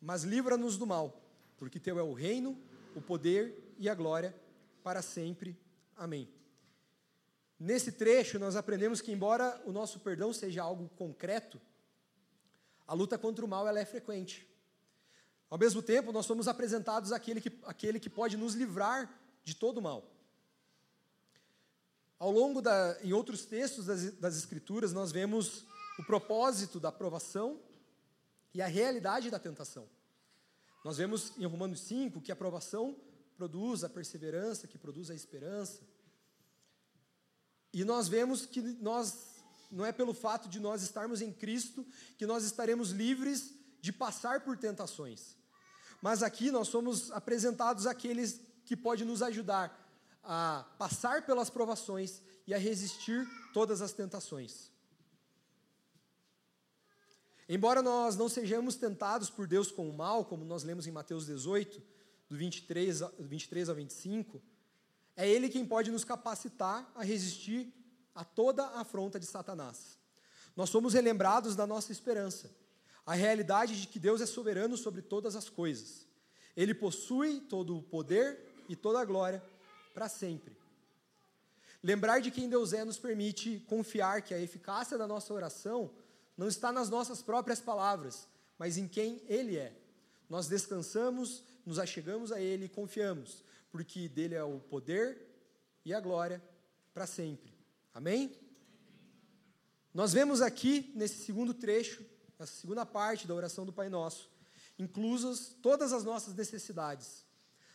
mas 0.00 0.24
livra-nos 0.24 0.76
do 0.76 0.86
mal, 0.86 1.22
porque 1.56 1.80
teu 1.80 1.98
é 1.98 2.02
o 2.02 2.12
reino, 2.12 2.58
o 2.94 3.00
poder 3.00 3.74
e 3.78 3.88
a 3.88 3.94
glória 3.94 4.34
para 4.82 5.02
sempre. 5.02 5.58
Amém. 5.96 6.28
Nesse 7.58 7.92
trecho, 7.92 8.38
nós 8.38 8.56
aprendemos 8.56 9.00
que, 9.00 9.12
embora 9.12 9.60
o 9.64 9.72
nosso 9.72 10.00
perdão 10.00 10.32
seja 10.32 10.62
algo 10.62 10.88
concreto, 10.96 11.60
a 12.86 12.94
luta 12.94 13.18
contra 13.18 13.44
o 13.44 13.48
mal 13.48 13.66
ela 13.66 13.80
é 13.80 13.84
frequente. 13.84 14.48
Ao 15.50 15.58
mesmo 15.58 15.82
tempo, 15.82 16.12
nós 16.12 16.26
somos 16.26 16.48
apresentados 16.48 17.12
àquele 17.12 17.40
que, 17.40 17.52
àquele 17.64 18.00
que 18.00 18.10
pode 18.10 18.36
nos 18.36 18.54
livrar 18.54 19.08
de 19.44 19.54
todo 19.54 19.78
o 19.78 19.82
mal. 19.82 20.10
Ao 22.18 22.30
longo 22.30 22.60
da, 22.60 22.98
em 23.02 23.12
outros 23.12 23.44
textos 23.44 23.86
das, 23.86 24.12
das 24.14 24.36
Escrituras, 24.36 24.92
nós 24.92 25.12
vemos 25.12 25.64
o 25.98 26.04
propósito 26.04 26.80
da 26.80 26.88
aprovação 26.88 27.60
e 28.52 28.62
a 28.62 28.66
realidade 28.66 29.30
da 29.30 29.38
tentação. 29.38 29.88
Nós 30.84 30.96
vemos 30.96 31.32
em 31.38 31.46
Romanos 31.46 31.80
5 31.80 32.20
que 32.20 32.30
a 32.30 32.34
aprovação 32.34 32.96
produz 33.36 33.84
a 33.84 33.88
perseverança, 33.88 34.66
que 34.68 34.78
produz 34.78 35.10
a 35.10 35.14
esperança. 35.14 35.82
E 37.72 37.84
nós 37.84 38.06
vemos 38.06 38.46
que 38.46 38.60
nós 38.60 39.33
não 39.70 39.84
é 39.84 39.92
pelo 39.92 40.14
fato 40.14 40.48
de 40.48 40.60
nós 40.60 40.82
estarmos 40.82 41.20
em 41.20 41.32
Cristo 41.32 41.86
que 42.16 42.26
nós 42.26 42.44
estaremos 42.44 42.90
livres 42.90 43.54
de 43.80 43.92
passar 43.92 44.40
por 44.40 44.56
tentações. 44.56 45.36
Mas 46.00 46.22
aqui 46.22 46.50
nós 46.50 46.68
somos 46.68 47.10
apresentados 47.10 47.86
àqueles 47.86 48.40
que 48.64 48.76
podem 48.76 49.06
nos 49.06 49.22
ajudar 49.22 49.80
a 50.22 50.64
passar 50.78 51.26
pelas 51.26 51.50
provações 51.50 52.22
e 52.46 52.54
a 52.54 52.58
resistir 52.58 53.26
todas 53.52 53.82
as 53.82 53.92
tentações. 53.92 54.70
Embora 57.48 57.82
nós 57.82 58.16
não 58.16 58.28
sejamos 58.28 58.74
tentados 58.74 59.28
por 59.28 59.46
Deus 59.46 59.70
com 59.70 59.88
o 59.88 59.92
mal, 59.92 60.24
como 60.24 60.44
nós 60.44 60.62
lemos 60.62 60.86
em 60.86 60.90
Mateus 60.90 61.26
18, 61.26 61.82
do 62.28 62.36
23, 62.36 63.00
23 63.18 63.68
ao 63.68 63.74
25, 63.74 64.42
é 65.14 65.28
Ele 65.28 65.50
quem 65.50 65.64
pode 65.66 65.90
nos 65.90 66.04
capacitar 66.04 66.90
a 66.94 67.04
resistir 67.04 67.72
a 68.14 68.24
toda 68.24 68.64
a 68.64 68.80
afronta 68.80 69.18
de 69.18 69.26
Satanás. 69.26 69.98
Nós 70.56 70.70
somos 70.70 70.94
relembrados 70.94 71.56
da 71.56 71.66
nossa 71.66 71.90
esperança. 71.90 72.50
A 73.04 73.14
realidade 73.14 73.80
de 73.80 73.86
que 73.86 73.98
Deus 73.98 74.20
é 74.20 74.26
soberano 74.26 74.76
sobre 74.76 75.02
todas 75.02 75.36
as 75.36 75.48
coisas. 75.48 76.06
Ele 76.56 76.72
possui 76.72 77.40
todo 77.40 77.76
o 77.76 77.82
poder 77.82 78.38
e 78.68 78.76
toda 78.76 79.00
a 79.00 79.04
glória 79.04 79.42
para 79.92 80.08
sempre. 80.08 80.56
Lembrar 81.82 82.20
de 82.20 82.30
quem 82.30 82.48
Deus 82.48 82.72
é 82.72 82.84
nos 82.84 82.98
permite 82.98 83.62
confiar 83.68 84.22
que 84.22 84.32
a 84.32 84.40
eficácia 84.40 84.96
da 84.96 85.06
nossa 85.06 85.34
oração 85.34 85.90
não 86.36 86.48
está 86.48 86.72
nas 86.72 86.88
nossas 86.88 87.20
próprias 87.20 87.60
palavras, 87.60 88.26
mas 88.58 88.78
em 88.78 88.88
quem 88.88 89.22
Ele 89.26 89.58
é. 89.58 89.76
Nós 90.28 90.48
descansamos, 90.48 91.42
nos 91.66 91.78
achegamos 91.78 92.32
a 92.32 92.40
Ele 92.40 92.64
e 92.64 92.68
confiamos, 92.70 93.44
porque 93.70 94.08
dele 94.08 94.34
é 94.34 94.42
o 94.42 94.58
poder 94.58 95.20
e 95.84 95.92
a 95.92 96.00
glória 96.00 96.42
para 96.94 97.06
sempre. 97.06 97.53
Amém? 97.94 98.36
Nós 99.94 100.12
vemos 100.12 100.42
aqui, 100.42 100.92
nesse 100.96 101.24
segundo 101.24 101.54
trecho, 101.54 102.04
nessa 102.36 102.52
segunda 102.52 102.84
parte 102.84 103.24
da 103.28 103.34
oração 103.34 103.64
do 103.64 103.72
Pai 103.72 103.88
Nosso, 103.88 104.28
inclusas 104.76 105.54
todas 105.62 105.92
as 105.92 106.02
nossas 106.02 106.34
necessidades. 106.34 107.24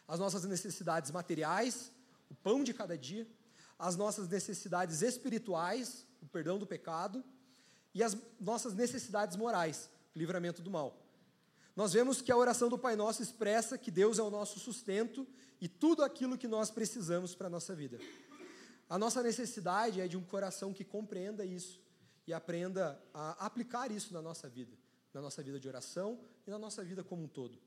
As 0.05 0.20
nossas 0.20 0.43
necessidades 0.43 1.09
materiais, 1.11 1.89
o 2.30 2.36
pão 2.36 2.63
de 2.63 2.74
cada 2.74 2.97
dia, 2.97 3.26
as 3.78 3.95
nossas 3.95 4.28
necessidades 4.28 5.01
espirituais, 5.01 6.05
o 6.22 6.26
perdão 6.26 6.59
do 6.59 6.67
pecado, 6.67 7.24
e 7.93 8.03
as 8.03 8.17
nossas 8.39 8.74
necessidades 8.74 9.38
morais, 9.38 9.89
o 10.13 10.20
livramento 10.20 10.61
do 10.61 10.70
mal. 10.70 11.01
Nós 11.76 11.93
vemos 11.93 12.22
que 12.22 12.32
a 12.32 12.36
oração 12.36 12.67
do 12.67 12.78
Pai 12.78 12.97
Nosso 12.97 13.24
expressa 13.24 13.78
que 13.78 13.89
Deus 13.89 14.20
é 14.20 14.22
o 14.22 14.30
nosso 14.30 14.59
sustento 14.59 15.26
e 15.61 15.70
tudo 15.70 16.03
aquilo 16.03 16.38
que 16.38 16.47
nós 16.47 16.70
precisamos 16.70 17.34
para 17.34 17.47
a 17.47 17.49
nossa 17.49 17.74
vida. 17.74 17.97
A 18.90 18.98
nossa 18.98 19.22
necessidade 19.22 20.02
é 20.02 20.08
de 20.08 20.18
um 20.18 20.24
coração 20.24 20.74
que 20.74 20.84
compreenda 20.84 21.46
isso 21.46 21.80
e 22.26 22.34
aprenda 22.34 23.00
a 23.14 23.46
aplicar 23.46 23.92
isso 23.92 24.12
na 24.12 24.22
nossa 24.22 24.50
vida, 24.50 24.76
na 25.14 25.22
nossa 25.22 25.44
vida 25.44 25.60
de 25.60 25.68
oração 25.68 26.20
e 26.48 26.50
na 26.50 26.58
nossa 26.58 26.84
vida 26.84 27.04
como 27.04 27.24
um 27.24 27.28
todo. 27.28 27.60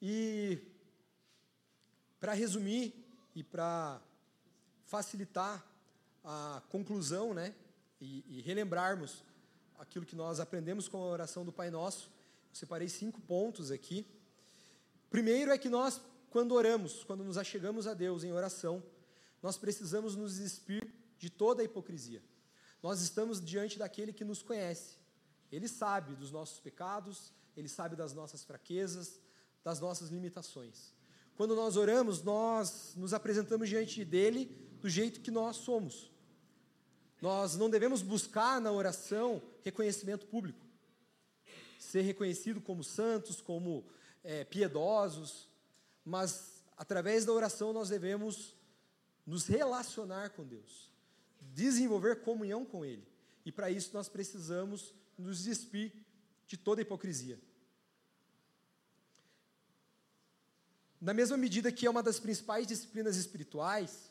E 0.00 0.58
para 2.20 2.34
resumir 2.34 2.94
e 3.34 3.42
para 3.42 4.00
facilitar 4.84 5.66
a 6.22 6.62
conclusão, 6.68 7.34
né, 7.34 7.52
e, 8.00 8.24
e, 8.28 8.40
relembrarmos 8.42 9.24
aquilo 9.78 10.06
que 10.06 10.14
nós 10.14 10.38
aprendemos 10.38 10.88
com 10.88 10.98
a 10.98 11.06
oração 11.06 11.44
do 11.44 11.52
Pai 11.52 11.70
Nosso, 11.70 12.10
eu 12.50 12.54
separei 12.54 12.88
cinco 12.88 13.20
pontos 13.20 13.70
aqui. 13.70 14.06
Primeiro 15.10 15.50
é 15.50 15.58
que 15.58 15.68
nós 15.68 16.00
quando 16.34 16.50
oramos, 16.50 17.04
quando 17.04 17.22
nos 17.22 17.38
achegamos 17.38 17.86
a 17.86 17.94
Deus 17.94 18.24
em 18.24 18.32
oração, 18.32 18.82
nós 19.40 19.56
precisamos 19.56 20.16
nos 20.16 20.38
despir 20.38 20.84
de 21.16 21.30
toda 21.30 21.62
a 21.62 21.64
hipocrisia. 21.64 22.20
Nós 22.82 23.00
estamos 23.00 23.40
diante 23.40 23.78
daquele 23.78 24.12
que 24.12 24.24
nos 24.24 24.42
conhece. 24.42 24.96
Ele 25.52 25.68
sabe 25.68 26.16
dos 26.16 26.32
nossos 26.32 26.58
pecados, 26.58 27.32
ele 27.56 27.68
sabe 27.68 27.94
das 27.94 28.12
nossas 28.14 28.42
fraquezas, 28.42 29.20
das 29.62 29.78
nossas 29.78 30.10
limitações. 30.10 30.92
Quando 31.36 31.54
nós 31.54 31.76
oramos, 31.76 32.20
nós 32.24 32.94
nos 32.96 33.14
apresentamos 33.14 33.68
diante 33.68 34.04
dele 34.04 34.46
do 34.80 34.90
jeito 34.90 35.20
que 35.20 35.30
nós 35.30 35.54
somos. 35.58 36.10
Nós 37.22 37.54
não 37.54 37.70
devemos 37.70 38.02
buscar 38.02 38.60
na 38.60 38.72
oração 38.72 39.40
reconhecimento 39.62 40.26
público, 40.26 40.66
ser 41.78 42.02
reconhecido 42.02 42.60
como 42.60 42.82
santos, 42.82 43.40
como 43.40 43.86
é, 44.24 44.42
piedosos, 44.42 45.53
mas 46.04 46.62
através 46.76 47.24
da 47.24 47.32
oração 47.32 47.72
nós 47.72 47.88
devemos 47.88 48.54
nos 49.26 49.46
relacionar 49.46 50.30
com 50.30 50.44
Deus, 50.44 50.92
desenvolver 51.40 52.20
comunhão 52.22 52.64
com 52.64 52.84
Ele. 52.84 53.06
E 53.44 53.52
para 53.52 53.70
isso 53.70 53.90
nós 53.94 54.08
precisamos 54.08 54.94
nos 55.16 55.44
despir 55.44 55.92
de 56.46 56.56
toda 56.56 56.82
hipocrisia. 56.82 57.40
Na 61.00 61.12
mesma 61.12 61.36
medida 61.36 61.70
que 61.70 61.86
é 61.86 61.90
uma 61.90 62.02
das 62.02 62.18
principais 62.18 62.66
disciplinas 62.66 63.16
espirituais, 63.16 64.10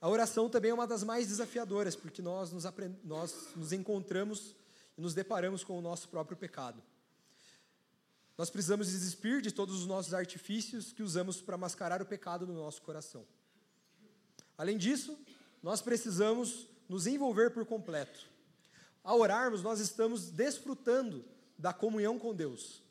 a 0.00 0.08
oração 0.08 0.48
também 0.48 0.70
é 0.70 0.74
uma 0.74 0.86
das 0.86 1.02
mais 1.02 1.28
desafiadoras, 1.28 1.96
porque 1.96 2.22
nós 2.22 2.52
nos, 2.52 2.64
nós 3.04 3.48
nos 3.56 3.72
encontramos 3.72 4.54
e 4.96 5.00
nos 5.00 5.14
deparamos 5.14 5.64
com 5.64 5.78
o 5.78 5.82
nosso 5.82 6.08
próprio 6.08 6.36
pecado. 6.36 6.82
Nós 8.42 8.50
precisamos 8.50 8.88
desespir 8.88 9.40
de 9.40 9.52
todos 9.52 9.78
os 9.78 9.86
nossos 9.86 10.12
artifícios 10.12 10.92
que 10.92 11.00
usamos 11.00 11.40
para 11.40 11.56
mascarar 11.56 12.02
o 12.02 12.04
pecado 12.04 12.44
no 12.44 12.54
nosso 12.54 12.82
coração. 12.82 13.24
Além 14.58 14.76
disso, 14.76 15.16
nós 15.62 15.80
precisamos 15.80 16.66
nos 16.88 17.06
envolver 17.06 17.50
por 17.50 17.64
completo. 17.64 18.18
Ao 19.04 19.20
orarmos, 19.20 19.62
nós 19.62 19.78
estamos 19.78 20.28
desfrutando 20.28 21.24
da 21.56 21.72
comunhão 21.72 22.18
com 22.18 22.34
Deus. 22.34 22.82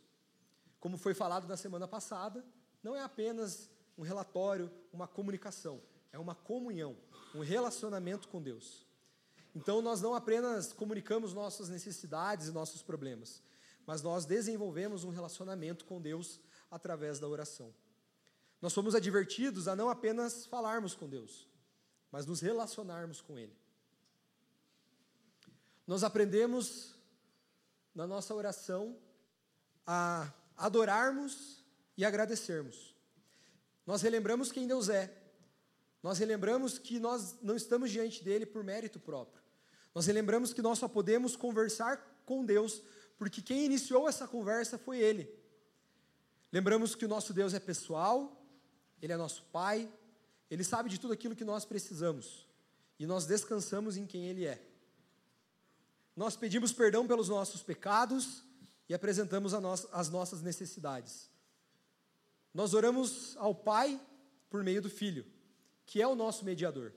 Como 0.79 0.97
foi 0.97 1.13
falado 1.13 1.49
na 1.49 1.57
semana 1.57 1.85
passada, 1.85 2.45
não 2.81 2.95
é 2.95 3.03
apenas 3.03 3.69
um 3.97 4.03
relatório, 4.03 4.71
uma 4.93 5.05
comunicação, 5.05 5.81
é 6.13 6.17
uma 6.17 6.33
comunhão, 6.33 6.95
um 7.35 7.41
relacionamento 7.41 8.29
com 8.29 8.41
Deus. 8.41 8.85
Então, 9.53 9.81
nós 9.81 9.99
não 9.99 10.15
apenas 10.15 10.71
comunicamos 10.71 11.33
nossas 11.33 11.67
necessidades 11.67 12.47
e 12.47 12.53
nossos 12.53 12.81
problemas, 12.81 13.41
mas 13.85 14.01
nós 14.01 14.25
desenvolvemos 14.25 15.03
um 15.03 15.09
relacionamento 15.09 15.85
com 15.85 16.01
Deus 16.01 16.39
através 16.69 17.19
da 17.19 17.27
oração. 17.27 17.73
Nós 18.61 18.73
somos 18.73 18.93
advertidos 18.93 19.67
a 19.67 19.75
não 19.75 19.89
apenas 19.89 20.45
falarmos 20.45 20.93
com 20.93 21.09
Deus, 21.09 21.47
mas 22.11 22.25
nos 22.25 22.41
relacionarmos 22.41 23.21
com 23.21 23.37
Ele. 23.37 23.55
Nós 25.87 26.03
aprendemos 26.03 26.95
na 27.93 28.05
nossa 28.05 28.33
oração 28.33 28.97
a 29.85 30.31
adorarmos 30.55 31.65
e 31.97 32.05
agradecermos. 32.05 32.95
Nós 33.85 34.01
relembramos 34.01 34.51
quem 34.51 34.67
Deus 34.67 34.89
é. 34.89 35.17
Nós 36.01 36.17
relembramos 36.17 36.79
que 36.79 36.99
nós 36.99 37.35
não 37.41 37.55
estamos 37.55 37.91
diante 37.91 38.23
dele 38.23 38.45
por 38.45 38.63
mérito 38.63 38.99
próprio. 38.99 39.41
Nós 39.93 40.05
relembramos 40.05 40.53
que 40.53 40.61
nós 40.61 40.79
só 40.79 40.87
podemos 40.87 41.35
conversar 41.35 41.97
com 42.25 42.45
Deus 42.45 42.81
porque 43.21 43.39
quem 43.39 43.65
iniciou 43.65 44.09
essa 44.09 44.27
conversa 44.27 44.79
foi 44.79 44.97
Ele. 44.97 45.31
Lembramos 46.51 46.95
que 46.95 47.05
o 47.05 47.07
nosso 47.07 47.35
Deus 47.35 47.53
é 47.53 47.59
pessoal, 47.59 48.43
Ele 48.99 49.13
é 49.13 49.15
nosso 49.15 49.43
Pai, 49.51 49.87
Ele 50.49 50.63
sabe 50.63 50.89
de 50.89 50.99
tudo 50.99 51.13
aquilo 51.13 51.35
que 51.35 51.45
nós 51.45 51.63
precisamos 51.63 52.47
e 52.97 53.05
nós 53.05 53.27
descansamos 53.27 53.95
em 53.95 54.07
quem 54.07 54.25
Ele 54.25 54.47
é. 54.47 54.59
Nós 56.15 56.35
pedimos 56.35 56.73
perdão 56.73 57.05
pelos 57.05 57.29
nossos 57.29 57.61
pecados 57.61 58.43
e 58.89 58.93
apresentamos 58.95 59.53
as 59.53 60.09
nossas 60.09 60.41
necessidades. 60.41 61.29
Nós 62.51 62.73
oramos 62.73 63.37
ao 63.37 63.53
Pai 63.53 64.01
por 64.49 64.63
meio 64.63 64.81
do 64.81 64.89
Filho, 64.89 65.27
que 65.85 66.01
é 66.01 66.07
o 66.07 66.15
nosso 66.15 66.43
mediador. 66.43 66.91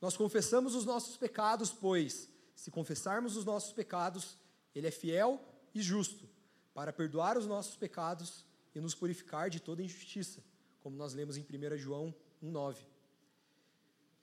Nós 0.00 0.16
confessamos 0.16 0.76
os 0.76 0.84
nossos 0.84 1.16
pecados, 1.16 1.72
pois, 1.72 2.28
se 2.54 2.70
confessarmos 2.70 3.36
os 3.36 3.44
nossos 3.44 3.72
pecados, 3.72 4.38
ele 4.74 4.86
é 4.86 4.90
fiel 4.90 5.40
e 5.74 5.82
justo 5.82 6.28
para 6.74 6.92
perdoar 6.92 7.36
os 7.36 7.46
nossos 7.46 7.76
pecados 7.76 8.44
e 8.74 8.80
nos 8.80 8.94
purificar 8.94 9.50
de 9.50 9.60
toda 9.60 9.82
injustiça, 9.82 10.42
como 10.80 10.96
nós 10.96 11.12
lemos 11.12 11.36
em 11.36 11.42
1 11.42 11.76
João 11.76 12.14
1,9. 12.42 12.76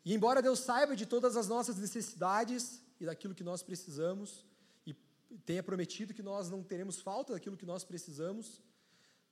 E 0.06 0.14
embora 0.14 0.42
Deus 0.42 0.60
saiba 0.60 0.96
de 0.96 1.06
todas 1.06 1.36
as 1.36 1.48
nossas 1.48 1.76
necessidades 1.78 2.82
e 3.00 3.06
daquilo 3.06 3.36
que 3.36 3.44
nós 3.44 3.62
precisamos, 3.62 4.46
e 4.86 4.94
tenha 5.46 5.62
prometido 5.62 6.14
que 6.14 6.24
nós 6.24 6.50
não 6.50 6.64
teremos 6.64 7.00
falta 7.02 7.34
daquilo 7.34 7.58
que 7.58 7.66
nós 7.66 7.84
precisamos, 7.84 8.62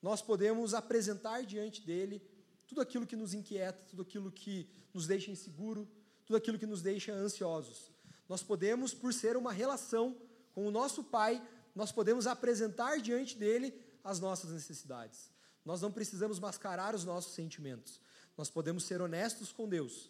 nós 0.01 0.21
podemos 0.21 0.73
apresentar 0.73 1.43
diante 1.43 1.81
dele 1.81 2.21
tudo 2.67 2.81
aquilo 2.81 3.07
que 3.07 3.15
nos 3.15 3.33
inquieta, 3.33 3.85
tudo 3.89 4.01
aquilo 4.01 4.31
que 4.31 4.69
nos 4.93 5.07
deixa 5.07 5.31
inseguro, 5.31 5.87
tudo 6.25 6.35
aquilo 6.35 6.59
que 6.59 6.65
nos 6.65 6.81
deixa 6.81 7.13
ansiosos. 7.13 7.91
Nós 8.27 8.43
podemos, 8.43 8.93
por 8.93 9.13
ser 9.13 9.37
uma 9.37 9.53
relação 9.53 10.17
com 10.55 10.65
o 10.65 10.71
nosso 10.71 11.03
Pai, 11.03 11.45
nós 11.75 11.91
podemos 11.91 12.25
apresentar 12.25 13.01
diante 13.01 13.37
dele 13.37 13.77
as 14.01 14.21
nossas 14.21 14.51
necessidades. 14.51 15.29
Nós 15.65 15.81
não 15.81 15.91
precisamos 15.91 16.39
mascarar 16.39 16.95
os 16.95 17.03
nossos 17.03 17.33
sentimentos. 17.33 17.99
Nós 18.37 18.49
podemos 18.49 18.85
ser 18.85 19.01
honestos 19.01 19.51
com 19.51 19.67
Deus. 19.67 20.09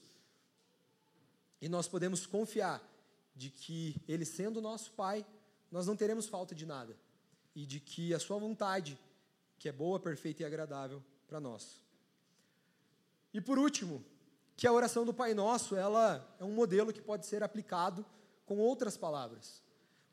E 1.60 1.68
nós 1.68 1.88
podemos 1.88 2.28
confiar 2.28 2.80
de 3.36 3.50
que 3.50 4.00
Ele 4.08 4.24
sendo 4.24 4.62
nosso 4.62 4.92
Pai, 4.92 5.26
nós 5.72 5.88
não 5.88 5.96
teremos 5.96 6.28
falta 6.28 6.54
de 6.54 6.66
nada. 6.66 6.96
E 7.56 7.66
de 7.66 7.80
que 7.80 8.14
a 8.14 8.20
Sua 8.20 8.38
vontade, 8.38 9.00
que 9.58 9.68
é 9.68 9.72
boa, 9.72 10.00
perfeita 10.00 10.44
e 10.44 10.46
agradável 10.46 11.04
para 11.28 11.40
nós. 11.40 11.82
E 13.34 13.42
por 13.42 13.58
último, 13.58 14.06
que 14.56 14.68
a 14.68 14.72
oração 14.72 15.06
do 15.06 15.14
Pai 15.14 15.34
Nosso, 15.34 15.76
ela 15.76 16.36
é 16.40 16.44
um 16.44 16.54
modelo 16.54 16.94
que 16.94 17.02
pode 17.02 17.26
ser 17.26 17.42
aplicado 17.42 18.06
com 18.46 18.60
outras 18.60 18.96
palavras. 18.96 19.65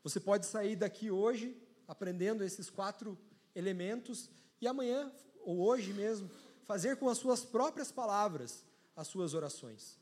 Você 0.03 0.19
pode 0.19 0.45
sair 0.45 0.75
daqui 0.75 1.09
hoje 1.09 1.57
aprendendo 1.87 2.43
esses 2.43 2.69
quatro 2.69 3.17
elementos 3.55 4.29
e 4.59 4.67
amanhã, 4.67 5.11
ou 5.43 5.59
hoje 5.59 5.93
mesmo, 5.93 6.29
fazer 6.65 6.97
com 6.97 7.09
as 7.09 7.17
suas 7.17 7.43
próprias 7.43 7.91
palavras 7.91 8.63
as 8.95 9.07
suas 9.07 9.33
orações. 9.33 9.97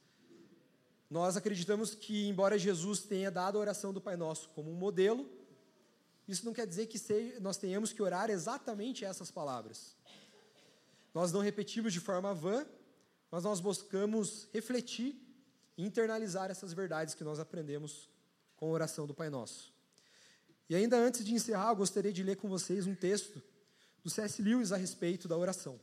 Nós 1.09 1.35
acreditamos 1.35 1.93
que, 1.93 2.27
embora 2.27 2.57
Jesus 2.57 3.01
tenha 3.01 3.29
dado 3.29 3.57
a 3.57 3.61
oração 3.61 3.93
do 3.93 3.99
Pai 3.99 4.15
Nosso 4.15 4.49
como 4.49 4.71
um 4.71 4.75
modelo, 4.75 5.29
isso 6.27 6.45
não 6.45 6.53
quer 6.53 6.65
dizer 6.65 6.87
que 6.87 6.99
nós 7.39 7.57
tenhamos 7.57 7.91
que 7.91 8.01
orar 8.01 8.29
exatamente 8.29 9.03
essas 9.03 9.29
palavras. 9.29 9.95
Nós 11.13 11.31
não 11.31 11.41
repetimos 11.41 11.91
de 11.91 11.99
forma 11.99 12.33
vã, 12.33 12.65
mas 13.29 13.43
nós 13.43 13.59
buscamos 13.59 14.47
refletir 14.53 15.15
e 15.77 15.85
internalizar 15.85 16.49
essas 16.49 16.71
verdades 16.71 17.13
que 17.13 17.23
nós 17.23 17.39
aprendemos 17.39 18.09
com 18.55 18.67
a 18.67 18.71
oração 18.71 19.05
do 19.05 19.13
Pai 19.13 19.29
Nosso. 19.29 19.73
E 20.71 20.75
ainda 20.75 20.95
antes 20.95 21.25
de 21.25 21.33
encerrar, 21.33 21.73
gostaria 21.73 22.13
de 22.13 22.23
ler 22.23 22.37
com 22.37 22.47
vocês 22.47 22.87
um 22.87 22.95
texto 22.95 23.43
do 24.01 24.09
C.S. 24.09 24.41
Lewis 24.41 24.71
a 24.71 24.77
respeito 24.77 25.27
da 25.27 25.35
oração. 25.35 25.77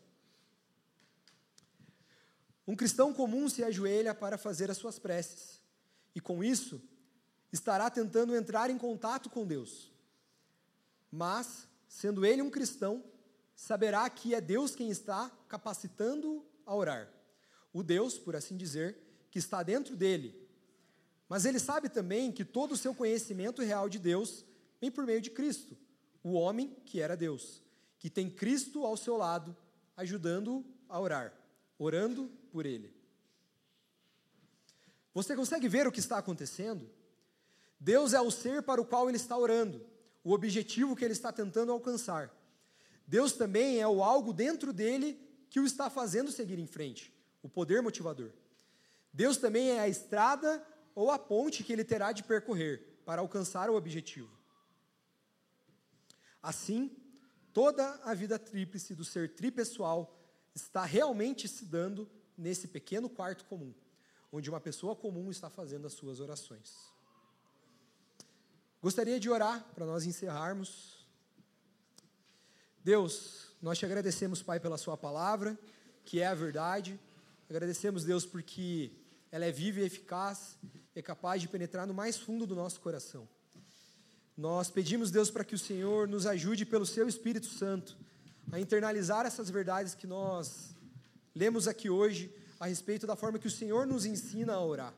Um 2.66 2.74
cristão 2.74 3.12
comum 3.12 3.50
se 3.50 3.62
ajoelha 3.62 4.14
para 4.14 4.38
fazer 4.38 4.70
as 4.70 4.78
suas 4.78 4.98
preces, 4.98 5.60
e 6.14 6.22
com 6.22 6.42
isso 6.42 6.80
estará 7.52 7.90
tentando 7.90 8.34
entrar 8.34 8.70
em 8.70 8.78
contato 8.78 9.28
com 9.28 9.46
Deus. 9.46 9.92
Mas, 11.12 11.68
sendo 11.86 12.24
ele 12.24 12.40
um 12.40 12.48
cristão, 12.48 13.04
saberá 13.54 14.08
que 14.08 14.34
é 14.34 14.40
Deus 14.40 14.74
quem 14.74 14.88
está 14.88 15.30
capacitando 15.50 16.42
a 16.64 16.74
orar. 16.74 17.12
O 17.74 17.82
Deus, 17.82 18.16
por 18.18 18.34
assim 18.34 18.56
dizer, 18.56 18.96
que 19.30 19.38
está 19.38 19.62
dentro 19.62 19.94
dele. 19.94 20.48
Mas 21.28 21.44
ele 21.44 21.58
sabe 21.58 21.90
também 21.90 22.32
que 22.32 22.42
todo 22.42 22.72
o 22.72 22.76
seu 22.76 22.94
conhecimento 22.94 23.60
real 23.60 23.86
de 23.86 23.98
Deus 23.98 24.47
vem 24.80 24.90
por 24.90 25.04
meio 25.04 25.20
de 25.20 25.30
Cristo, 25.30 25.76
o 26.22 26.32
homem 26.32 26.76
que 26.84 27.00
era 27.00 27.16
Deus, 27.16 27.62
que 27.98 28.08
tem 28.08 28.30
Cristo 28.30 28.84
ao 28.84 28.96
seu 28.96 29.16
lado, 29.16 29.56
ajudando-o 29.96 30.64
a 30.88 31.00
orar, 31.00 31.34
orando 31.78 32.30
por 32.50 32.66
ele. 32.66 32.94
Você 35.12 35.34
consegue 35.34 35.68
ver 35.68 35.86
o 35.86 35.92
que 35.92 36.00
está 36.00 36.18
acontecendo? 36.18 36.88
Deus 37.80 38.12
é 38.12 38.20
o 38.20 38.30
ser 38.30 38.62
para 38.62 38.80
o 38.80 38.84
qual 38.84 39.08
ele 39.08 39.16
está 39.16 39.36
orando, 39.36 39.84
o 40.22 40.32
objetivo 40.32 40.94
que 40.94 41.04
ele 41.04 41.12
está 41.12 41.32
tentando 41.32 41.72
alcançar. 41.72 42.32
Deus 43.06 43.32
também 43.32 43.80
é 43.80 43.88
o 43.88 44.02
algo 44.02 44.32
dentro 44.32 44.72
dele 44.72 45.18
que 45.50 45.58
o 45.58 45.64
está 45.64 45.88
fazendo 45.88 46.30
seguir 46.30 46.58
em 46.58 46.66
frente, 46.66 47.12
o 47.42 47.48
poder 47.48 47.82
motivador. 47.82 48.30
Deus 49.12 49.36
também 49.36 49.70
é 49.70 49.80
a 49.80 49.88
estrada 49.88 50.64
ou 50.94 51.10
a 51.10 51.18
ponte 51.18 51.64
que 51.64 51.72
ele 51.72 51.84
terá 51.84 52.12
de 52.12 52.22
percorrer 52.22 53.00
para 53.04 53.20
alcançar 53.22 53.70
o 53.70 53.74
objetivo. 53.74 54.37
Assim, 56.48 56.90
toda 57.52 57.86
a 58.04 58.14
vida 58.14 58.38
tríplice 58.38 58.94
do 58.94 59.04
ser 59.04 59.34
tripessoal 59.34 60.18
está 60.54 60.82
realmente 60.82 61.46
se 61.46 61.66
dando 61.66 62.10
nesse 62.38 62.66
pequeno 62.66 63.06
quarto 63.06 63.44
comum, 63.44 63.74
onde 64.32 64.48
uma 64.48 64.58
pessoa 64.58 64.96
comum 64.96 65.30
está 65.30 65.50
fazendo 65.50 65.86
as 65.86 65.92
suas 65.92 66.20
orações. 66.20 66.90
Gostaria 68.80 69.20
de 69.20 69.28
orar 69.28 69.62
para 69.74 69.84
nós 69.84 70.06
encerrarmos. 70.06 71.06
Deus, 72.82 73.54
nós 73.60 73.76
te 73.76 73.84
agradecemos, 73.84 74.42
Pai, 74.42 74.58
pela 74.58 74.78
Sua 74.78 74.96
palavra, 74.96 75.58
que 76.02 76.18
é 76.18 76.26
a 76.28 76.34
verdade. 76.34 76.98
Agradecemos, 77.50 78.04
Deus, 78.04 78.24
porque 78.24 78.90
ela 79.30 79.44
é 79.44 79.52
viva 79.52 79.80
e 79.80 79.84
eficaz, 79.84 80.58
é 80.94 81.02
capaz 81.02 81.42
de 81.42 81.48
penetrar 81.48 81.86
no 81.86 81.92
mais 81.92 82.16
fundo 82.16 82.46
do 82.46 82.56
nosso 82.56 82.80
coração. 82.80 83.28
Nós 84.38 84.70
pedimos, 84.70 85.10
Deus, 85.10 85.32
para 85.32 85.42
que 85.42 85.56
o 85.56 85.58
Senhor 85.58 86.06
nos 86.06 86.24
ajude 86.24 86.64
pelo 86.64 86.86
Seu 86.86 87.08
Espírito 87.08 87.46
Santo 87.46 87.98
a 88.52 88.60
internalizar 88.60 89.26
essas 89.26 89.50
verdades 89.50 89.96
que 89.96 90.06
nós 90.06 90.76
lemos 91.34 91.66
aqui 91.66 91.90
hoje 91.90 92.32
a 92.60 92.68
respeito 92.68 93.04
da 93.04 93.16
forma 93.16 93.40
que 93.40 93.48
o 93.48 93.50
Senhor 93.50 93.84
nos 93.84 94.06
ensina 94.06 94.52
a 94.52 94.64
orar. 94.64 94.94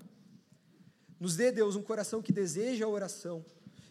Nos 1.19 1.37
dê, 1.37 1.51
Deus, 1.51 1.75
um 1.75 1.81
coração 1.81 2.21
que 2.21 2.33
deseja 2.33 2.85
a 2.85 2.89
oração 2.89 3.43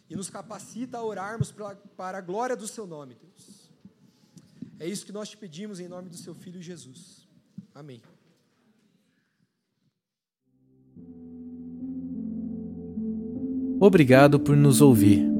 e 0.08 0.14
nos 0.14 0.30
capacita 0.30 0.98
a 0.98 1.02
orarmos 1.02 1.52
para 1.96 2.18
a 2.18 2.20
glória 2.20 2.54
do 2.54 2.68
Seu 2.68 2.86
nome, 2.86 3.16
Deus. 3.16 3.72
É 4.78 4.86
isso 4.86 5.04
que 5.04 5.12
nós 5.12 5.30
te 5.30 5.36
pedimos 5.36 5.80
em 5.80 5.88
nome 5.88 6.08
do 6.08 6.16
Seu 6.16 6.32
Filho 6.32 6.62
Jesus. 6.62 7.26
Amém. 7.74 8.00
Obrigado 13.80 14.38
por 14.38 14.56
nos 14.56 14.80
ouvir. 14.80 15.39